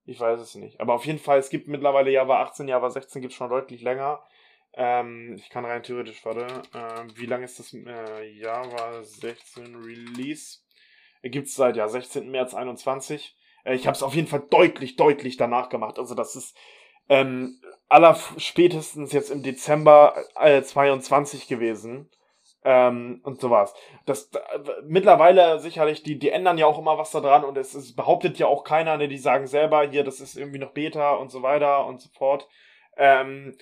Ich 0.05 0.21
weiß 0.21 0.39
es 0.41 0.55
nicht. 0.55 0.81
Aber 0.81 0.95
auf 0.95 1.07
jeden 1.07 1.19
Fall, 1.19 1.39
es 1.39 1.49
gibt 1.49 1.67
mittlerweile 1.67 2.11
Java 2.11 2.43
18, 2.43 2.69
Java 2.69 2.91
16 2.91 3.23
gibt 3.23 3.33
es 3.33 3.39
schon 3.39 3.49
deutlich 3.49 3.81
länger. 3.81 4.23
Ähm, 4.81 5.35
ich 5.37 5.51
kann 5.51 5.65
rein 5.65 5.83
theoretisch, 5.83 6.25
warte, 6.25 6.47
äh, 6.73 7.03
wie 7.17 7.27
lange 7.27 7.45
ist 7.45 7.59
das 7.59 7.75
äh, 7.75 8.31
Java 8.31 9.03
16 9.03 9.75
Release? 9.75 10.59
Gibt 11.25 11.49
es 11.49 11.57
seit 11.57 11.77
ja 11.77 11.89
16. 11.89 12.31
März 12.31 12.55
21. 12.55 13.37
Äh, 13.65 13.75
ich 13.75 13.89
habe 13.89 13.97
es 13.97 14.05
auf 14.05 14.15
jeden 14.15 14.29
Fall 14.29 14.45
deutlich, 14.49 14.95
deutlich 14.95 15.37
danach 15.37 15.69
gemacht. 15.69 15.99
Also 15.99 16.15
das 16.15 16.37
ist 16.37 16.57
ähm, 17.09 17.61
aller 17.89 18.17
spätestens 18.37 19.11
jetzt 19.13 19.31
im 19.31 19.43
Dezember 19.43 20.15
äh, 20.37 20.63
22 20.63 21.49
gewesen. 21.49 22.09
Ähm, 22.65 23.21
und 23.25 23.41
sowas. 23.41 23.75
Das 24.07 24.31
äh, 24.33 24.59
mittlerweile 24.85 25.59
sicherlich, 25.59 26.05
die, 26.05 26.21
die 26.21 26.31
ändern 26.31 26.59
ja 26.59 26.67
auch 26.67 26.79
immer 26.79 26.99
was 26.99 27.11
da 27.11 27.21
dran 27.21 27.45
und 27.45 27.57
es, 27.57 27.75
es 27.75 27.97
behauptet 27.97 28.39
ja 28.39 28.47
auch 28.47 28.63
keiner, 28.63 28.97
ne, 28.97 29.09
die 29.09 29.19
sagen 29.19 29.47
selber, 29.47 29.89
hier, 29.89 30.05
das 30.05 30.21
ist 30.21 30.37
irgendwie 30.37 30.59
noch 30.59 30.73
Beta 30.73 31.15
und 31.15 31.31
so 31.31 31.43
weiter 31.43 31.87
und 31.87 32.01
so 32.01 32.09
fort. 32.11 32.49
Ähm, 32.97 33.57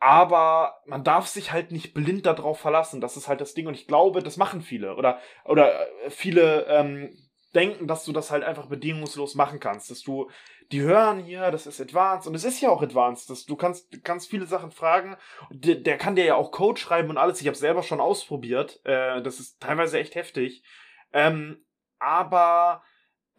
aber 0.00 0.80
man 0.86 1.04
darf 1.04 1.26
sich 1.26 1.52
halt 1.52 1.72
nicht 1.72 1.92
blind 1.92 2.24
darauf 2.24 2.58
verlassen. 2.58 3.02
Das 3.02 3.18
ist 3.18 3.28
halt 3.28 3.42
das 3.42 3.52
Ding. 3.52 3.66
Und 3.66 3.74
ich 3.74 3.86
glaube, 3.86 4.22
das 4.22 4.38
machen 4.38 4.62
viele. 4.62 4.96
Oder, 4.96 5.20
oder 5.44 5.78
äh, 5.78 6.10
viele 6.10 6.64
ähm, 6.68 7.14
denken, 7.54 7.86
dass 7.86 8.06
du 8.06 8.12
das 8.12 8.30
halt 8.30 8.42
einfach 8.42 8.66
bedingungslos 8.66 9.34
machen 9.34 9.60
kannst. 9.60 9.90
Dass 9.90 10.00
du, 10.02 10.30
die 10.72 10.80
hören 10.80 11.18
hier, 11.18 11.50
das 11.50 11.66
ist 11.66 11.82
advanced. 11.82 12.26
Und 12.26 12.34
es 12.34 12.44
ist 12.44 12.62
ja 12.62 12.70
auch 12.70 12.80
advanced. 12.82 13.28
Dass 13.28 13.44
du 13.44 13.56
kannst, 13.56 14.02
kannst 14.02 14.30
viele 14.30 14.46
Sachen 14.46 14.70
fragen. 14.70 15.18
Der, 15.50 15.74
der 15.74 15.98
kann 15.98 16.16
dir 16.16 16.24
ja 16.24 16.34
auch 16.34 16.50
Code 16.50 16.80
schreiben 16.80 17.10
und 17.10 17.18
alles. 17.18 17.42
Ich 17.42 17.46
habe 17.46 17.56
selber 17.56 17.82
schon 17.82 18.00
ausprobiert. 18.00 18.80
Äh, 18.84 19.20
das 19.20 19.38
ist 19.38 19.60
teilweise 19.60 19.98
echt 19.98 20.14
heftig. 20.14 20.62
Ähm, 21.12 21.62
aber 21.98 22.82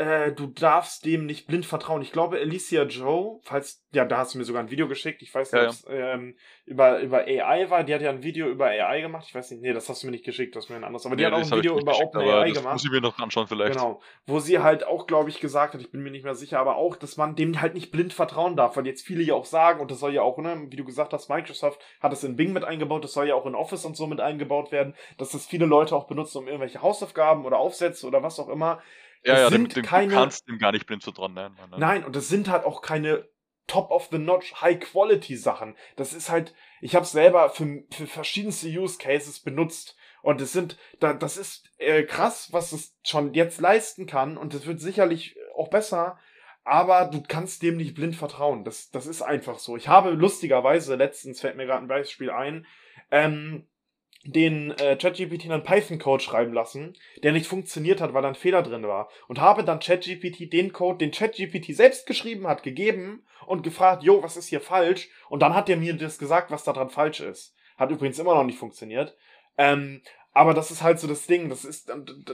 äh, 0.01 0.31
du 0.31 0.47
darfst 0.47 1.05
dem 1.05 1.27
nicht 1.27 1.45
blind 1.45 1.65
vertrauen. 1.65 2.01
Ich 2.01 2.11
glaube, 2.11 2.37
Alicia 2.39 2.83
Joe, 2.83 3.39
falls, 3.43 3.85
ja, 3.93 4.03
da 4.03 4.17
hast 4.17 4.33
du 4.33 4.39
mir 4.39 4.45
sogar 4.45 4.63
ein 4.63 4.71
Video 4.71 4.87
geschickt, 4.87 5.21
ich 5.21 5.33
weiß 5.33 5.51
nicht, 5.51 5.61
ja, 5.61 5.67
ob 5.67 5.73
es 5.73 5.85
ähm, 5.89 6.35
über, 6.65 6.99
über 7.01 7.19
AI 7.19 7.69
war, 7.69 7.83
die 7.83 7.93
hat 7.93 8.01
ja 8.01 8.09
ein 8.09 8.23
Video 8.23 8.49
über 8.49 8.65
AI 8.65 9.01
gemacht, 9.01 9.25
ich 9.27 9.35
weiß 9.35 9.51
nicht, 9.51 9.61
nee, 9.61 9.73
das 9.73 9.87
hast 9.89 10.01
du 10.01 10.07
mir 10.07 10.11
nicht 10.11 10.25
geschickt, 10.25 10.55
das 10.55 10.65
ist 10.65 10.69
mir 10.71 10.77
ein 10.77 10.83
anderes, 10.83 11.05
aber 11.05 11.15
die 11.15 11.23
nee, 11.23 11.27
hat 11.27 11.33
auch 11.33 11.51
ein 11.51 11.57
Video 11.57 11.79
über 11.79 11.99
OpenAI 11.99 12.49
gemacht. 12.49 12.73
muss 12.73 12.83
ich 12.83 12.89
mir 12.89 13.01
noch 13.01 13.17
anschauen 13.19 13.45
vielleicht. 13.45 13.73
Genau, 13.73 14.01
wo 14.25 14.39
sie 14.39 14.57
halt 14.59 14.87
auch, 14.87 15.05
glaube 15.05 15.29
ich, 15.29 15.39
gesagt 15.39 15.75
hat, 15.75 15.81
ich 15.81 15.91
bin 15.91 16.01
mir 16.01 16.11
nicht 16.11 16.23
mehr 16.23 16.35
sicher, 16.35 16.59
aber 16.59 16.77
auch, 16.77 16.95
dass 16.95 17.17
man 17.17 17.35
dem 17.35 17.61
halt 17.61 17.75
nicht 17.75 17.91
blind 17.91 18.11
vertrauen 18.11 18.55
darf, 18.55 18.77
weil 18.77 18.87
jetzt 18.87 19.05
viele 19.05 19.21
ja 19.21 19.35
auch 19.35 19.45
sagen, 19.45 19.81
und 19.81 19.91
das 19.91 19.99
soll 19.99 20.13
ja 20.13 20.23
auch, 20.23 20.39
ne, 20.39 20.65
wie 20.69 20.77
du 20.77 20.83
gesagt 20.83 21.13
hast, 21.13 21.29
Microsoft 21.29 21.79
hat 21.99 22.11
es 22.11 22.23
in 22.23 22.35
Bing 22.35 22.53
mit 22.53 22.63
eingebaut, 22.63 23.03
das 23.03 23.13
soll 23.13 23.27
ja 23.27 23.35
auch 23.35 23.45
in 23.45 23.53
Office 23.53 23.85
und 23.85 23.95
so 23.95 24.07
mit 24.07 24.19
eingebaut 24.19 24.71
werden, 24.71 24.95
dass 25.19 25.29
das 25.29 25.45
viele 25.45 25.67
Leute 25.67 25.95
auch 25.95 26.07
benutzen, 26.07 26.39
um 26.39 26.47
irgendwelche 26.47 26.81
Hausaufgaben 26.81 27.45
oder 27.45 27.59
Aufsätze 27.59 28.07
oder 28.07 28.23
was 28.23 28.39
auch 28.39 28.49
immer 28.49 28.81
ja, 29.23 29.39
ja, 29.39 29.49
sind 29.49 29.75
dem, 29.75 29.83
dem, 29.83 29.85
keine, 29.85 30.09
du 30.09 30.15
kannst 30.15 30.47
dem 30.47 30.57
gar 30.57 30.71
nicht 30.71 30.85
blind 30.85 31.03
vertrauen. 31.03 31.33
Ne? 31.33 31.51
Nein, 31.77 32.03
und 32.03 32.15
das 32.15 32.27
sind 32.27 32.49
halt 32.49 32.65
auch 32.65 32.81
keine 32.81 33.27
Top-of-the-Notch, 33.67 34.61
High-Quality-Sachen. 34.61 35.75
Das 35.95 36.13
ist 36.13 36.29
halt, 36.29 36.53
ich 36.81 36.95
habe 36.95 37.05
selber 37.05 37.49
für, 37.49 37.83
für 37.91 38.07
verschiedenste 38.07 38.67
Use 38.67 38.97
Cases 38.97 39.39
benutzt. 39.39 39.95
Und 40.21 40.41
es 40.41 40.51
sind, 40.51 40.77
da, 40.99 41.13
das 41.13 41.37
ist 41.37 41.69
äh, 41.77 42.03
krass, 42.03 42.49
was 42.51 42.73
es 42.73 42.97
schon 43.03 43.33
jetzt 43.33 43.61
leisten 43.61 44.07
kann. 44.07 44.37
Und 44.37 44.53
es 44.53 44.65
wird 44.65 44.81
sicherlich 44.81 45.37
auch 45.55 45.69
besser. 45.69 46.19
Aber 46.63 47.05
du 47.05 47.23
kannst 47.25 47.63
dem 47.63 47.77
nicht 47.77 47.95
blind 47.95 48.15
vertrauen. 48.15 48.63
Das, 48.63 48.91
das 48.91 49.07
ist 49.07 49.21
einfach 49.21 49.57
so. 49.57 49.77
Ich 49.77 49.87
habe 49.87 50.11
lustigerweise, 50.11 50.95
letztens 50.95 51.41
fällt 51.41 51.57
mir 51.57 51.65
gerade 51.65 51.83
ein 51.83 51.87
Beispiel 51.87 52.29
ein, 52.29 52.67
ähm, 53.09 53.67
den 54.23 54.71
äh, 54.71 54.95
ChatGPT 54.95 55.45
einen 55.45 55.63
Python-Code 55.63 56.23
schreiben 56.23 56.53
lassen, 56.53 56.95
der 57.23 57.31
nicht 57.31 57.47
funktioniert 57.47 58.01
hat, 58.01 58.13
weil 58.13 58.21
da 58.21 58.27
ein 58.27 58.35
Fehler 58.35 58.61
drin 58.61 58.87
war. 58.87 59.09
Und 59.27 59.39
habe 59.39 59.63
dann 59.63 59.79
ChatGPT 59.79 60.51
den 60.51 60.73
Code, 60.73 60.99
den 60.99 61.11
ChatGPT 61.11 61.75
selbst 61.75 62.05
geschrieben 62.05 62.47
hat, 62.47 62.63
gegeben 62.63 63.25
und 63.47 63.63
gefragt, 63.63 64.03
jo, 64.03 64.21
was 64.21 64.37
ist 64.37 64.47
hier 64.47 64.61
falsch? 64.61 65.09
Und 65.29 65.41
dann 65.41 65.55
hat 65.55 65.69
er 65.69 65.77
mir 65.77 65.93
das 65.95 66.19
gesagt, 66.19 66.51
was 66.51 66.63
da 66.63 66.73
dran 66.73 66.89
falsch 66.89 67.19
ist. 67.19 67.55
Hat 67.77 67.89
übrigens 67.89 68.19
immer 68.19 68.35
noch 68.35 68.43
nicht 68.43 68.59
funktioniert. 68.59 69.17
Ähm, 69.57 70.01
aber 70.33 70.53
das 70.53 70.71
ist 70.71 70.81
halt 70.81 70.99
so 70.99 71.07
das 71.07 71.27
Ding. 71.27 71.49
Das 71.49 71.65
ist, 71.65 71.91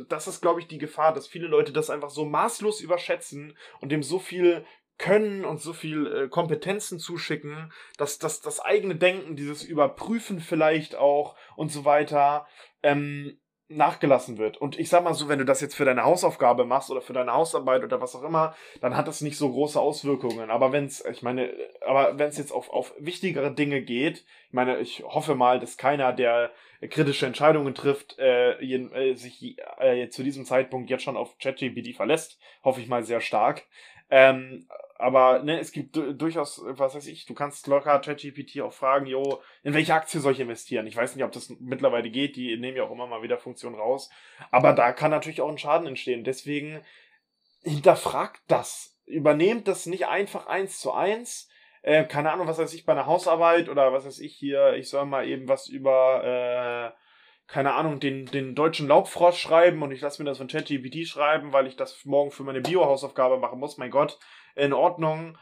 das 0.10 0.28
ist, 0.28 0.42
glaube 0.42 0.60
ich, 0.60 0.68
die 0.68 0.78
Gefahr, 0.78 1.14
dass 1.14 1.28
viele 1.28 1.48
Leute 1.48 1.72
das 1.72 1.90
einfach 1.90 2.10
so 2.10 2.26
maßlos 2.26 2.82
überschätzen 2.82 3.58
und 3.80 3.92
dem 3.92 4.04
so 4.04 4.20
viel 4.20 4.66
können 4.98 5.46
und 5.46 5.62
so 5.62 5.74
viel 5.74 6.08
äh, 6.08 6.28
Kompetenzen 6.28 7.00
zuschicken, 7.00 7.72
dass, 7.98 8.20
dass 8.20 8.42
das 8.42 8.60
eigene 8.60 8.96
Denken, 8.96 9.36
dieses 9.36 9.64
Überprüfen 9.64 10.40
vielleicht 10.40 10.96
auch 10.96 11.36
und 11.56 11.72
so 11.72 11.86
weiter, 11.86 12.48
ähm, 12.84 13.40
nachgelassen 13.70 14.38
wird. 14.38 14.58
Und 14.58 14.80
ich 14.80 14.88
sag 14.90 15.04
mal 15.04 15.14
so, 15.14 15.28
wenn 15.28 15.40
du 15.40 15.46
das 15.46 15.60
jetzt 15.60 15.76
für 15.76 15.84
deine 15.84 16.04
Hausaufgabe 16.04 16.64
machst 16.64 16.90
oder 16.90 17.02
für 17.02 17.14
deine 17.14 17.34
Hausarbeit 17.34 17.84
oder 17.84 18.00
was 18.00 18.16
auch 18.16 18.24
immer, 18.24 18.56
dann 18.80 18.96
hat 18.96 19.08
das 19.08 19.20
nicht 19.20 19.38
so 19.38 19.52
große 19.52 19.80
Auswirkungen. 19.80 20.50
Aber 20.50 20.72
wenn 20.72 20.86
es, 20.86 21.04
ich 21.06 21.22
meine, 21.22 21.54
aber 21.86 22.18
wenn 22.18 22.30
es 22.30 22.38
jetzt 22.38 22.54
auf, 22.54 22.70
auf 22.70 22.94
wichtigere 22.98 23.54
Dinge 23.54 23.82
geht, 23.82 24.26
ich 24.48 24.54
meine, 24.54 24.80
ich 24.80 25.04
hoffe 25.04 25.36
mal, 25.36 25.60
dass 25.60 25.76
keiner, 25.76 26.14
der 26.14 26.52
kritische 26.90 27.26
Entscheidungen 27.26 27.76
trifft, 27.76 28.18
äh, 28.20 28.62
jeden, 28.64 28.94
äh, 28.94 29.16
sich 29.16 29.58
äh, 29.80 30.08
zu 30.10 30.24
diesem 30.24 30.46
Zeitpunkt 30.46 30.90
jetzt 30.90 31.04
schon 31.04 31.18
auf 31.18 31.38
ChatGPT 31.38 31.94
verlässt. 31.94 32.40
Hoffe 32.64 32.80
ich 32.80 32.88
mal 32.88 33.04
sehr 33.04 33.20
stark. 33.20 33.66
Ähm, 34.10 34.66
aber 35.00 35.44
ne, 35.44 35.60
es 35.60 35.72
gibt 35.72 35.96
durchaus, 35.96 36.62
was 36.66 36.96
weiß 36.96 37.08
ich, 37.08 37.26
du 37.26 37.34
kannst 37.34 37.68
locker 37.68 38.00
ChatGPT 38.00 38.62
auch 38.62 38.74
fragen, 38.74 39.06
jo, 39.06 39.42
in 39.64 39.74
welche 39.74 39.94
Aktie 39.94 40.20
soll 40.20 40.34
ich 40.34 40.40
investieren? 40.40 40.88
Ich 40.88 40.96
weiß 40.96 41.16
nicht, 41.16 41.24
ob 41.24 41.32
das 41.32 41.50
mittlerweile 41.60 42.10
geht, 42.10 42.36
die 42.36 42.58
nehmen 42.58 42.78
ja 42.78 42.84
auch 42.84 42.92
immer 42.92 43.08
mal 43.08 43.22
wieder 43.22 43.38
Funktionen 43.38 43.76
raus. 43.76 44.10
Aber 44.52 44.74
da 44.74 44.92
kann 44.92 45.12
natürlich 45.12 45.42
auch 45.42 45.50
ein 45.50 45.58
Schaden 45.58 45.88
entstehen. 45.88 46.24
Deswegen 46.24 46.82
hinterfragt 47.64 48.42
das. 48.48 48.98
Übernehmt 49.06 49.68
das 49.68 49.86
nicht 49.86 50.08
einfach 50.08 50.48
eins 50.48 50.80
zu 50.80 50.92
eins. 50.92 51.50
Äh, 51.84 52.06
keine 52.06 52.32
Ahnung, 52.32 52.48
was 52.48 52.58
weiß 52.58 52.74
ich, 52.74 52.86
bei 52.86 52.94
einer 52.94 53.06
Hausarbeit 53.06 53.70
oder 53.70 53.94
was 53.94 54.06
weiß 54.06 54.20
ich 54.20 54.36
hier, 54.36 54.74
ich 54.74 54.90
soll 54.90 55.06
mal 55.06 55.28
eben 55.28 55.48
was 55.48 55.68
über 55.68 56.94
äh, 56.94 57.07
keine 57.48 57.74
Ahnung, 57.74 58.00
den, 58.00 58.26
den 58.26 58.56
deutschen 58.56 58.88
Laubfrosch 58.88 59.40
schreiben 59.40 59.82
und 59.82 59.92
ich 59.92 60.02
lasse 60.02 60.22
mir 60.22 60.30
das 60.30 60.38
von 60.38 60.48
ChatGPT 60.48 61.08
schreiben, 61.08 61.54
weil 61.54 61.66
ich 61.66 61.78
das 61.78 62.04
morgen 62.06 62.32
für 62.32 62.44
meine 62.44 62.62
Bio-Hausaufgabe 62.62 63.38
machen 63.38 63.60
muss. 63.60 63.78
Mein 63.78 63.92
Gott, 63.92 64.20
in 64.56 64.74
Ordnung. 64.74 65.38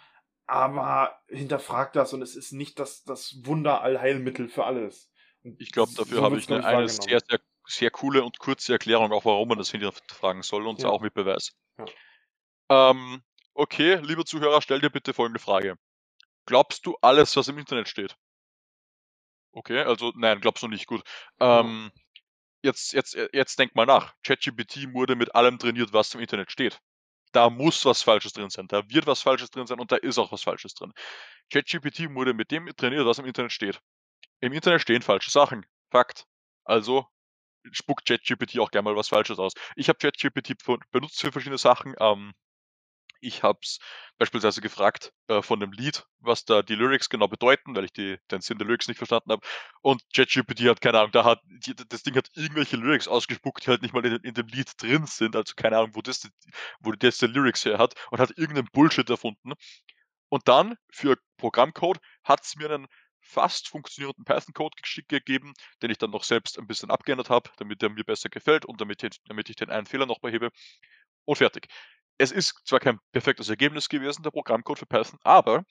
Aber 0.48 1.20
hinterfragt 1.28 1.96
das 1.96 2.14
und 2.14 2.22
es 2.22 2.36
ist 2.36 2.52
nicht 2.52 2.78
das, 2.78 3.04
das 3.04 3.46
Wunder-Allheilmittel 3.46 4.48
für 4.48 4.66
alles. 4.66 5.12
Und 5.44 5.60
ich 5.60 5.72
glaube, 5.72 5.92
dafür 5.98 6.18
so 6.18 6.24
habe 6.24 6.38
ich 6.38 6.48
eine, 6.52 6.64
eine 6.64 6.88
sehr, 6.88 7.20
sehr, 7.28 7.40
sehr 7.66 7.90
coole 7.90 8.24
und 8.24 8.38
kurze 8.38 8.74
Erklärung, 8.74 9.12
auch 9.12 9.26
warum 9.26 9.48
man 9.48 9.58
das 9.58 9.72
hinterfragen 9.72 10.44
soll 10.44 10.68
und 10.68 10.84
ja. 10.84 10.90
auch 10.90 11.02
mit 11.02 11.16
Beweis. 11.16 11.56
Ja. 11.80 12.92
Ähm, 12.92 13.24
okay, 13.56 13.96
lieber 14.04 14.24
Zuhörer, 14.24 14.62
stell 14.62 14.82
dir 14.82 14.92
bitte 14.92 15.16
folgende 15.16 15.40
Frage. 15.40 15.78
Glaubst 16.46 16.86
du 16.86 16.96
alles, 17.02 17.36
was 17.36 17.48
im 17.48 17.58
Internet 17.58 17.90
steht? 17.90 18.16
Okay, 19.56 19.80
also 19.84 20.12
nein, 20.18 20.42
glaubst 20.42 20.64
du 20.64 20.68
nicht 20.68 20.86
gut. 20.86 21.02
Ähm, 21.40 21.90
jetzt, 22.64 22.94
jetzt, 22.94 23.16
äh, 23.16 23.30
jetzt 23.34 23.58
denk 23.60 23.76
mal 23.76 23.86
nach. 23.86 24.14
ChatGPT 24.24 24.94
wurde 24.94 25.16
mit 25.16 25.34
allem 25.36 25.60
trainiert, 25.60 25.94
was 25.94 26.14
im 26.14 26.22
Internet 26.22 26.52
steht. 26.52 26.80
Da 27.32 27.50
muss 27.50 27.86
was 27.86 28.04
Falsches 28.04 28.34
drin 28.34 28.50
sein, 28.50 28.68
da 28.68 28.84
wird 28.90 29.08
was 29.08 29.22
Falsches 29.22 29.52
drin 29.52 29.68
sein 29.68 29.80
und 29.80 29.92
da 29.92 29.98
ist 29.98 30.18
auch 30.18 30.32
was 30.32 30.44
Falsches 30.44 30.74
drin. 30.74 30.94
ChatGPT 31.54 32.14
wurde 32.16 32.34
mit 32.34 32.52
dem 32.52 32.68
trainiert, 32.78 33.06
was 33.06 33.20
im 33.20 33.26
Internet 33.26 33.54
steht. 33.54 33.80
Im 34.42 34.54
Internet 34.54 34.82
stehen 34.82 35.02
falsche 35.02 35.32
Sachen. 35.32 35.66
Fakt. 35.92 36.26
Also 36.66 37.08
spuckt 37.72 38.08
ChatGPT 38.08 38.60
auch 38.60 38.72
gerne 38.72 38.86
mal 38.86 38.96
was 38.98 39.10
Falsches 39.10 39.40
aus. 39.40 39.54
Ich 39.76 39.90
habe 39.90 40.00
ChatGPT 40.00 40.56
benutzt 40.92 41.22
für 41.22 41.32
verschiedene 41.32 41.58
Sachen. 41.60 41.96
Ähm, 42.00 42.34
ich 43.22 43.44
habe 43.44 43.60
es 43.62 43.80
beispielsweise 44.18 44.62
gefragt 44.62 45.14
äh, 45.28 45.42
von 45.42 45.60
dem 45.60 45.72
Lied, 45.72 46.06
was 46.20 46.46
da 46.46 46.62
die 46.62 46.76
Lyrics 46.76 47.10
genau 47.10 47.28
bedeuten, 47.28 47.76
weil 47.76 47.86
ich 47.86 47.94
die, 47.94 48.18
den 48.32 48.42
Sinn 48.42 48.58
der 48.58 48.68
Lyrics 48.68 48.88
nicht 48.88 48.98
verstanden 48.98 49.32
habe. 49.32 49.46
Und 49.82 50.02
ChatGPT 50.16 50.62
hat 50.70 50.82
keine 50.82 51.00
Ahnung, 51.00 51.12
da 51.12 51.26
hat 51.26 51.42
die, 51.46 51.76
das 51.76 52.04
Ding 52.04 52.16
hat 52.16 52.30
irgendwelche 52.36 52.78
Lyrics 52.78 53.08
ausgespuckt, 53.08 53.66
die 53.66 53.72
halt 53.72 53.82
nicht 53.82 53.94
mal 53.94 54.06
in, 54.06 54.16
in, 54.18 54.34
dem 54.34 54.48
Lied 54.48 54.72
drin 54.78 55.06
sind. 55.06 55.36
Also 55.36 55.54
keine 55.56 55.78
Ahnung, 55.78 55.92
wo 55.94 56.02
das, 56.02 56.28
wo 56.80 56.92
das 56.92 57.18
die 57.18 57.28
Lyrics 57.28 57.66
her 57.66 57.78
hat 57.78 57.96
und 58.12 58.20
hat 58.20 58.38
irgendeinen 58.38 58.70
Bullshit 58.72 59.10
erfunden. 59.10 59.54
Und 60.30 60.48
dann 60.48 60.76
für 60.92 61.18
Programmcode 61.38 62.00
hat 62.24 62.44
es 62.44 62.56
mir 62.56 62.70
einen 62.70 62.88
fast 63.22 63.68
funktionierenden 63.70 64.24
Python-Code 64.24 64.76
gegeben, 65.08 65.54
den 65.82 65.90
ich 65.92 65.98
dann 65.98 66.12
noch 66.12 66.24
selbst 66.24 66.60
ein 66.60 66.68
bisschen 66.68 66.92
abgeändert 66.92 67.30
habe, 67.30 67.50
damit 67.58 67.82
der 67.82 67.90
mir 67.90 68.04
besser 68.04 68.30
gefällt 68.30 68.66
und 68.66 68.80
damit, 68.80 69.08
damit 69.28 69.50
ich 69.50 69.56
den 69.56 69.70
einen 69.70 69.88
Fehler 69.88 70.06
noch 70.06 70.20
behebe. 70.20 70.52
Und 71.26 71.38
fertig 71.38 71.68
es 72.18 72.32
ist 72.32 72.62
zwar 72.66 72.80
kein 72.80 73.00
perfektes 73.12 73.50
Ergebnis 73.50 73.90
gewesen, 73.90 74.24
der 74.24 74.32
Programmcode 74.32 74.80
für 74.80 74.86
Python, 74.86 75.20
aber 75.24 75.66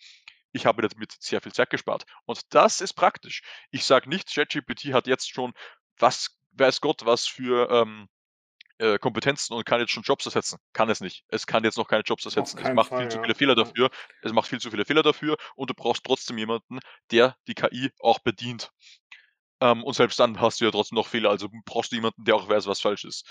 ich 0.52 0.66
habe 0.66 0.86
damit 0.86 1.12
sehr 1.18 1.40
viel 1.40 1.52
Zeit 1.52 1.70
gespart. 1.70 2.04
Und 2.26 2.54
das 2.54 2.80
ist 2.80 2.92
praktisch. 2.94 3.42
Ich 3.70 3.84
sage 3.84 4.08
nicht, 4.08 4.32
ChatGPT 4.32 4.92
hat 4.92 5.06
jetzt 5.06 5.30
schon, 5.30 5.52
was 5.98 6.38
weiß 6.52 6.80
Gott, 6.80 7.04
was 7.04 7.26
für 7.26 7.68
ähm, 7.70 8.08
äh, 8.78 8.98
Kompetenzen 8.98 9.54
und 9.54 9.66
kann 9.66 9.80
jetzt 9.80 9.90
schon 9.90 10.04
Jobs 10.04 10.24
ersetzen. 10.26 10.58
Kann 10.72 10.88
es 10.88 11.00
nicht. 11.00 11.24
Es 11.28 11.46
kann 11.46 11.64
jetzt 11.64 11.76
noch 11.76 11.88
keine 11.88 12.04
Jobs 12.04 12.24
ersetzen. 12.24 12.58
Es 12.58 12.72
macht 12.72 12.90
Fall, 12.90 12.98
viel 12.98 13.06
ja. 13.06 13.10
zu 13.10 13.22
viele 13.22 13.34
Fehler 13.34 13.54
dafür. 13.56 13.90
Es 14.22 14.32
macht 14.32 14.48
viel 14.48 14.60
zu 14.60 14.70
viele 14.70 14.84
Fehler 14.84 15.02
dafür 15.02 15.36
und 15.56 15.70
du 15.70 15.74
brauchst 15.74 16.04
trotzdem 16.04 16.38
jemanden, 16.38 16.78
der 17.10 17.36
die 17.48 17.54
KI 17.54 17.90
auch 17.98 18.20
bedient. 18.20 18.70
Ähm, 19.60 19.82
und 19.82 19.94
selbst 19.94 20.20
dann 20.20 20.40
hast 20.40 20.60
du 20.60 20.66
ja 20.66 20.70
trotzdem 20.70 20.96
noch 20.96 21.08
Fehler. 21.08 21.30
Also 21.30 21.48
brauchst 21.64 21.90
du 21.90 21.96
jemanden, 21.96 22.24
der 22.24 22.36
auch 22.36 22.48
weiß, 22.48 22.66
was 22.66 22.80
falsch 22.80 23.04
ist 23.04 23.26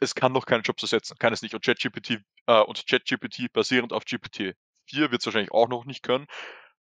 es 0.00 0.14
kann 0.14 0.32
noch 0.32 0.46
keine 0.46 0.62
Jobs 0.62 0.82
ersetzen, 0.82 1.16
kann 1.18 1.32
es 1.32 1.42
nicht. 1.42 1.54
Und 1.54 1.64
ChatGPT 1.64 2.20
äh, 2.46 2.60
und 2.60 2.86
ChatGPT 2.86 3.52
basierend 3.52 3.92
auf 3.92 4.04
GPT 4.04 4.54
4 4.88 5.10
wird 5.10 5.20
es 5.20 5.26
wahrscheinlich 5.26 5.52
auch 5.52 5.68
noch 5.68 5.84
nicht 5.84 6.02
können, 6.02 6.26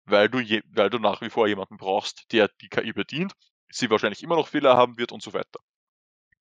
weil 0.05 0.29
du, 0.29 0.41
je, 0.41 0.63
weil 0.71 0.91
du 0.91 0.99
nach 0.99 1.21
wie 1.21 1.31
vor 1.31 1.47
jemanden 1.49 1.77
brauchst, 1.77 2.33
der 2.33 2.49
die 2.61 2.69
KI 2.69 2.93
bedient, 2.93 3.33
sie 3.71 3.91
wahrscheinlich 3.91 4.23
immer 4.23 4.37
noch 4.37 4.49
Fehler 4.49 4.77
haben 4.77 4.99
wird 4.99 5.13
und 5.13 5.23
so 5.23 5.33
weiter. 5.33 5.61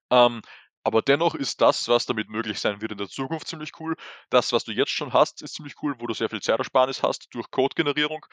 Ähm, 0.09 0.41
aber 0.83 1.01
dennoch 1.01 1.35
ist 1.35 1.61
das, 1.61 1.87
was 1.87 2.05
damit 2.05 2.29
möglich 2.29 2.59
sein 2.59 2.81
wird 2.81 2.91
in 2.91 2.97
der 2.97 3.07
Zukunft, 3.07 3.47
ziemlich 3.47 3.71
cool. 3.79 3.95
Das, 4.29 4.51
was 4.51 4.63
du 4.63 4.71
jetzt 4.71 4.91
schon 4.91 5.13
hast, 5.13 5.41
ist 5.43 5.53
ziemlich 5.53 5.75
cool, 5.83 5.95
wo 5.99 6.07
du 6.07 6.13
sehr 6.13 6.29
viel 6.29 6.41
Zeitersparnis 6.41 7.03
hast 7.03 7.27
durch 7.33 7.51
Codegenerierung. 7.51 8.25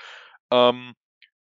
Ähm, 0.51 0.95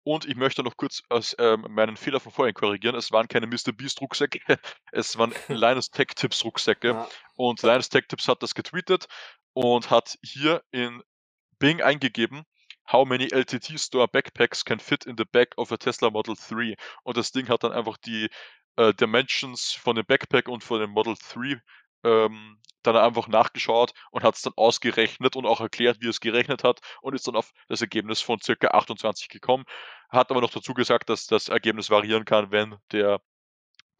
und 0.03 0.25
ich 0.25 0.35
möchte 0.35 0.63
noch 0.63 0.77
kurz 0.77 1.03
aus, 1.09 1.35
ähm, 1.37 1.65
meinen 1.69 1.95
Fehler 1.95 2.19
von 2.19 2.31
vorhin 2.31 2.55
korrigieren. 2.55 2.95
Es 2.95 3.11
waren 3.11 3.27
keine 3.27 3.45
Mr. 3.47 3.71
Beast 3.71 4.01
Rucksäcke, 4.01 4.39
es 4.91 5.17
waren 5.17 5.33
Linus 5.47 5.89
Tech 5.89 6.07
Tips 6.15 6.43
Rucksäcke. 6.43 7.07
Und 7.41 7.63
Linus 7.63 7.89
Tech 7.89 8.05
Tips 8.07 8.27
hat 8.27 8.43
das 8.43 8.53
getweetet 8.53 9.07
und 9.53 9.89
hat 9.89 10.19
hier 10.21 10.61
in 10.69 11.01
Bing 11.57 11.81
eingegeben, 11.81 12.45
How 12.91 13.07
many 13.07 13.29
LTT 13.31 13.79
Store 13.79 14.07
Backpacks 14.07 14.63
can 14.63 14.79
fit 14.79 15.05
in 15.05 15.15
the 15.17 15.25
back 15.25 15.57
of 15.57 15.71
a 15.71 15.77
Tesla 15.77 16.11
Model 16.11 16.35
3? 16.35 16.75
Und 17.03 17.17
das 17.17 17.31
Ding 17.31 17.49
hat 17.49 17.63
dann 17.63 17.71
einfach 17.71 17.97
die 17.97 18.29
äh, 18.75 18.93
Dimensions 18.93 19.71
von 19.73 19.95
dem 19.95 20.05
Backpack 20.05 20.49
und 20.49 20.63
von 20.63 20.81
dem 20.81 20.91
Model 20.91 21.15
3 21.33 21.59
ähm, 22.03 22.59
dann 22.83 22.95
einfach 22.95 23.27
nachgeschaut 23.27 23.93
und 24.11 24.23
hat 24.23 24.35
es 24.35 24.43
dann 24.43 24.53
ausgerechnet 24.55 25.35
und 25.35 25.47
auch 25.47 25.61
erklärt, 25.61 25.97
wie 26.01 26.09
es 26.09 26.19
gerechnet 26.19 26.63
hat 26.63 26.81
und 27.01 27.15
ist 27.15 27.27
dann 27.27 27.35
auf 27.35 27.53
das 27.69 27.81
Ergebnis 27.81 28.21
von 28.21 28.39
circa 28.39 28.67
28 28.67 29.29
gekommen. 29.29 29.63
Hat 30.09 30.29
aber 30.29 30.41
noch 30.41 30.51
dazu 30.51 30.75
gesagt, 30.75 31.09
dass 31.09 31.25
das 31.25 31.49
Ergebnis 31.49 31.89
variieren 31.89 32.25
kann, 32.25 32.51
wenn 32.51 32.75
der 32.91 33.19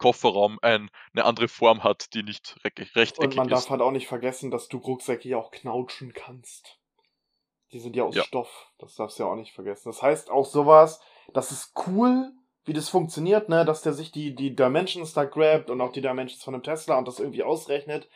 Kofferraum 0.02 0.58
ein, 0.62 0.90
eine 1.14 1.24
andere 1.24 1.48
Form 1.48 1.84
hat, 1.84 2.14
die 2.14 2.22
nicht 2.22 2.56
re 2.64 2.70
rechteckig 2.76 2.96
ist. 2.96 3.18
Und 3.18 3.36
man 3.36 3.48
darf 3.48 3.70
halt 3.70 3.80
auch 3.80 3.90
nicht 3.90 4.08
vergessen, 4.08 4.50
dass 4.50 4.68
du 4.68 4.78
Rucksäcke 4.78 5.28
ja 5.28 5.38
auch 5.38 5.50
knautschen 5.50 6.12
kannst. 6.12 6.78
Die 7.72 7.78
sind 7.78 7.96
ja 7.96 8.04
aus 8.04 8.14
ja. 8.14 8.24
Stoff. 8.24 8.70
Das 8.78 8.94
darfst 8.96 9.18
du 9.18 9.22
ja 9.22 9.30
auch 9.30 9.36
nicht 9.36 9.52
vergessen. 9.54 9.88
Das 9.88 10.02
heißt 10.02 10.30
auch 10.30 10.44
sowas, 10.44 11.00
das 11.32 11.52
ist 11.52 11.72
cool, 11.86 12.32
wie 12.64 12.72
das 12.72 12.88
funktioniert, 12.88 13.48
ne, 13.48 13.64
dass 13.64 13.82
der 13.82 13.92
sich 13.92 14.12
die, 14.12 14.34
die 14.34 14.54
Dimensions 14.54 15.14
da 15.14 15.24
grabt 15.24 15.70
und 15.70 15.80
auch 15.80 15.92
die 15.92 16.02
Dimensions 16.02 16.42
von 16.42 16.54
einem 16.54 16.62
Tesla 16.62 16.98
und 16.98 17.08
das 17.08 17.18
irgendwie 17.18 17.42
ausrechnet. 17.42 18.08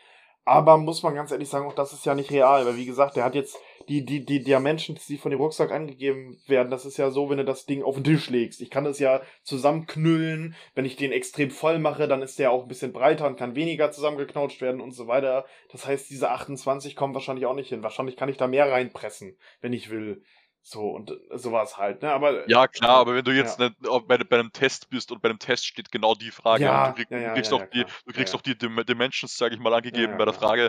Aber 0.45 0.77
muss 0.79 1.03
man 1.03 1.15
ganz 1.15 1.33
ehrlich 1.33 1.49
sagen, 1.49 1.67
auch 1.67 1.75
das 1.75 1.93
ist 1.93 2.07
ja 2.07 2.15
nicht 2.15 2.31
real, 2.31 2.65
weil 2.67 2.77
wie 2.77 2.87
gesagt, 2.87 3.17
der 3.17 3.25
hat 3.25 3.35
jetzt 3.35 3.59
die, 3.89 4.05
die, 4.05 4.25
die 4.25 4.43
Dimensions, 4.43 5.07
die 5.07 5.19
von 5.19 5.31
dem 5.31 5.41
Rucksack 5.41 5.71
angegeben 5.71 6.39
werden, 6.47 6.71
das 6.71 6.85
ist 6.85 6.97
ja 6.97 7.11
so, 7.11 7.31
wenn 7.31 7.39
du 7.39 7.45
das 7.45 7.67
Ding 7.67 7.83
auf 7.83 7.95
den 7.95 8.05
Tisch 8.05 8.31
legst. 8.31 8.61
Ich 8.61 8.71
kann 8.71 8.85
das 8.85 8.99
ja 8.99 9.23
zusammenknüllen. 9.43 10.55
Wenn 10.75 10.85
ich 10.85 10.97
den 10.97 11.13
extrem 11.13 11.51
voll 11.51 11.79
mache, 11.79 12.09
dann 12.09 12.23
ist 12.23 12.39
der 12.39 12.51
auch 12.51 12.63
ein 12.63 12.69
bisschen 12.69 12.93
breiter 12.93 13.27
und 13.27 13.37
kann 13.37 13.55
weniger 13.55 13.91
zusammengeknautscht 13.91 14.61
werden 14.61 14.81
und 14.81 14.93
so 14.93 15.07
weiter. 15.07 15.47
Das 15.71 15.87
heißt, 15.87 16.11
diese 16.11 16.31
28 16.31 16.97
kommen 16.97 17.15
wahrscheinlich 17.15 17.47
auch 17.47 17.55
nicht 17.55 17.69
hin. 17.69 17.83
Wahrscheinlich 17.83 18.17
kann 18.17 18.29
ich 18.29 18.37
da 18.37 18.47
mehr 18.47 18.71
reinpressen, 18.71 19.39
wenn 19.61 19.73
ich 19.73 19.91
will. 19.91 20.23
So 20.69 20.81
und 20.81 21.13
sowas 21.31 21.77
halt, 21.77 22.03
ne? 22.03 22.11
Aber 22.11 22.51
ja 22.51 22.67
klar, 22.67 22.97
aber 22.97 23.15
wenn 23.15 23.25
du 23.25 23.31
jetzt 23.31 23.61
ja. 23.61 23.67
nicht 23.67 23.77
bei, 24.09 24.19
bei, 24.19 24.41
einem 24.41 24.51
Test 24.51 24.91
bist 24.91 25.13
und 25.13 25.23
bei 25.23 25.29
einem 25.29 25.39
Test 25.39 25.65
steht 25.65 25.93
genau 25.93 26.17
die 26.17 26.33
Frage, 26.33 26.65
ja, 26.65 26.89
du, 26.89 26.95
krieg, 26.95 27.09
ja, 27.09 27.29
du, 27.29 27.35
kriegst 27.35 27.53
doch 27.53 27.65
die, 27.73 27.85
du 27.85 28.13
kriegst 28.13 28.35
doch 28.35 28.41
die 28.41 28.59
Dimensions, 28.59 29.37
sage 29.37 29.55
ich 29.55 29.61
mal, 29.61 29.73
angegeben 29.73 30.19
bei 30.19 30.25
der 30.25 30.35
Frage, 30.35 30.69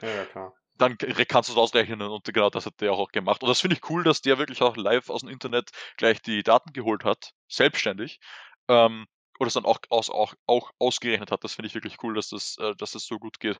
dann 0.78 0.97
kannst 0.97 1.49
du 1.49 1.53
es 1.53 1.59
ausrechnen 1.59 2.01
und 2.01 2.23
genau 2.25 2.49
das 2.49 2.65
hat 2.65 2.80
der 2.82 2.93
auch 2.93 3.11
gemacht. 3.11 3.41
Und 3.43 3.49
das 3.49 3.61
finde 3.61 3.75
ich 3.75 3.89
cool, 3.89 4.03
dass 4.03 4.21
der 4.21 4.38
wirklich 4.38 4.61
auch 4.61 4.78
live 4.78 5.09
aus 5.09 5.21
dem 5.21 5.30
Internet 5.30 5.71
gleich 5.97 6.21
die 6.21 6.43
Daten 6.43 6.73
geholt 6.73 7.03
hat, 7.03 7.32
selbstständig. 7.47 8.19
Ähm, 8.67 9.05
oder 9.39 9.47
es 9.47 9.53
dann 9.53 9.65
auch, 9.65 9.80
aus, 9.89 10.09
auch, 10.09 10.34
auch 10.47 10.71
ausgerechnet 10.80 11.32
hat. 11.32 11.43
Das 11.43 11.53
finde 11.53 11.67
ich 11.67 11.75
wirklich 11.75 11.97
cool, 12.03 12.15
dass 12.15 12.30
das, 12.30 12.57
äh, 12.59 12.75
dass 12.75 12.91
das 12.91 13.05
so 13.05 13.19
gut 13.19 13.39
geht. 13.39 13.57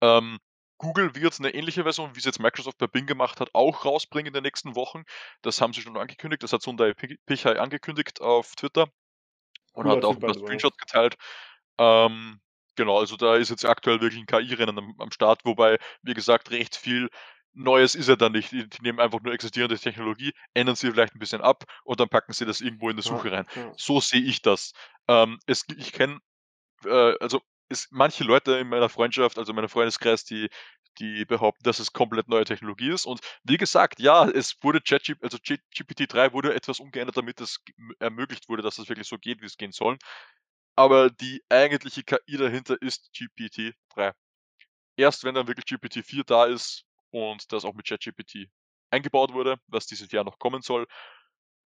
Ähm, 0.00 0.38
Google 0.78 1.14
wird 1.14 1.38
eine 1.38 1.54
ähnliche 1.54 1.84
Version, 1.84 2.14
wie 2.14 2.18
es 2.18 2.24
jetzt 2.24 2.38
Microsoft 2.38 2.78
bei 2.78 2.86
Bing 2.86 3.06
gemacht 3.06 3.40
hat, 3.40 3.54
auch 3.54 3.84
rausbringen 3.84 4.28
in 4.28 4.34
den 4.34 4.42
nächsten 4.42 4.76
Wochen. 4.76 5.04
Das 5.42 5.60
haben 5.60 5.72
sie 5.72 5.80
schon 5.80 5.96
angekündigt. 5.96 6.42
Das 6.42 6.52
hat 6.52 6.62
Sundar 6.62 6.92
Pichai 6.94 7.58
angekündigt 7.58 8.20
auf 8.20 8.54
Twitter 8.56 8.88
und 9.72 9.84
Cooler 9.84 9.96
hat 9.96 10.04
auch 10.04 10.22
ein 10.22 10.34
Screenshot 10.34 10.76
geteilt. 10.78 11.16
Ähm, 11.78 12.40
genau, 12.76 12.98
also 12.98 13.16
da 13.16 13.36
ist 13.36 13.50
jetzt 13.50 13.64
aktuell 13.64 14.00
wirklich 14.00 14.20
ein 14.20 14.26
KI-Rennen 14.26 14.78
am, 14.78 14.94
am, 14.98 15.10
Start, 15.10 15.44
wobei, 15.44 15.78
wie 16.02 16.14
gesagt, 16.14 16.50
recht 16.50 16.76
viel 16.76 17.08
Neues 17.52 17.94
ist 17.94 18.08
er 18.08 18.18
da 18.18 18.28
nicht. 18.28 18.52
Die, 18.52 18.68
nehmen 18.82 19.00
einfach 19.00 19.20
nur 19.22 19.32
existierende 19.32 19.78
Technologie, 19.78 20.32
ändern 20.52 20.76
sie 20.76 20.90
vielleicht 20.90 21.14
ein 21.14 21.18
bisschen 21.18 21.40
ab 21.40 21.64
und 21.84 21.98
dann 21.98 22.08
packen 22.08 22.32
sie 22.32 22.44
das 22.44 22.60
irgendwo 22.60 22.90
in 22.90 22.96
der 22.96 23.02
Suche 23.02 23.30
ja, 23.30 23.36
rein. 23.36 23.46
Ja. 23.54 23.72
So 23.76 24.00
sehe 24.00 24.20
ich 24.20 24.42
das. 24.42 24.72
Ähm, 25.08 25.38
es, 25.46 25.64
ich 25.76 25.92
kenne, 25.92 26.18
äh, 26.84 27.14
also 27.18 27.40
es 27.68 27.88
manche 27.90 28.24
Leute 28.24 28.52
in 28.58 28.68
meiner 28.68 28.88
Freundschaft, 28.88 29.38
also 29.38 29.50
in 29.52 29.56
meinem 29.56 29.68
Freundeskreis, 29.68 30.24
die, 30.24 30.48
die 30.98 31.24
behaupten, 31.24 31.64
dass 31.64 31.78
es 31.78 31.92
komplett 31.92 32.28
neue 32.28 32.44
Technologie 32.44 32.90
ist. 32.90 33.06
Und 33.06 33.20
wie 33.42 33.56
gesagt, 33.56 34.00
ja, 34.00 34.28
es 34.28 34.56
wurde 34.62 34.80
ChatGPT, 34.80 35.22
also 35.22 35.38
GPT-3 35.38 36.32
wurde 36.32 36.54
etwas 36.54 36.80
umgeändert, 36.80 37.16
damit 37.16 37.40
es 37.40 37.60
ermöglicht 37.98 38.48
wurde, 38.48 38.62
dass 38.62 38.78
es 38.78 38.88
wirklich 38.88 39.08
so 39.08 39.18
geht, 39.18 39.40
wie 39.40 39.46
es 39.46 39.56
gehen 39.56 39.72
soll. 39.72 39.98
Aber 40.76 41.08
die 41.10 41.42
eigentliche 41.48 42.04
KI 42.04 42.36
dahinter 42.36 42.80
ist 42.80 43.10
GPT-3. 43.14 44.12
Erst 44.96 45.24
wenn 45.24 45.34
dann 45.34 45.48
wirklich 45.48 45.64
GPT-4 45.64 46.24
da 46.24 46.44
ist 46.44 46.84
und 47.10 47.50
das 47.50 47.64
auch 47.64 47.74
mit 47.74 47.86
ChatGPT 47.86 48.48
eingebaut 48.90 49.32
wurde, 49.32 49.56
was 49.66 49.86
dieses 49.86 50.12
Jahr 50.12 50.24
noch 50.24 50.38
kommen 50.38 50.62
soll, 50.62 50.86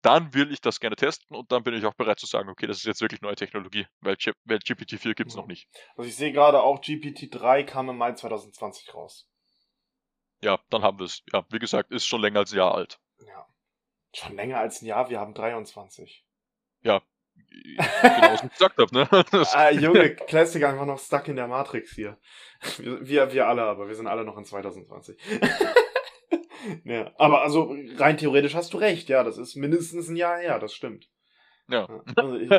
dann 0.02 0.34
will 0.34 0.52
ich 0.52 0.60
das 0.60 0.80
gerne 0.80 0.96
testen 0.96 1.36
und 1.36 1.50
dann 1.50 1.62
bin 1.62 1.74
ich 1.74 1.84
auch 1.86 1.94
bereit 1.94 2.18
zu 2.18 2.26
sagen, 2.26 2.48
okay, 2.48 2.66
das 2.66 2.78
ist 2.78 2.84
jetzt 2.84 3.00
wirklich 3.00 3.22
neue 3.22 3.34
Technologie, 3.34 3.86
weil, 4.00 4.16
G 4.16 4.32
weil 4.44 4.58
GPT-4 4.58 5.14
gibt 5.14 5.30
es 5.30 5.36
ja. 5.36 5.40
noch 5.40 5.48
nicht. 5.48 5.68
Also 5.96 6.08
ich 6.08 6.16
sehe 6.16 6.32
gerade 6.32 6.62
auch 6.62 6.80
GPT-3 6.80 7.64
kam 7.64 7.88
im 7.88 7.96
Mai 7.96 8.12
2020 8.12 8.92
raus. 8.94 9.28
Ja, 10.42 10.60
dann 10.70 10.82
haben 10.82 10.98
wir 10.98 11.06
es. 11.06 11.22
Ja, 11.32 11.46
wie 11.50 11.58
gesagt, 11.58 11.90
ist 11.90 12.06
schon 12.06 12.20
länger 12.20 12.40
als 12.40 12.52
ein 12.52 12.58
Jahr 12.58 12.74
alt. 12.74 13.00
Ja. 13.18 13.46
Schon 14.12 14.36
länger 14.36 14.58
als 14.58 14.82
ein 14.82 14.86
Jahr, 14.86 15.08
wir 15.08 15.18
haben 15.18 15.34
23. 15.34 16.24
Ja, 16.82 17.02
genau, 17.50 18.32
was 18.32 18.42
ich 18.42 18.52
gesagt 18.52 18.78
habe, 18.78 18.94
ne? 18.94 19.08
ah, 19.52 19.70
Junge, 19.70 20.14
Classic 20.14 20.62
einfach 20.64 20.86
noch 20.86 20.98
stuck 20.98 21.28
in 21.28 21.36
der 21.36 21.48
Matrix 21.48 21.92
hier. 21.92 22.18
Wir, 22.78 23.32
wir 23.32 23.46
alle, 23.46 23.62
aber 23.62 23.88
wir 23.88 23.94
sind 23.94 24.06
alle 24.06 24.24
noch 24.24 24.36
in 24.38 24.44
2020. 24.44 25.16
ja, 26.84 27.12
aber 27.16 27.42
also 27.42 27.74
rein 27.96 28.16
theoretisch 28.16 28.54
hast 28.54 28.72
du 28.72 28.78
recht, 28.78 29.08
ja, 29.08 29.24
das 29.24 29.38
ist 29.38 29.56
mindestens 29.56 30.08
ein 30.08 30.16
Jahr 30.16 30.38
her, 30.38 30.58
das 30.58 30.74
stimmt. 30.74 31.08
Ja. 31.68 31.88
Also 32.14 32.36
ich, 32.36 32.50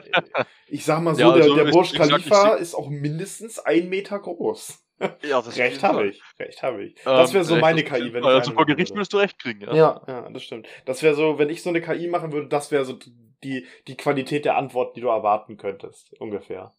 ich, 0.68 0.86
sag 0.86 1.02
mal 1.02 1.16
so, 1.16 1.22
ja, 1.22 1.32
also 1.32 1.56
der, 1.56 1.66
der 1.66 1.72
Burj 1.72 1.94
Khalifa 1.94 2.56
ist 2.56 2.76
auch 2.76 2.90
mindestens 2.90 3.58
ein 3.60 3.88
Meter 3.88 4.20
groß. 4.20 4.84
Ja, 5.00 5.42
das 5.42 5.58
recht 5.58 5.84
habe 5.84 6.08
ich, 6.08 6.22
recht 6.40 6.64
habe 6.64 6.84
ich. 6.84 6.96
Das 7.04 7.34
wäre 7.34 7.44
so 7.44 7.56
ähm, 7.56 7.62
meine 7.62 7.84
KI, 7.84 8.14
wenn 8.14 8.24
ich 8.24 8.30
Also 8.30 8.52
vor 8.52 8.66
Gericht 8.66 8.96
müsst 8.96 9.14
du 9.14 9.18
recht 9.18 9.40
kriegen, 9.40 9.62
ja. 9.62 9.74
Ja, 9.74 10.02
ja, 10.08 10.30
das 10.30 10.44
stimmt. 10.44 10.68
Das 10.86 11.04
wäre 11.04 11.14
so, 11.14 11.38
wenn 11.40 11.50
ich 11.50 11.62
so 11.62 11.70
eine 11.70 11.82
KI 11.82 12.08
machen 12.08 12.32
würde, 12.32 12.48
das 12.48 12.72
wäre 12.72 12.84
so 12.84 12.98
die, 13.44 13.68
die 13.88 13.98
Qualität 13.98 14.46
der 14.46 14.58
Antwort, 14.58 14.96
die 14.96 15.02
du 15.02 15.08
erwarten 15.08 15.58
könntest, 15.58 16.14
ungefähr. 16.20 16.74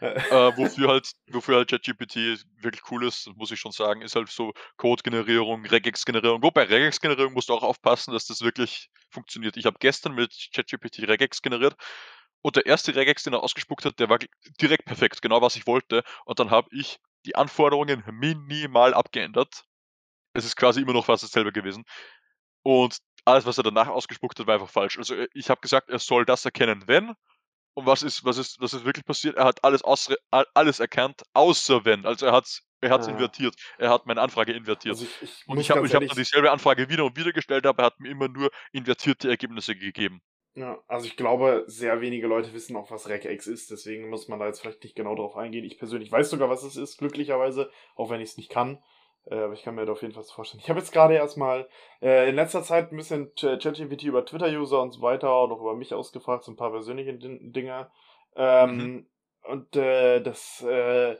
äh, 0.00 0.56
wofür 0.56 0.88
halt, 0.88 1.12
wofür 1.28 1.56
halt 1.56 1.70
ChatGPT 1.70 2.16
wirklich 2.60 2.82
cool 2.90 3.06
ist, 3.06 3.30
muss 3.36 3.50
ich 3.50 3.58
schon 3.58 3.72
sagen, 3.72 4.02
ist 4.02 4.14
halt 4.14 4.28
so 4.28 4.52
Code-Generierung, 4.76 5.64
Regex-Generierung. 5.64 6.42
Wobei 6.42 6.64
Regex-Generierung 6.64 7.32
musst 7.32 7.48
du 7.48 7.54
auch 7.54 7.62
aufpassen, 7.62 8.12
dass 8.12 8.26
das 8.26 8.42
wirklich 8.42 8.90
funktioniert. 9.08 9.56
Ich 9.56 9.64
habe 9.64 9.78
gestern 9.80 10.14
mit 10.14 10.50
ChatGPT 10.54 11.08
Regex 11.08 11.40
generiert 11.40 11.76
und 12.46 12.54
der 12.54 12.66
erste 12.66 12.94
Regex, 12.94 13.24
den 13.24 13.32
er 13.32 13.42
ausgespuckt 13.42 13.84
hat, 13.84 13.98
der 13.98 14.08
war 14.08 14.20
direkt 14.60 14.84
perfekt, 14.84 15.20
genau 15.20 15.42
was 15.42 15.56
ich 15.56 15.66
wollte. 15.66 16.04
Und 16.26 16.38
dann 16.38 16.50
habe 16.50 16.68
ich 16.70 17.00
die 17.24 17.34
Anforderungen 17.34 18.04
minimal 18.06 18.94
abgeändert. 18.94 19.64
Es 20.32 20.44
ist 20.44 20.54
quasi 20.54 20.82
immer 20.82 20.92
noch 20.92 21.06
fast 21.06 21.24
dasselbe 21.24 21.50
gewesen. 21.52 21.84
Und 22.62 22.98
alles, 23.26 23.46
was 23.46 23.58
er 23.58 23.64
danach 23.64 23.88
ausgespuckt 23.88 24.38
hat, 24.38 24.46
war 24.46 24.54
einfach 24.54 24.70
falsch. 24.70 24.98
Also 24.98 25.14
äh, 25.14 25.28
ich 25.34 25.50
habe 25.50 25.60
gesagt, 25.60 25.90
er 25.90 25.98
soll 25.98 26.24
das 26.24 26.44
erkennen, 26.44 26.84
wenn. 26.86 27.14
Und 27.74 27.84
was 27.84 28.02
ist, 28.02 28.24
was 28.24 28.38
ist, 28.38 28.60
was 28.60 28.72
ist 28.72 28.86
wirklich 28.86 29.04
passiert? 29.04 29.36
Er 29.36 29.44
hat 29.44 29.62
alles, 29.62 29.82
aus, 29.82 30.08
alles 30.30 30.80
erkannt, 30.80 31.22
außer 31.34 31.84
wenn. 31.84 32.06
Also 32.06 32.26
er 32.26 32.32
hat 32.32 32.44
es 32.44 32.66
er 32.80 32.90
hat's 32.90 33.06
ja. 33.06 33.12
invertiert. 33.12 33.54
Er 33.78 33.90
hat 33.90 34.06
meine 34.06 34.20
Anfrage 34.20 34.52
invertiert. 34.52 34.94
Also 34.94 35.06
ich, 35.06 35.22
ich 35.22 35.48
und 35.48 35.58
ich 35.58 35.70
habe 35.70 35.88
hab 35.88 36.00
dann 36.00 36.16
dieselbe 36.16 36.50
Anfrage 36.50 36.88
wieder 36.88 37.04
und 37.04 37.16
wieder 37.16 37.32
gestellt, 37.32 37.66
aber 37.66 37.82
er 37.82 37.86
hat 37.86 38.00
mir 38.00 38.10
immer 38.10 38.28
nur 38.28 38.50
invertierte 38.72 39.28
Ergebnisse 39.28 39.74
gegeben. 39.74 40.20
Ja, 40.54 40.78
also 40.86 41.06
ich 41.06 41.16
glaube, 41.16 41.64
sehr 41.66 42.00
wenige 42.00 42.26
Leute 42.26 42.52
wissen 42.54 42.76
auch, 42.76 42.90
was 42.90 43.08
Regex 43.08 43.46
ist, 43.46 43.70
deswegen 43.70 44.08
muss 44.08 44.28
man 44.28 44.38
da 44.38 44.46
jetzt 44.46 44.60
vielleicht 44.60 44.82
nicht 44.84 44.96
genau 44.96 45.14
drauf 45.14 45.36
eingehen. 45.36 45.64
Ich 45.64 45.78
persönlich 45.78 46.10
weiß 46.10 46.30
sogar, 46.30 46.48
was 46.48 46.62
es 46.62 46.76
ist, 46.76 46.96
glücklicherweise, 46.96 47.70
auch 47.94 48.08
wenn 48.08 48.22
ich 48.22 48.30
es 48.30 48.36
nicht 48.38 48.50
kann. 48.50 48.82
Äh, 49.30 49.36
aber 49.36 49.52
ich 49.54 49.62
kann 49.62 49.74
mir 49.74 49.86
da 49.86 49.92
auf 49.92 50.02
jeden 50.02 50.14
Fall 50.14 50.24
vorstellen. 50.24 50.62
Ich 50.62 50.70
habe 50.70 50.78
jetzt 50.78 50.92
gerade 50.92 51.14
erstmal 51.14 51.68
äh, 52.00 52.28
in 52.28 52.36
letzter 52.36 52.62
Zeit 52.62 52.92
ein 52.92 52.96
bisschen 52.96 53.32
ChatGPT 53.34 54.04
über 54.04 54.24
Twitter-User 54.24 54.80
und 54.80 54.92
so 54.92 55.02
weiter 55.02 55.42
und 55.42 55.52
auch 55.52 55.60
über 55.60 55.74
mich 55.74 55.92
ausgefragt, 55.94 56.44
so 56.44 56.52
ein 56.52 56.56
paar 56.56 56.70
persönliche 56.70 57.14
Dinge. 57.14 57.90
Ähm, 58.36 58.76
mhm. 58.76 59.06
Und 59.42 59.76
äh, 59.76 60.20
das 60.20 60.64
äh, 60.66 61.16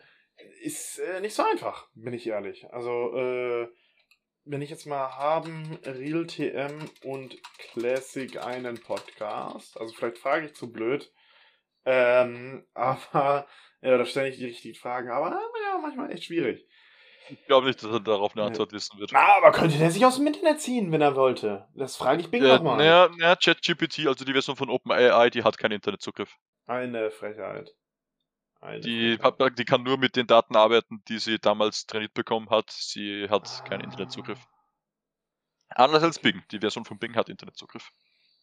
ist 0.63 0.99
äh, 0.99 1.21
nicht 1.21 1.35
so 1.35 1.43
einfach, 1.45 1.89
bin 1.95 2.13
ich 2.13 2.27
ehrlich. 2.27 2.67
Also, 2.73 3.17
äh, 3.17 3.69
wenn 4.45 4.63
ich 4.63 4.71
jetzt 4.71 4.87
mal 4.87 5.17
haben, 5.17 5.79
RealTM 5.85 6.89
und 7.05 7.37
Classic 7.59 8.45
einen 8.45 8.81
Podcast. 8.81 9.79
Also 9.81 9.95
vielleicht 9.95 10.19
frage 10.19 10.47
ich 10.47 10.55
zu 10.55 10.73
blöd. 10.73 11.13
Ähm, 11.85 12.65
aber 12.75 13.47
ja, 13.81 13.99
da 13.99 14.05
stelle 14.05 14.29
ich 14.29 14.39
die 14.39 14.47
richtigen 14.47 14.77
Fragen. 14.77 15.11
Aber 15.11 15.31
ja, 15.31 15.79
manchmal 15.81 16.13
echt 16.13 16.25
schwierig. 16.25 16.67
Ich 17.29 17.45
glaube 17.47 17.67
nicht, 17.67 17.83
dass 17.83 17.91
er 17.91 18.01
darauf 18.01 18.37
eine 18.37 18.45
Antwort 18.45 18.73
wissen 18.73 18.99
wird. 18.99 19.11
Na, 19.13 19.37
aber 19.37 19.53
könnte 19.53 19.79
der 19.79 19.91
sich 19.91 20.05
aus 20.05 20.17
dem 20.17 20.27
Internet 20.27 20.61
ziehen, 20.61 20.93
wenn 20.93 21.01
er 21.01 21.17
wollte? 21.17 21.67
Das 21.75 21.97
frage 21.97 22.21
ich 22.21 22.31
Bing 22.31 22.45
ja, 22.45 22.57
nochmal. 22.57 22.79
Naja, 22.79 23.09
naja 23.17 23.37
ChatGPT, 23.37 24.07
also 24.07 24.25
die 24.25 24.33
Version 24.33 24.57
von 24.57 24.71
OpenAI, 24.71 25.31
die 25.31 25.43
hat 25.43 25.59
keinen 25.59 25.73
Internetzugriff. 25.73 26.37
Eine 26.67 27.11
Frechheit. 27.11 27.75
Eine 28.61 28.81
die, 28.81 29.17
Frechheit. 29.17 29.59
die 29.59 29.65
kann 29.65 29.83
nur 29.83 29.99
mit 29.99 30.17
den 30.17 30.27
Daten 30.27 30.57
arbeiten, 30.57 31.03
die 31.09 31.19
sie 31.19 31.39
damals 31.39 31.87
trainiert 31.87 32.15
bekommen 32.15 32.51
hat. 32.51 32.71
Sie 32.71 33.29
hat 33.29 33.49
ah. 33.49 33.69
keinen 33.69 33.83
Internetzugriff. 33.83 34.41
Anders 35.69 36.03
als 36.03 36.19
Bing. 36.19 36.43
Die 36.51 36.61
Version 36.61 36.85
von 36.85 36.99
Bing 36.99 37.17
hat 37.17 37.29
Internetzugriff. 37.29 37.91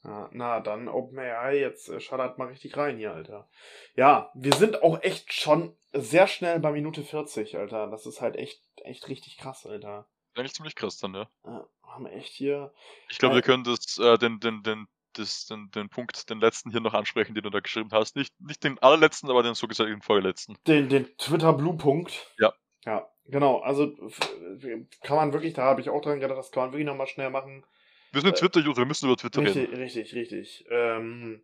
Ja, 0.03 0.29
na, 0.33 0.59
dann 0.59 0.89
OpenAI, 0.89 1.59
jetzt 1.59 1.87
äh, 1.89 1.99
schallert 2.01 2.37
mal 2.37 2.49
richtig 2.49 2.75
rein 2.75 2.97
hier, 2.97 3.13
Alter. 3.13 3.47
Ja, 3.95 4.31
wir 4.33 4.53
sind 4.53 4.83
auch 4.83 5.01
echt 5.01 5.31
schon 5.31 5.77
sehr 5.93 6.27
schnell 6.27 6.59
bei 6.59 6.71
Minute 6.71 7.03
40, 7.03 7.57
Alter. 7.57 7.87
Das 7.87 8.05
ist 8.05 8.19
halt 8.19 8.35
echt, 8.35 8.61
echt 8.83 9.07
richtig 9.07 9.37
krass, 9.37 9.65
Alter. 9.65 10.07
Eigentlich 10.35 10.53
ziemlich 10.53 10.75
krass 10.75 10.97
dann, 10.97 11.13
ja. 11.13 11.29
ja 11.45 11.67
haben 11.83 12.05
wir 12.05 12.13
echt 12.13 12.33
hier. 12.33 12.73
Ich 13.09 13.17
glaube, 13.17 13.33
äh, 13.33 13.37
wir 13.37 13.41
können 13.43 13.63
das, 13.63 13.97
äh, 13.97 14.17
den, 14.17 14.39
den, 14.39 14.63
den, 14.63 14.87
das, 15.13 15.45
den, 15.45 15.69
den 15.71 15.89
Punkt, 15.89 16.29
den 16.29 16.39
letzten 16.39 16.71
hier 16.71 16.81
noch 16.81 16.93
ansprechen, 16.93 17.35
den 17.35 17.43
du 17.43 17.49
da 17.49 17.59
geschrieben 17.59 17.89
hast. 17.91 18.15
Nicht, 18.15 18.33
nicht 18.41 18.63
den 18.63 18.79
allerletzten, 18.79 19.29
aber 19.29 19.43
den 19.43 19.53
so 19.53 19.67
gesagt 19.67 19.89
den 19.89 20.01
vorletzten. 20.01 20.57
Den, 20.67 20.89
den 20.89 21.15
Twitter-Blue-Punkt. 21.17 22.33
Ja. 22.39 22.53
Ja, 22.85 23.07
genau. 23.25 23.59
Also 23.59 23.95
kann 25.01 25.15
man 25.15 25.33
wirklich, 25.33 25.53
da 25.53 25.63
habe 25.63 25.81
ich 25.81 25.89
auch 25.89 26.01
dran 26.01 26.19
gedacht, 26.19 26.37
das 26.37 26.51
kann 26.51 26.63
man 26.63 26.71
wirklich 26.73 26.87
nochmal 26.87 27.07
schnell 27.07 27.29
machen. 27.29 27.65
Wir 28.13 28.21
sind 28.21 28.35
äh, 28.35 28.39
Twitter-User, 28.39 28.77
wir 28.77 28.85
müssen 28.85 29.07
über 29.07 29.17
Twitter 29.17 29.41
richtig, 29.41 29.69
reden. 29.69 29.75
Richtig, 29.75 30.13
richtig. 30.13 30.65
Ähm, 30.69 31.41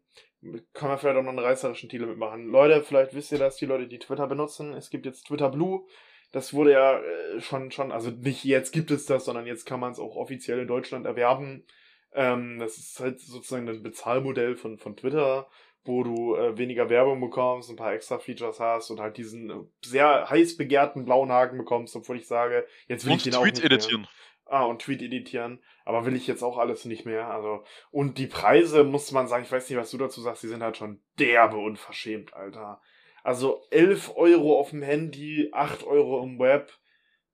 kann 0.74 0.90
man 0.90 1.00
vielleicht 1.00 1.18
auch 1.18 1.24
noch 1.24 1.30
einen 1.30 1.40
reißerischen 1.40 1.90
Titel 1.90 2.06
mitmachen. 2.06 2.48
Leute, 2.48 2.84
vielleicht 2.84 3.14
wisst 3.16 3.32
ihr 3.32 3.40
das, 3.40 3.58
die 3.58 3.66
Leute, 3.66 3.88
die 3.88 4.00
Twitter 4.00 4.28
benutzen. 4.28 4.74
Es 4.74 4.92
gibt 4.92 5.06
jetzt 5.06 5.24
Twitter 5.24 5.50
Blue. 5.50 5.86
Das 6.32 6.54
wurde 6.54 6.74
ja 6.74 7.00
äh, 7.00 7.42
schon, 7.42 7.72
schon, 7.72 7.92
also 7.92 8.12
nicht 8.12 8.44
jetzt 8.44 8.72
gibt 8.72 8.92
es 8.92 9.08
das, 9.08 9.26
sondern 9.26 9.48
jetzt 9.48 9.66
kann 9.66 9.80
man 9.80 9.92
es 9.92 10.00
auch 10.00 10.16
offiziell 10.16 10.60
in 10.60 10.68
Deutschland 10.68 11.08
erwerben. 11.08 11.66
Ähm, 12.14 12.60
das 12.60 12.78
ist 12.78 13.00
halt 13.00 13.20
sozusagen 13.20 13.68
ein 13.68 13.82
Bezahlmodell 13.82 14.56
von, 14.56 14.78
von 14.78 14.96
Twitter, 14.96 15.50
wo 15.86 16.04
du 16.04 16.36
äh, 16.36 16.56
weniger 16.56 16.88
Werbung 16.90 17.20
bekommst, 17.20 17.72
ein 17.72 17.78
paar 17.78 17.94
extra 17.94 18.20
Features 18.20 18.60
hast 18.60 18.92
und 18.92 19.00
halt 19.00 19.18
diesen 19.18 19.50
äh, 19.50 19.56
sehr 19.84 20.30
heiß 20.30 20.56
begehrten 20.56 21.04
blauen 21.04 21.32
Haken 21.32 21.58
bekommst, 21.58 21.96
obwohl 21.96 22.18
ich 22.18 22.28
sage, 22.28 22.68
jetzt 22.88 23.06
will 23.06 23.14
und 23.14 23.18
ich 23.18 23.24
den 23.24 23.34
Tweet 23.34 23.42
auch 23.42 23.46
nicht 23.46 23.64
editieren. 23.64 24.02
Mehr. 24.02 24.10
Ah, 24.50 24.66
und 24.66 24.82
Tweet 24.82 25.02
editieren. 25.02 25.62
Aber 25.86 26.06
will 26.06 26.16
ich 26.16 26.28
jetzt 26.28 26.44
auch 26.44 26.58
alles 26.58 26.86
nicht 26.86 27.06
mehr. 27.06 27.30
Also, 27.30 27.64
und 27.92 28.18
die 28.18 28.28
Preise, 28.28 28.84
muss 28.84 29.12
man 29.12 29.28
sagen, 29.28 29.44
ich 29.44 29.52
weiß 29.52 29.70
nicht, 29.70 29.80
was 29.80 29.92
du 29.92 29.98
dazu 29.98 30.22
sagst, 30.22 30.44
die 30.44 30.48
sind 30.48 30.64
halt 30.64 30.78
schon 30.78 31.02
derbe 31.18 31.58
unverschämt, 31.58 32.34
Alter. 32.34 32.82
Also 33.24 33.62
11 33.72 34.16
Euro 34.16 34.60
auf 34.60 34.72
dem 34.72 34.82
Handy, 34.82 35.50
8 35.52 35.84
Euro 35.84 36.24
im 36.24 36.40
Web. 36.40 36.72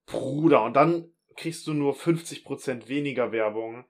Bruder, 0.06 0.64
und 0.64 0.74
dann 0.76 1.12
kriegst 1.36 1.68
du 1.68 1.74
nur 1.74 1.94
50% 1.94 2.88
weniger 2.88 3.32
Werbung. 3.32 3.86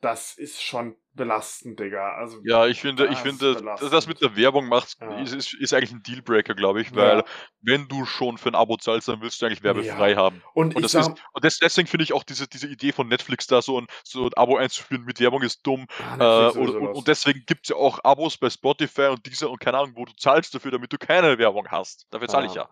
Das 0.00 0.36
ist 0.36 0.62
schon 0.62 0.96
belastend, 1.20 1.78
Digga. 1.78 2.14
Also, 2.14 2.38
ja, 2.44 2.66
ich 2.66 2.80
finde, 2.80 3.06
ich 3.08 3.18
finde, 3.18 3.54
belastend. 3.54 3.92
das 3.92 4.06
mit 4.06 4.22
der 4.22 4.36
Werbung 4.36 4.68
macht, 4.68 4.96
ja. 5.02 5.20
ist, 5.20 5.34
ist, 5.34 5.52
ist, 5.52 5.74
eigentlich 5.74 5.92
ein 5.92 6.02
Dealbreaker, 6.02 6.54
glaube 6.54 6.80
ich, 6.80 6.96
weil 6.96 7.18
ja. 7.18 7.24
wenn 7.60 7.88
du 7.88 8.06
schon 8.06 8.38
für 8.38 8.48
ein 8.48 8.54
Abo 8.54 8.78
zahlst, 8.78 9.08
dann 9.08 9.20
willst 9.20 9.42
du 9.42 9.46
eigentlich 9.46 9.62
werbefrei 9.62 10.12
ja. 10.12 10.16
haben. 10.16 10.42
Und, 10.54 10.74
und, 10.74 10.82
das 10.82 10.92
sag, 10.92 11.02
ist, 11.02 11.10
und 11.34 11.44
das, 11.44 11.58
deswegen 11.58 11.88
finde 11.88 12.04
ich 12.04 12.14
auch 12.14 12.22
diese, 12.22 12.48
diese 12.48 12.68
Idee 12.68 12.92
von 12.92 13.06
Netflix 13.06 13.46
da 13.46 13.60
so 13.60 13.78
ein, 13.78 13.86
so 14.02 14.24
ein 14.24 14.34
Abo 14.34 14.56
einzuführen 14.56 15.04
mit 15.04 15.20
Werbung 15.20 15.42
ist 15.42 15.66
dumm. 15.66 15.86
Ah, 16.18 16.52
äh, 16.54 16.58
und, 16.58 16.74
und, 16.74 17.06
deswegen 17.06 17.44
gibt 17.44 17.64
es 17.64 17.68
ja 17.68 17.76
auch 17.76 18.02
Abos 18.02 18.38
bei 18.38 18.48
Spotify 18.48 19.08
und 19.08 19.26
dieser 19.26 19.50
und 19.50 19.60
keine 19.60 19.76
Ahnung, 19.76 19.92
wo 19.96 20.06
du 20.06 20.12
zahlst 20.16 20.54
dafür, 20.54 20.70
damit 20.70 20.90
du 20.90 20.96
keine 20.96 21.36
Werbung 21.36 21.68
hast. 21.68 22.06
Dafür 22.10 22.28
zahle 22.28 22.46
ich 22.46 22.54
ja. 22.54 22.66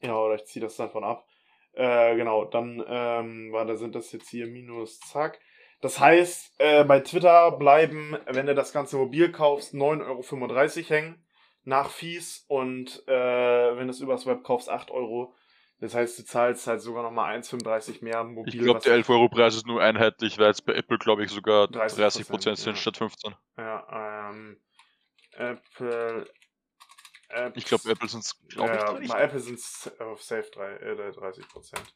Ja, 0.00 0.18
oder 0.18 0.34
ich 0.36 0.46
ziehe 0.46 0.64
das 0.64 0.76
davon 0.76 1.04
ab. 1.04 1.26
Äh, 1.74 2.16
genau, 2.16 2.44
dann 2.44 2.82
ähm, 2.86 3.52
war, 3.52 3.66
da 3.66 3.76
sind 3.76 3.94
das 3.94 4.10
jetzt 4.12 4.30
hier 4.30 4.46
minus, 4.46 5.00
zack. 5.00 5.38
Das 5.84 6.00
heißt, 6.00 6.54
äh, 6.60 6.82
bei 6.84 7.00
Twitter 7.00 7.50
bleiben, 7.50 8.16
wenn 8.24 8.46
du 8.46 8.54
das 8.54 8.72
Ganze 8.72 8.96
mobil 8.96 9.30
kaufst, 9.30 9.74
9,35 9.74 10.78
Euro 10.78 10.88
hängen 10.88 11.26
nach 11.64 11.90
Fees 11.90 12.46
und 12.48 13.06
äh, 13.06 13.76
wenn 13.76 13.88
du 13.88 13.90
es 13.90 14.00
übers 14.00 14.24
Web 14.24 14.44
kaufst, 14.44 14.70
8 14.70 14.90
Euro. 14.90 15.34
Das 15.80 15.94
heißt, 15.94 16.18
du 16.18 16.24
zahlst 16.24 16.66
halt 16.66 16.80
sogar 16.80 17.02
nochmal 17.02 17.38
1,35 17.38 18.02
mehr 18.02 18.24
mobil. 18.24 18.54
Ich 18.54 18.62
glaube, 18.62 18.80
der 18.80 18.94
11 18.94 19.10
Euro 19.10 19.28
Preis 19.28 19.56
ist 19.56 19.66
nur 19.66 19.82
einheitlich, 19.82 20.38
weil 20.38 20.46
jetzt 20.46 20.64
bei 20.64 20.72
Apple, 20.72 20.96
glaube 20.96 21.22
ich, 21.22 21.30
sogar 21.30 21.66
30%, 21.66 21.96
30 21.96 22.26
sind 22.26 22.64
ja. 22.64 22.76
statt 22.76 22.96
15. 22.96 23.34
Ja, 23.58 24.30
ähm, 24.30 24.56
Apple. 25.32 26.26
Apps, 27.28 27.58
ich 27.58 27.66
glaube, 27.66 27.90
Apple 27.90 28.08
sind 28.08 28.24
es, 28.24 28.40
glaube 28.48 28.72
ja, 28.72 28.98
ich. 29.00 29.08
Bei 29.10 29.20
Apple 29.20 29.40
sind 29.40 29.58
es 29.58 29.92
auf 30.00 30.22
Safe 30.22 30.48
3, 30.50 30.76
äh, 30.76 31.12
30 31.12 31.46
Prozent 31.46 31.94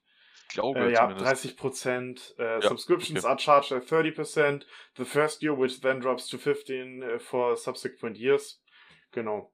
glaube 0.48 0.80
äh, 0.80 0.92
ja, 0.92 1.08
zumindest. 1.08 1.60
30%. 1.60 2.38
Äh, 2.38 2.60
ja, 2.60 2.62
Subscriptions 2.62 3.24
okay. 3.24 3.28
are 3.28 3.38
charged 3.38 3.72
at 3.72 3.84
30%. 3.84 4.64
The 4.96 5.04
first 5.04 5.42
year, 5.42 5.58
which 5.58 5.80
then 5.80 6.00
drops 6.00 6.28
to 6.28 6.38
15 6.38 7.02
uh, 7.02 7.18
for 7.18 7.56
subsequent 7.56 8.18
years. 8.18 8.60
Genau. 9.12 9.52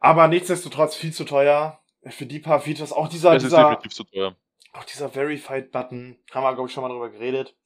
Aber 0.00 0.28
nichtsdestotrotz 0.28 0.94
viel 0.94 1.12
zu 1.12 1.24
teuer. 1.24 1.80
Für 2.04 2.26
die 2.26 2.38
paar 2.38 2.60
Features. 2.60 2.92
Auch 2.92 3.08
dieser, 3.08 3.34
es 3.34 3.42
dieser, 3.42 3.70
definitiv 3.70 3.92
zu 3.92 4.04
teuer. 4.04 4.36
Auch 4.72 4.84
dieser 4.84 5.08
Verified-Button. 5.08 6.18
Haben 6.32 6.42
wir, 6.42 6.54
glaube 6.54 6.68
ich, 6.68 6.74
schon 6.74 6.82
mal 6.82 6.88
drüber 6.88 7.10
geredet 7.10 7.56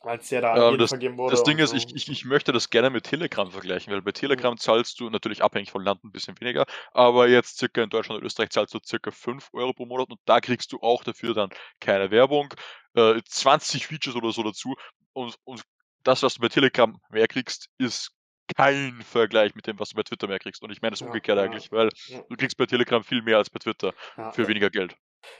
als 0.00 0.28
der 0.28 0.40
da 0.40 0.56
ja, 0.56 0.76
das, 0.76 0.90
vergeben 0.90 1.16
wurde. 1.18 1.32
Das 1.32 1.42
Ding 1.42 1.58
ist, 1.58 1.70
so. 1.70 1.76
ich, 1.76 1.94
ich, 1.94 2.08
ich 2.08 2.24
möchte 2.24 2.52
das 2.52 2.70
gerne 2.70 2.90
mit 2.90 3.04
Telegram 3.04 3.50
vergleichen, 3.50 3.92
weil 3.92 4.02
bei 4.02 4.12
Telegram 4.12 4.52
mhm. 4.52 4.58
zahlst 4.58 5.00
du 5.00 5.10
natürlich 5.10 5.42
abhängig 5.42 5.70
von 5.70 5.82
Land 5.82 6.04
ein 6.04 6.12
bisschen 6.12 6.40
weniger, 6.40 6.66
aber 6.92 7.28
jetzt 7.28 7.58
circa 7.58 7.82
in 7.82 7.90
Deutschland 7.90 8.20
und 8.20 8.26
Österreich 8.26 8.50
zahlst 8.50 8.74
du 8.74 8.78
circa 8.84 9.10
5 9.10 9.50
Euro 9.52 9.72
pro 9.72 9.86
Monat 9.86 10.10
und 10.10 10.20
da 10.24 10.40
kriegst 10.40 10.72
du 10.72 10.78
auch 10.80 11.04
dafür 11.04 11.34
dann 11.34 11.50
keine 11.80 12.10
Werbung, 12.10 12.54
äh, 12.94 13.20
20 13.24 13.86
Features 13.86 14.16
oder 14.16 14.32
so 14.32 14.42
dazu 14.42 14.74
und, 15.12 15.36
und 15.44 15.62
das, 16.04 16.22
was 16.22 16.34
du 16.34 16.40
bei 16.40 16.48
Telegram 16.48 16.96
mehr 17.10 17.26
kriegst, 17.26 17.68
ist 17.78 18.12
kein 18.56 19.02
Vergleich 19.02 19.54
mit 19.54 19.66
dem, 19.66 19.78
was 19.78 19.90
du 19.90 19.96
bei 19.96 20.02
Twitter 20.02 20.26
mehr 20.26 20.38
kriegst. 20.38 20.62
Und 20.62 20.70
ich 20.70 20.80
meine 20.80 20.94
es 20.94 21.00
ja, 21.00 21.06
umgekehrt 21.06 21.36
ja, 21.36 21.44
eigentlich, 21.44 21.70
weil 21.70 21.90
ja. 22.06 22.20
du 22.28 22.36
kriegst 22.36 22.56
bei 22.56 22.66
Telegram 22.66 23.04
viel 23.04 23.22
mehr 23.22 23.36
als 23.36 23.50
bei 23.50 23.58
Twitter 23.58 23.92
für 24.32 24.48
weniger 24.48 24.70
Geld. 24.70 24.96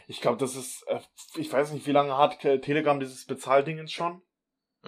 Ich 0.07 0.21
glaube, 0.21 0.39
das 0.39 0.57
ist, 0.57 0.83
äh, 0.89 1.01
ich 1.37 1.51
weiß 1.53 1.73
nicht, 1.73 1.87
wie 1.87 1.93
lange 1.93 2.17
hat 2.19 2.41
Telegram 2.41 2.99
dieses 3.01 3.25
Bezahldingens 3.27 3.93
schon? 3.93 4.23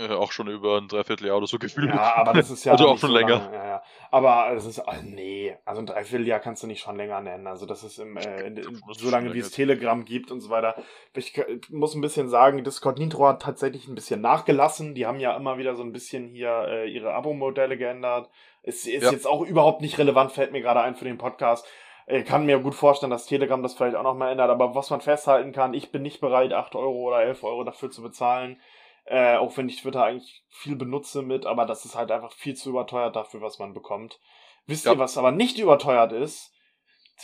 Äh, 0.01 0.15
auch 0.15 0.33
schon 0.33 0.49
über 0.49 0.79
ein 0.79 0.89
Dreivierteljahr 0.89 1.37
oder 1.37 1.47
so 1.47 1.59
gefühlt. 1.59 1.89
Ja, 1.95 2.17
aber 2.17 2.33
das 2.33 2.51
ist 2.51 2.65
ja. 2.65 2.73
also 2.73 2.89
auch 2.89 2.99
schon 2.99 3.11
so 3.11 3.17
länger. 3.17 3.51
Ja, 3.53 3.67
ja. 3.67 3.83
Aber 4.11 4.55
das 4.55 4.65
ist, 4.65 4.79
oh, 4.79 4.93
nee, 5.03 5.55
also 5.67 5.83
ein 5.83 5.87
Dreivierteljahr 5.87 6.41
kannst 6.41 6.63
du 6.63 6.67
nicht 6.67 6.81
schon 6.81 6.97
länger 6.97 7.21
nennen. 7.21 7.47
Also 7.47 7.67
das 7.67 7.85
ist 7.85 7.99
im, 7.99 8.17
äh, 8.17 8.47
in, 8.47 8.57
in, 8.57 8.81
so 8.93 9.11
lange 9.11 9.35
wie 9.35 9.41
es 9.41 9.51
Telegram 9.51 10.05
gibt 10.05 10.31
und 10.31 10.41
so 10.41 10.49
weiter. 10.49 10.75
Ich, 11.15 11.37
ich 11.37 11.71
muss 11.71 11.95
ein 11.95 12.01
bisschen 12.01 12.31
sagen, 12.31 12.65
Discord 12.65 12.99
Nitro 12.99 13.29
hat 13.29 13.43
tatsächlich 13.43 13.89
ein 13.89 13.95
bisschen 13.95 14.23
nachgelassen. 14.23 14.95
Die 14.95 15.07
haben 15.07 15.21
ja 15.21 15.37
immer 15.37 15.59
wieder 15.59 15.75
so 15.75 15.83
ein 15.83 15.93
bisschen 15.93 16.29
hier 16.29 16.67
äh, 16.69 16.91
ihre 16.91 17.13
Abo-Modelle 17.13 17.77
geändert. 17.77 18.31
Es 18.63 18.87
ist 18.87 19.05
ja. 19.05 19.11
jetzt 19.11 19.27
auch 19.27 19.43
überhaupt 19.43 19.83
nicht 19.83 19.99
relevant, 19.99 20.33
fällt 20.33 20.53
mir 20.53 20.63
gerade 20.63 20.81
ein 20.81 20.95
für 20.95 21.05
den 21.05 21.19
Podcast. 21.19 21.67
Ich 22.07 22.25
kann 22.25 22.47
mir 22.47 22.59
gut 22.59 22.75
vorstellen, 22.75 23.11
dass 23.11 23.27
Telegram 23.27 23.63
das 23.63 23.75
vielleicht 23.75 23.95
auch 23.95 24.03
noch 24.03 24.17
mal 24.17 24.33
ändert, 24.33 24.51
aber 24.51 24.75
was 24.75 24.91
man 24.91 25.01
festhalten 25.01 25.53
kann, 25.53 25.75
ich 25.75 25.93
bin 25.93 26.03
nicht 26.03 26.21
bereit, 26.21 26.53
8 26.53 26.75
Euro 26.75 27.09
oder 27.09 27.23
11 27.23 27.45
Euro 27.45 27.63
dafür 27.63 27.91
zu 27.91 28.03
bezahlen. 28.03 28.61
Äh, 29.05 29.37
auch 29.37 29.57
wenn 29.57 29.69
ich 29.69 29.83
Twitter 29.83 30.05
eigentlich 30.05 30.45
viel 30.49 30.77
benutze 30.77 31.23
mit, 31.23 31.47
aber 31.47 31.67
das 31.67 31.85
ist 31.85 31.95
halt 31.95 32.11
einfach 32.11 32.33
viel 32.33 32.55
zu 32.55 32.71
überteuert 32.71 33.17
dafür, 33.17 33.41
was 33.41 33.59
man 33.59 33.75
bekommt. 33.75 34.21
Wisst 34.67 34.87
ja. 34.87 34.93
ihr, 34.93 34.99
was 34.99 35.19
aber 35.19 35.33
nicht 35.33 35.59
überteuert 35.59 36.13
ist? 36.13 36.55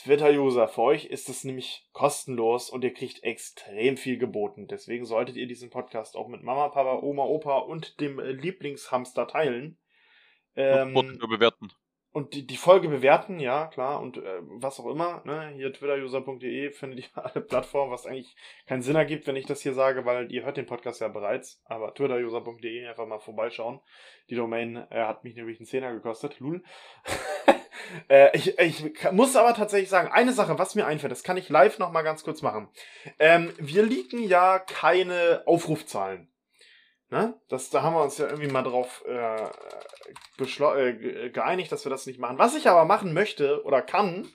Twitter-User, 0.02 0.68
für 0.68 0.82
euch 0.82 1.06
ist 1.06 1.28
es 1.28 1.44
nämlich 1.44 1.88
kostenlos 1.92 2.68
und 2.68 2.84
ihr 2.84 2.92
kriegt 2.92 3.22
extrem 3.22 3.96
viel 3.96 4.18
geboten. 4.18 4.66
Deswegen 4.66 5.06
solltet 5.06 5.36
ihr 5.36 5.46
diesen 5.46 5.70
Podcast 5.70 6.16
auch 6.16 6.28
mit 6.28 6.42
Mama, 6.42 6.68
Papa, 6.68 7.00
Oma, 7.02 7.24
Opa 7.24 7.58
und 7.58 7.98
dem 8.00 8.20
Lieblingshamster 8.20 9.26
teilen. 9.26 9.78
Ähm, 10.54 10.94
und 10.94 11.18
bewerten 11.18 11.70
und 12.16 12.32
die, 12.32 12.46
die 12.46 12.56
Folge 12.56 12.88
bewerten, 12.88 13.38
ja, 13.40 13.66
klar, 13.66 14.00
und 14.00 14.16
äh, 14.16 14.40
was 14.40 14.80
auch 14.80 14.86
immer, 14.86 15.20
ne, 15.26 15.52
hier 15.54 15.70
twitteruser.de 15.70 16.70
findet 16.70 17.00
ihr 17.00 17.06
alle 17.22 17.42
Plattformen, 17.42 17.92
was 17.92 18.06
eigentlich 18.06 18.34
keinen 18.66 18.80
Sinn 18.80 18.96
ergibt, 18.96 19.26
wenn 19.26 19.36
ich 19.36 19.44
das 19.44 19.60
hier 19.60 19.74
sage, 19.74 20.06
weil 20.06 20.32
ihr 20.32 20.46
hört 20.46 20.56
den 20.56 20.64
Podcast 20.64 21.02
ja 21.02 21.08
bereits, 21.08 21.60
aber 21.66 21.92
twitteruser.de 21.92 22.86
einfach 22.86 23.06
mal 23.06 23.18
vorbeischauen. 23.18 23.80
Die 24.30 24.34
Domain 24.34 24.76
äh, 24.88 25.04
hat 25.04 25.24
mich 25.24 25.36
nämlich 25.36 25.58
einen 25.58 25.66
Zehner 25.66 25.92
gekostet, 25.92 26.40
lul. 26.40 26.64
äh, 28.08 28.34
ich, 28.34 28.58
ich 28.58 29.12
muss 29.12 29.36
aber 29.36 29.52
tatsächlich 29.52 29.90
sagen, 29.90 30.08
eine 30.10 30.32
Sache, 30.32 30.58
was 30.58 30.74
mir 30.74 30.86
einfällt, 30.86 31.12
das 31.12 31.22
kann 31.22 31.36
ich 31.36 31.50
live 31.50 31.78
nochmal 31.78 32.02
ganz 32.02 32.24
kurz 32.24 32.40
machen. 32.40 32.70
Ähm, 33.18 33.52
wir 33.58 33.82
liegen 33.82 34.22
ja 34.22 34.58
keine 34.58 35.42
Aufrufzahlen. 35.44 36.30
Ne? 37.16 37.40
Das, 37.48 37.70
da 37.70 37.82
haben 37.82 37.94
wir 37.94 38.02
uns 38.02 38.18
ja 38.18 38.26
irgendwie 38.26 38.52
mal 38.52 38.62
drauf 38.62 39.02
äh, 39.08 39.48
äh, 40.38 41.30
geeinigt, 41.30 41.72
dass 41.72 41.86
wir 41.86 41.90
das 41.90 42.04
nicht 42.04 42.20
machen. 42.20 42.38
Was 42.38 42.54
ich 42.54 42.68
aber 42.68 42.84
machen 42.84 43.14
möchte 43.14 43.64
oder 43.64 43.80
kann, 43.80 44.28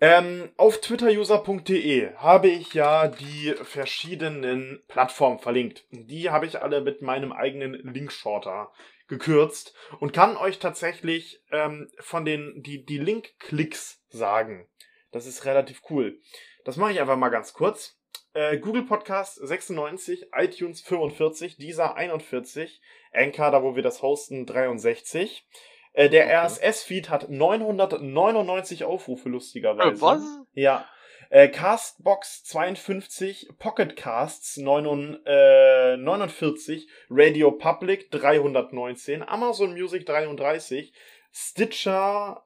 ähm, 0.00 0.50
auf 0.56 0.80
twitteruser.de 0.80 2.14
habe 2.16 2.48
ich 2.48 2.72
ja 2.72 3.08
die 3.08 3.54
verschiedenen 3.62 4.82
Plattformen 4.88 5.38
verlinkt. 5.38 5.84
Die 5.90 6.30
habe 6.30 6.46
ich 6.46 6.62
alle 6.62 6.80
mit 6.80 7.02
meinem 7.02 7.32
eigenen 7.32 7.74
Linkshorter 7.74 8.72
gekürzt 9.06 9.74
und 10.00 10.14
kann 10.14 10.38
euch 10.38 10.60
tatsächlich 10.60 11.42
ähm, 11.50 11.90
von 12.00 12.24
den 12.24 12.62
die, 12.62 12.86
die 12.86 12.98
Link-Klicks 12.98 14.02
sagen. 14.08 14.66
Das 15.12 15.26
ist 15.26 15.44
relativ 15.44 15.82
cool. 15.90 16.18
Das 16.64 16.78
mache 16.78 16.92
ich 16.92 17.00
einfach 17.00 17.18
mal 17.18 17.28
ganz 17.28 17.52
kurz. 17.52 18.00
Äh, 18.34 18.58
Google 18.58 18.82
Podcast 18.82 19.36
96, 19.36 20.26
iTunes 20.36 20.80
45, 20.80 21.56
dieser 21.56 21.94
41, 21.94 22.80
Anchor, 23.12 23.52
da 23.52 23.62
wo 23.62 23.76
wir 23.76 23.84
das 23.84 24.02
hosten, 24.02 24.44
63. 24.44 25.46
Äh, 25.92 26.10
der 26.10 26.24
okay. 26.24 26.34
RSS-Feed 26.34 27.10
hat 27.10 27.30
999 27.30 28.82
Aufrufe, 28.82 29.28
lustigerweise. 29.28 29.98
Äh, 29.98 30.00
was? 30.00 30.22
Ja. 30.52 30.84
Äh, 31.30 31.48
Castbox 31.48 32.42
52, 32.42 33.50
Pocket 33.60 33.94
Casts 33.94 34.56
49, 34.56 36.88
Radio 37.10 37.52
Public 37.52 38.10
319, 38.10 39.22
Amazon 39.22 39.74
Music 39.74 40.06
33, 40.06 40.92
Stitcher 41.32 42.42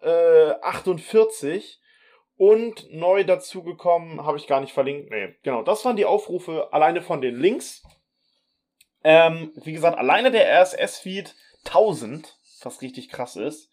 48, 0.62 1.80
und 2.39 2.91
neu 2.93 3.24
dazugekommen, 3.24 4.24
habe 4.24 4.39
ich 4.39 4.47
gar 4.47 4.61
nicht 4.61 4.72
verlinkt. 4.72 5.11
Nee, 5.11 5.34
genau, 5.43 5.62
das 5.62 5.84
waren 5.84 5.97
die 5.97 6.07
Aufrufe 6.07 6.72
alleine 6.72 7.03
von 7.03 7.20
den 7.20 7.39
Links. 7.39 7.82
Ähm, 9.05 9.53
wie 9.57 9.72
gesagt, 9.72 9.99
alleine 9.99 10.30
der 10.30 10.49
RSS-Feed 10.62 11.34
1000, 11.66 12.39
was 12.62 12.80
richtig 12.80 13.11
krass 13.11 13.36
ist. 13.36 13.70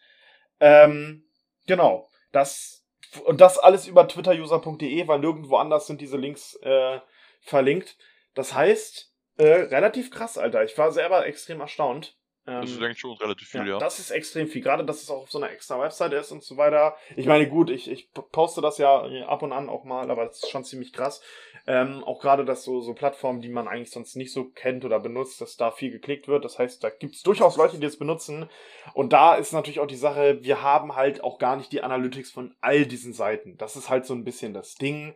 Ähm, 0.60 1.24
genau, 1.68 2.10
das 2.32 2.86
und 3.24 3.40
das 3.40 3.58
alles 3.58 3.88
über 3.88 4.08
twitteruser.de, 4.08 5.08
weil 5.08 5.20
nirgendwo 5.20 5.56
anders 5.58 5.88
sind 5.88 6.02
diese 6.02 6.18
Links 6.18 6.56
äh, 6.62 7.00
verlinkt. 7.42 7.98
Das 8.34 8.54
heißt, 8.54 9.14
äh, 9.38 9.48
relativ 9.48 10.12
krass, 10.12 10.38
Alter. 10.38 10.64
Ich 10.64 10.78
war 10.78 10.92
selber 10.92 11.26
extrem 11.26 11.62
erstaunt. 11.62 12.18
Das 12.46 12.70
ist 12.70 12.78
ähm, 12.78 12.84
eigentlich 12.84 13.00
schon 13.00 13.18
relativ 13.18 13.48
viel, 13.48 13.62
ja, 13.62 13.74
ja. 13.74 13.78
Das 13.80 14.00
ist 14.00 14.12
extrem 14.12 14.48
viel. 14.48 14.62
Gerade, 14.62 14.86
dass 14.86 15.02
es 15.02 15.10
auch 15.10 15.24
auf 15.24 15.32
so 15.32 15.40
einer 15.40 15.52
extra 15.52 15.80
Website 15.80 16.14
ist 16.14 16.32
und 16.32 16.44
so 16.44 16.58
weiter. 16.58 16.96
Ich 17.16 17.26
meine, 17.26 17.48
gut, 17.48 17.70
ich, 17.70 17.90
ich 17.90 18.10
poste 18.32 18.62
das 18.62 18.78
ja 18.78 19.04
ab 19.28 19.42
und 19.42 19.52
an 19.52 19.70
auch 19.70 19.84
mal, 19.84 20.12
aber 20.12 20.26
das 20.26 20.44
ist 20.44 20.50
schon 20.50 20.64
ziemlich 20.64 20.94
krass. 20.94 21.22
Ähm, 21.68 22.04
auch 22.04 22.22
gerade, 22.22 22.46
dass 22.46 22.64
so, 22.64 22.82
so 22.82 22.94
Plattformen, 22.94 23.42
die 23.42 23.50
man 23.50 23.68
eigentlich 23.68 23.90
sonst 23.90 24.16
nicht 24.16 24.32
so 24.32 24.46
kennt 24.50 24.86
oder 24.86 25.00
benutzt, 25.00 25.42
dass 25.42 25.58
da 25.58 25.72
viel 25.72 25.90
geklickt 25.90 26.28
wird. 26.28 26.46
Das 26.46 26.60
heißt, 26.60 26.84
da 26.84 26.92
gibt 26.92 27.16
es 27.16 27.24
durchaus 27.24 27.58
Leute, 27.58 27.78
die 27.78 27.86
das 27.86 27.98
benutzen. 27.98 28.48
Und 28.94 29.14
da 29.14 29.36
ist 29.36 29.52
natürlich 29.52 29.80
auch 29.80 29.88
die 29.88 29.96
Sache, 29.96 30.44
wir 30.44 30.62
haben 30.62 30.96
halt 30.96 31.24
auch 31.24 31.40
gar 31.40 31.56
nicht 31.56 31.72
die 31.72 31.82
Analytics 31.82 32.32
von 32.32 32.56
all 32.62 32.86
diesen 32.86 33.14
Seiten. 33.14 33.58
Das 33.58 33.76
ist 33.76 33.90
halt 33.90 34.06
so 34.06 34.14
ein 34.14 34.24
bisschen 34.24 34.54
das 34.54 34.76
Ding 34.76 35.16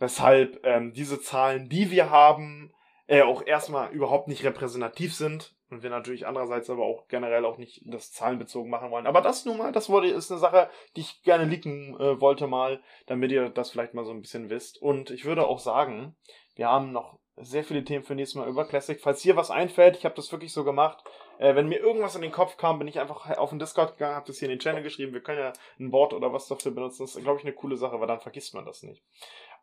weshalb 0.00 0.64
ähm, 0.64 0.92
diese 0.92 1.20
Zahlen, 1.20 1.68
die 1.68 1.92
wir 1.92 2.10
haben, 2.10 2.72
äh, 3.10 3.22
auch 3.22 3.44
erstmal 3.44 3.90
überhaupt 3.90 4.28
nicht 4.28 4.44
repräsentativ 4.44 5.16
sind 5.16 5.56
und 5.68 5.82
wir 5.82 5.90
natürlich 5.90 6.28
andererseits 6.28 6.70
aber 6.70 6.84
auch 6.84 7.08
generell 7.08 7.44
auch 7.44 7.58
nicht 7.58 7.82
das 7.84 8.12
zahlenbezogen 8.12 8.70
machen 8.70 8.92
wollen. 8.92 9.08
Aber 9.08 9.20
das 9.20 9.44
nun 9.44 9.58
mal, 9.58 9.72
das 9.72 9.88
wurde, 9.88 10.08
ist 10.08 10.30
eine 10.30 10.38
Sache, 10.38 10.70
die 10.94 11.00
ich 11.00 11.22
gerne 11.24 11.44
leaken 11.44 11.98
äh, 11.98 12.20
wollte 12.20 12.46
mal, 12.46 12.80
damit 13.06 13.32
ihr 13.32 13.48
das 13.50 13.72
vielleicht 13.72 13.94
mal 13.94 14.04
so 14.04 14.12
ein 14.12 14.20
bisschen 14.20 14.48
wisst. 14.48 14.80
Und 14.80 15.10
ich 15.10 15.24
würde 15.24 15.48
auch 15.48 15.58
sagen, 15.58 16.14
wir 16.54 16.68
haben 16.68 16.92
noch 16.92 17.18
sehr 17.36 17.64
viele 17.64 17.82
Themen 17.82 18.04
für 18.04 18.14
nächstes 18.14 18.36
Mal 18.36 18.48
über 18.48 18.64
Classic. 18.64 19.00
Falls 19.00 19.22
hier 19.22 19.34
was 19.34 19.50
einfällt, 19.50 19.96
ich 19.96 20.04
habe 20.04 20.14
das 20.14 20.30
wirklich 20.30 20.52
so 20.52 20.62
gemacht. 20.62 21.02
Äh, 21.38 21.56
wenn 21.56 21.68
mir 21.68 21.80
irgendwas 21.80 22.14
in 22.14 22.22
den 22.22 22.30
Kopf 22.30 22.58
kam, 22.58 22.78
bin 22.78 22.86
ich 22.86 23.00
einfach 23.00 23.28
auf 23.38 23.50
den 23.50 23.58
Discord 23.58 23.96
gegangen, 23.96 24.14
habe 24.14 24.26
das 24.26 24.38
hier 24.38 24.46
in 24.48 24.54
den 24.54 24.60
Channel 24.60 24.84
geschrieben. 24.84 25.12
Wir 25.12 25.22
können 25.22 25.40
ja 25.40 25.52
ein 25.80 25.90
Board 25.90 26.12
oder 26.12 26.32
was 26.32 26.46
dafür 26.46 26.70
benutzen. 26.70 27.02
Das 27.02 27.16
ist, 27.16 27.24
glaube 27.24 27.40
ich, 27.40 27.44
eine 27.44 27.54
coole 27.54 27.76
Sache, 27.76 27.98
weil 27.98 28.06
dann 28.06 28.20
vergisst 28.20 28.54
man 28.54 28.64
das 28.64 28.84
nicht. 28.84 29.02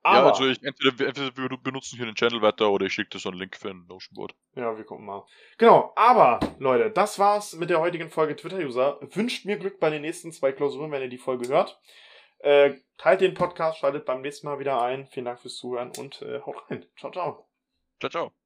Aber, 0.03 0.27
ja, 0.27 0.31
also 0.31 0.47
ich, 0.47 0.63
entweder, 0.63 1.07
entweder 1.07 1.37
wir 1.37 1.57
benutzen 1.57 1.97
hier 1.97 2.05
den 2.05 2.15
Channel 2.15 2.41
weiter 2.41 2.69
oder 2.69 2.85
ich 2.85 2.93
schicke 2.93 3.09
dir 3.09 3.19
so 3.19 3.29
einen 3.29 3.39
Link 3.39 3.55
für 3.57 3.69
ein 3.69 3.85
Notion 3.87 4.15
Board. 4.15 4.35
Ja, 4.55 4.77
wir 4.77 4.83
gucken 4.85 5.05
mal. 5.05 5.25
Genau, 5.57 5.93
aber 5.95 6.39
Leute, 6.59 6.91
das 6.91 7.19
war's 7.19 7.53
mit 7.53 7.69
der 7.69 7.79
heutigen 7.79 8.09
Folge 8.09 8.35
Twitter-User. 8.35 8.99
Wünscht 9.01 9.45
mir 9.45 9.57
Glück 9.57 9.79
bei 9.79 9.89
den 9.89 10.01
nächsten 10.01 10.31
zwei 10.31 10.51
Klausuren, 10.51 10.91
wenn 10.91 11.01
ihr 11.01 11.09
die 11.09 11.17
Folge 11.17 11.47
hört. 11.47 11.79
Äh, 12.39 12.75
teilt 12.97 13.21
den 13.21 13.33
Podcast, 13.33 13.79
schaltet 13.79 14.05
beim 14.05 14.21
nächsten 14.21 14.47
Mal 14.47 14.59
wieder 14.59 14.81
ein. 14.81 15.07
Vielen 15.07 15.25
Dank 15.25 15.39
fürs 15.39 15.55
Zuhören 15.55 15.91
und 15.97 16.21
äh, 16.21 16.41
haut 16.41 16.69
rein. 16.69 16.85
Ciao, 16.97 17.11
ciao. 17.11 17.47
Ciao, 17.99 18.09
ciao. 18.09 18.36